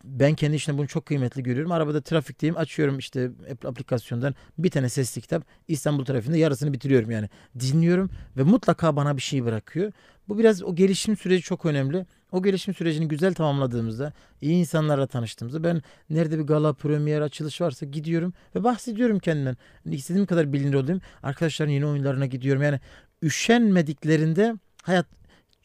[0.03, 1.71] Ben kendi işimde bunu çok kıymetli görüyorum.
[1.71, 7.29] Arabada trafikteyim açıyorum işte ap- aplikasyondan bir tane sesli kitap İstanbul trafiğinde yarısını bitiriyorum yani.
[7.59, 9.91] Dinliyorum ve mutlaka bana bir şey bırakıyor.
[10.29, 12.05] Bu biraz o gelişim süreci çok önemli.
[12.31, 17.85] O gelişim sürecini güzel tamamladığımızda, iyi insanlarla tanıştığımızda ben nerede bir gala, premier, açılış varsa
[17.85, 19.57] gidiyorum ve bahsediyorum kendimden.
[19.83, 21.01] Hani istediğim kadar bilinir olayım.
[21.23, 22.61] Arkadaşların yeni oyunlarına gidiyorum.
[22.61, 22.79] Yani
[23.23, 25.05] üşenmediklerinde hayat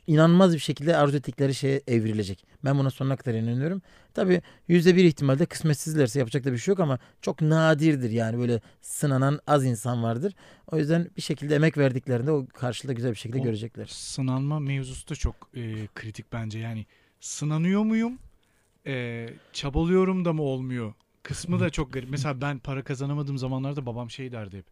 [0.06, 2.46] inanılmaz bir şekilde arzu ettikleri şeye evrilecek.
[2.64, 3.82] Ben buna sonuna kadar inanıyorum.
[4.14, 8.60] Tabii yüzde bir ihtimalde kısmetsizlerse yapacak da bir şey yok ama çok nadirdir yani böyle
[8.80, 10.34] sınanan az insan vardır.
[10.72, 13.86] O yüzden bir şekilde emek verdiklerinde o karşılığı güzel bir şekilde O- görecekler.
[13.86, 16.58] Sınanma mevzusu da çok e, kritik bence.
[16.58, 16.86] Yani
[17.20, 18.18] sınanıyor muyum?
[18.86, 20.94] E, çabalıyorum da mı olmuyor?
[21.22, 22.10] Kısmı da çok garip.
[22.10, 24.66] Mesela ben para kazanamadığım zamanlarda babam şey derdi hep.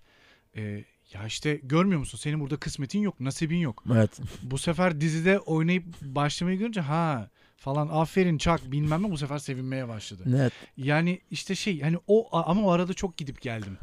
[0.57, 0.85] E,
[1.15, 2.19] ya işte görmüyor musun?
[2.19, 3.85] Senin burada kısmetin yok, nasibin yok.
[3.93, 4.21] Evet.
[4.43, 9.89] Bu sefer dizide oynayıp başlamayı görünce ha falan aferin çak bilmem ne bu sefer sevinmeye
[9.89, 10.23] başladı.
[10.37, 10.53] Evet.
[10.77, 13.79] Yani işte şey hani o ama o arada çok gidip geldim.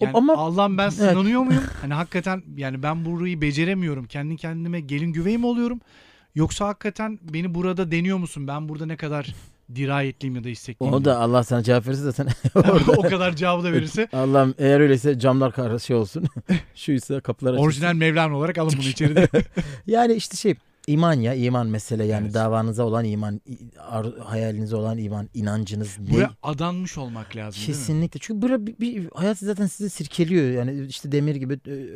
[0.00, 0.92] Yani ama- Allah'ım ben Evet.
[0.92, 1.64] sınanıyor muyum?
[1.80, 4.04] Hani hakikaten yani ben burayı beceremiyorum.
[4.06, 5.80] Kendi kendime gelin güvey mi oluyorum?
[6.34, 8.48] Yoksa hakikaten beni burada deniyor musun?
[8.48, 9.34] Ben burada ne kadar
[9.76, 10.94] dirayetliyim ya da istekliyim.
[10.94, 14.80] Onu da Allah sana cevap verirse zaten orada o kadar cevabı da verirse Allah'ım eğer
[14.80, 16.24] öyleyse camlar karşı şey olsun.
[16.74, 17.66] Şuysa kapılar açılsın.
[17.66, 19.28] orijinal Mevlana olarak alın bunu içeri de.
[19.86, 20.54] Yani işte şey
[20.86, 22.34] İman ya iman mesele yani Evet.
[22.34, 23.40] davanıza olan iman,
[24.24, 26.10] hayalinize olan iman, inancınız ne?
[26.10, 27.62] Buraya adanmış olmak lazım?
[27.66, 28.20] Kesinlikle.
[28.22, 30.50] Çünkü bura bir, bir hayat zaten sizi sirkeliyor.
[30.50, 31.86] Yani işte demir gibi e, e,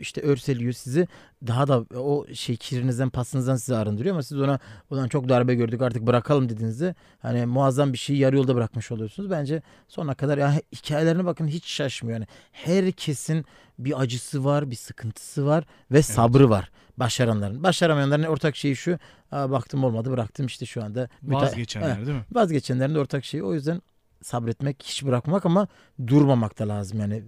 [0.00, 1.08] işte örseliyor sizi.
[1.46, 4.58] Daha da o şey kirinizden, pasınızdan sizi arındırıyor ama siz ona
[4.90, 9.30] ulan çok darbe gördük artık bırakalım dediğinizde hani muazzam bir şeyi yarı yolda bırakmış oluyorsunuz.
[9.30, 12.18] Bence sonuna kadar ya hikayelerine bakın hiç şaşmıyor.
[12.18, 13.44] Yani herkesin
[13.78, 17.62] bir acısı var, bir sıkıntısı var ve sabrı var başaranların.
[17.62, 18.98] Başaramayanların ortak şeyi şu.
[19.32, 21.08] Aa, baktım olmadı bıraktım işte şu anda.
[21.22, 22.06] Vazgeçenler Evet.
[22.06, 22.24] değil mi?
[22.32, 23.42] Vazgeçenlerin de ortak şeyi.
[23.42, 23.82] O yüzden
[24.22, 25.68] sabretmek, hiç bırakmak ama
[26.06, 27.22] durmamak da lazım yani.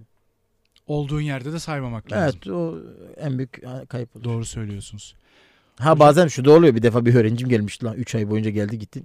[0.87, 2.39] Olduğun yerde de saymamak lazım.
[2.43, 2.77] Evet o
[3.17, 4.23] en büyük kayıp olur.
[4.23, 5.15] Doğru söylüyorsunuz.
[5.77, 6.75] Ha bazen şu da oluyor.
[6.75, 7.95] Bir defa bir öğrencim gelmişti lan.
[7.95, 9.03] 3 ay boyunca geldi gitti.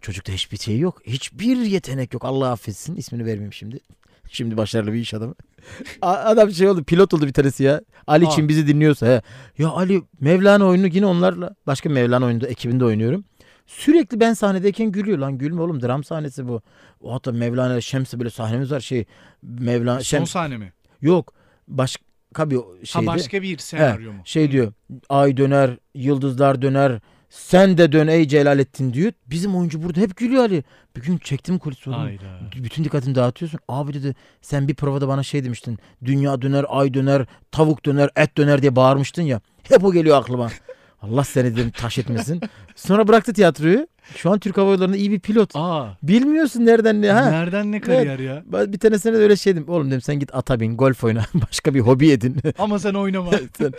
[0.00, 1.02] Çocukta hiçbir şey yok.
[1.06, 2.24] Hiçbir yetenek yok.
[2.24, 2.96] Allah affetsin.
[2.96, 3.80] İsmini vermeyeyim şimdi.
[4.30, 5.34] Şimdi başarılı bir iş adamı.
[6.02, 7.80] Adam şey oldu pilot oldu bir tanesi ya.
[8.06, 8.32] Ali Aa.
[8.32, 9.06] için bizi dinliyorsa.
[9.06, 9.22] He.
[9.58, 13.24] Ya Ali Mevlana oyunu yine onlarla başka Mevlana oyunu ekibinde oynuyorum.
[13.66, 15.38] Sürekli ben sahnedeyken gülüyor lan.
[15.38, 16.62] Gülme oğlum dram sahnesi bu.
[17.00, 19.04] O hatta Mevlana ile Şems'le böyle sahnemiz var şey.
[19.42, 20.30] Mevlana Son Şems.
[20.30, 20.72] sahne mi?
[21.00, 21.34] Yok.
[21.68, 23.06] Başka bir şeydi.
[23.06, 24.20] Ha başka bir senaryo mu?
[24.24, 24.72] Şey diyor.
[25.08, 27.00] Ay döner, yıldızlar döner.
[27.30, 29.12] Sen de dön ey Celalettin diyor.
[29.26, 30.64] Bizim oyuncu burada hep gülüyor Ali.
[30.96, 31.98] Bir gün çektim kulis oğlum.
[31.98, 32.40] Hayda.
[32.56, 33.60] Bütün dikkatimi dağıtıyorsun.
[33.68, 35.78] Abi dedi sen bir provada bana şey demiştin.
[36.04, 39.40] Dünya döner, ay döner, tavuk döner, et döner diye bağırmıştın ya.
[39.62, 40.50] Hep o geliyor aklıma.
[41.02, 42.40] Allah seni dedim taş etmesin.
[42.76, 43.86] Sonra bıraktı tiyatroyu.
[44.16, 45.50] Şu an Türk Hava Yolları'nda iyi bir pilot.
[45.54, 45.88] Aa.
[46.02, 47.30] Bilmiyorsun nereden ne ha.
[47.30, 48.42] Nereden ne kariyer ya?
[48.46, 49.64] Ben bir tanesine de öyle şey dedim.
[49.68, 51.24] Oğlum dedim sen git ata bin, golf oyna.
[51.34, 52.36] Başka bir hobi edin.
[52.58, 53.30] Ama sen oynama.
[53.58, 53.72] Sen-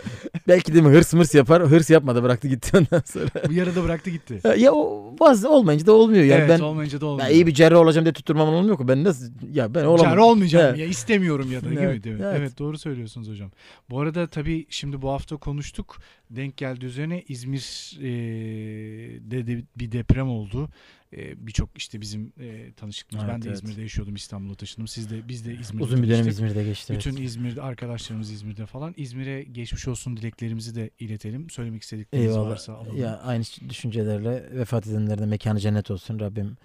[0.48, 1.62] Belki dedim hırs mırs yapar.
[1.62, 3.30] Hırs yapmadı bıraktı gitti ondan sonra.
[3.48, 4.40] Bu yarıda bıraktı gitti.
[4.58, 6.24] ya o bazı olmayınca da olmuyor.
[6.24, 7.28] Yani evet ben, olmayınca da olmuyor.
[7.28, 8.88] ben iyi bir cerrah olacağım diye tutturmam olmuyor ki.
[8.88, 10.12] Ben nasıl ya ben olamam.
[10.12, 10.78] Çare olmayacağım Evet.
[10.78, 12.22] ya istemiyorum ya da gibi Evet, değil mi?
[12.24, 12.36] evet.
[12.40, 12.58] Evet.
[12.58, 13.50] doğru söylüyorsunuz hocam.
[13.90, 15.96] Bu arada tabii şimdi bu hafta konuştuk.
[16.30, 20.68] Denk geldi üzerine İzmir'de de bir deprem oldu.
[21.16, 23.26] E, Birçok işte bizim e, tanışıklığımız.
[23.28, 23.58] ben Evet, de evet.
[23.62, 24.88] İzmir'de yaşıyordum İstanbul'a taşındım.
[24.88, 26.28] Siz de biz de İzmir'de Uzun bir dönem.
[26.28, 26.92] İzmir'de geçti.
[26.92, 27.06] evet.
[27.06, 28.94] Bütün İzmir'de arkadaşlarımız İzmir'de falan.
[28.96, 31.50] İzmir'e geçmiş olsun dileklerimizi de iletelim.
[31.50, 32.50] Söylemek istedikleriniz Eyvallah.
[32.50, 32.96] varsa alalım.
[32.96, 36.56] Ya aynı düşüncelerle vefat edenlere de mekanı cennet olsun Rabbim.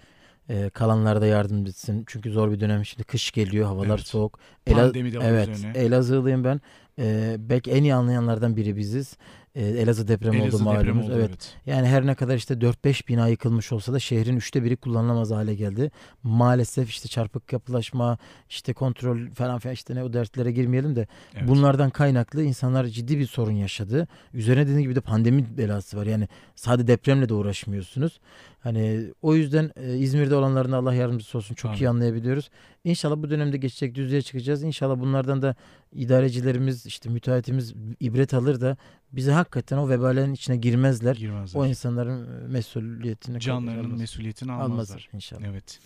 [0.49, 2.03] E, kalanlara da yardım etsin.
[2.07, 2.85] Çünkü zor bir dönem.
[2.85, 3.65] Şimdi kış geliyor.
[3.65, 4.07] Havalar Evet.
[4.07, 4.39] soğuk.
[4.65, 5.49] Pandemi de var evet.
[5.49, 5.77] üzerine.
[5.77, 6.61] Elazığlıyım ben.
[6.99, 9.17] E, belki en iyi anlayanlardan biri biziz.
[9.55, 11.05] E, Elazığ depremi oldu Elazığ depremi malumunuz.
[11.05, 11.29] oldu evet.
[11.29, 11.55] evet.
[11.65, 15.55] Yani her ne kadar işte 4-5 bina yıkılmış olsa da şehrin üçte biri kullanılamaz hale
[15.55, 15.91] geldi.
[16.23, 18.17] Maalesef işte çarpık yapılaşma,
[18.49, 21.47] işte kontrol falan filan işte ne o dertlere girmeyelim de Evet.
[21.47, 24.07] bunlardan kaynaklı insanlar ciddi bir sorun yaşadı.
[24.33, 26.05] Üzerine dediğim gibi de pandemi belası var.
[26.05, 28.19] Yani sadece depremle de uğraşmıyorsunuz.
[28.65, 31.55] Hani o yüzden e, İzmir'de olanların Allah yardımcısı olsun.
[31.55, 31.99] Çok iyi Amin.
[31.99, 32.49] anlayabiliyoruz.
[32.83, 34.63] İnşallah bu dönemde geçecek düzlüğe çıkacağız.
[34.63, 35.55] İnşallah bunlardan da
[35.91, 38.77] idarecilerimiz işte müteahhitimiz ibret alır da
[39.11, 41.15] bizi hakikaten o vebalerin içine girmezler.
[41.15, 41.59] Girmezler.
[41.61, 44.73] O insanların e, mesuliyetini Canlarının almaz- mesuliyetini almazlar.
[44.73, 45.41] almazlar inşallah.
[45.45, 45.79] Evet.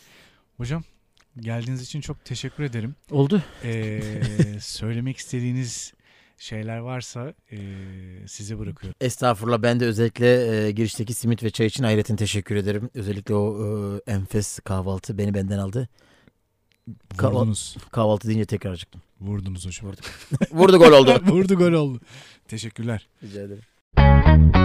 [0.57, 0.83] Hocam
[1.39, 2.95] geldiğiniz için çok teşekkür ederim.
[3.11, 3.41] Oldu.
[3.63, 4.01] Ee,
[4.59, 5.93] söylemek istediğiniz
[6.39, 7.57] şeyler varsa ee,
[8.27, 8.95] size bırakıyorum.
[9.01, 12.89] Estağfurullah ben de özellikle e, girişteki simit ve çay için hayretin teşekkür ederim.
[12.93, 13.57] Özellikle o
[14.07, 15.89] e, enfes kahvaltı beni benden aldı.
[17.21, 17.77] Vurdunuz.
[17.91, 19.01] Kahvaltı deyince tekrar acıktım.
[19.21, 19.91] Vurdunuz hocam.
[20.51, 21.21] Vurdu gol oldu.
[21.27, 21.99] Vurdu gol oldu.
[22.47, 23.07] Teşekkürler.
[23.23, 24.58] Rica ederim.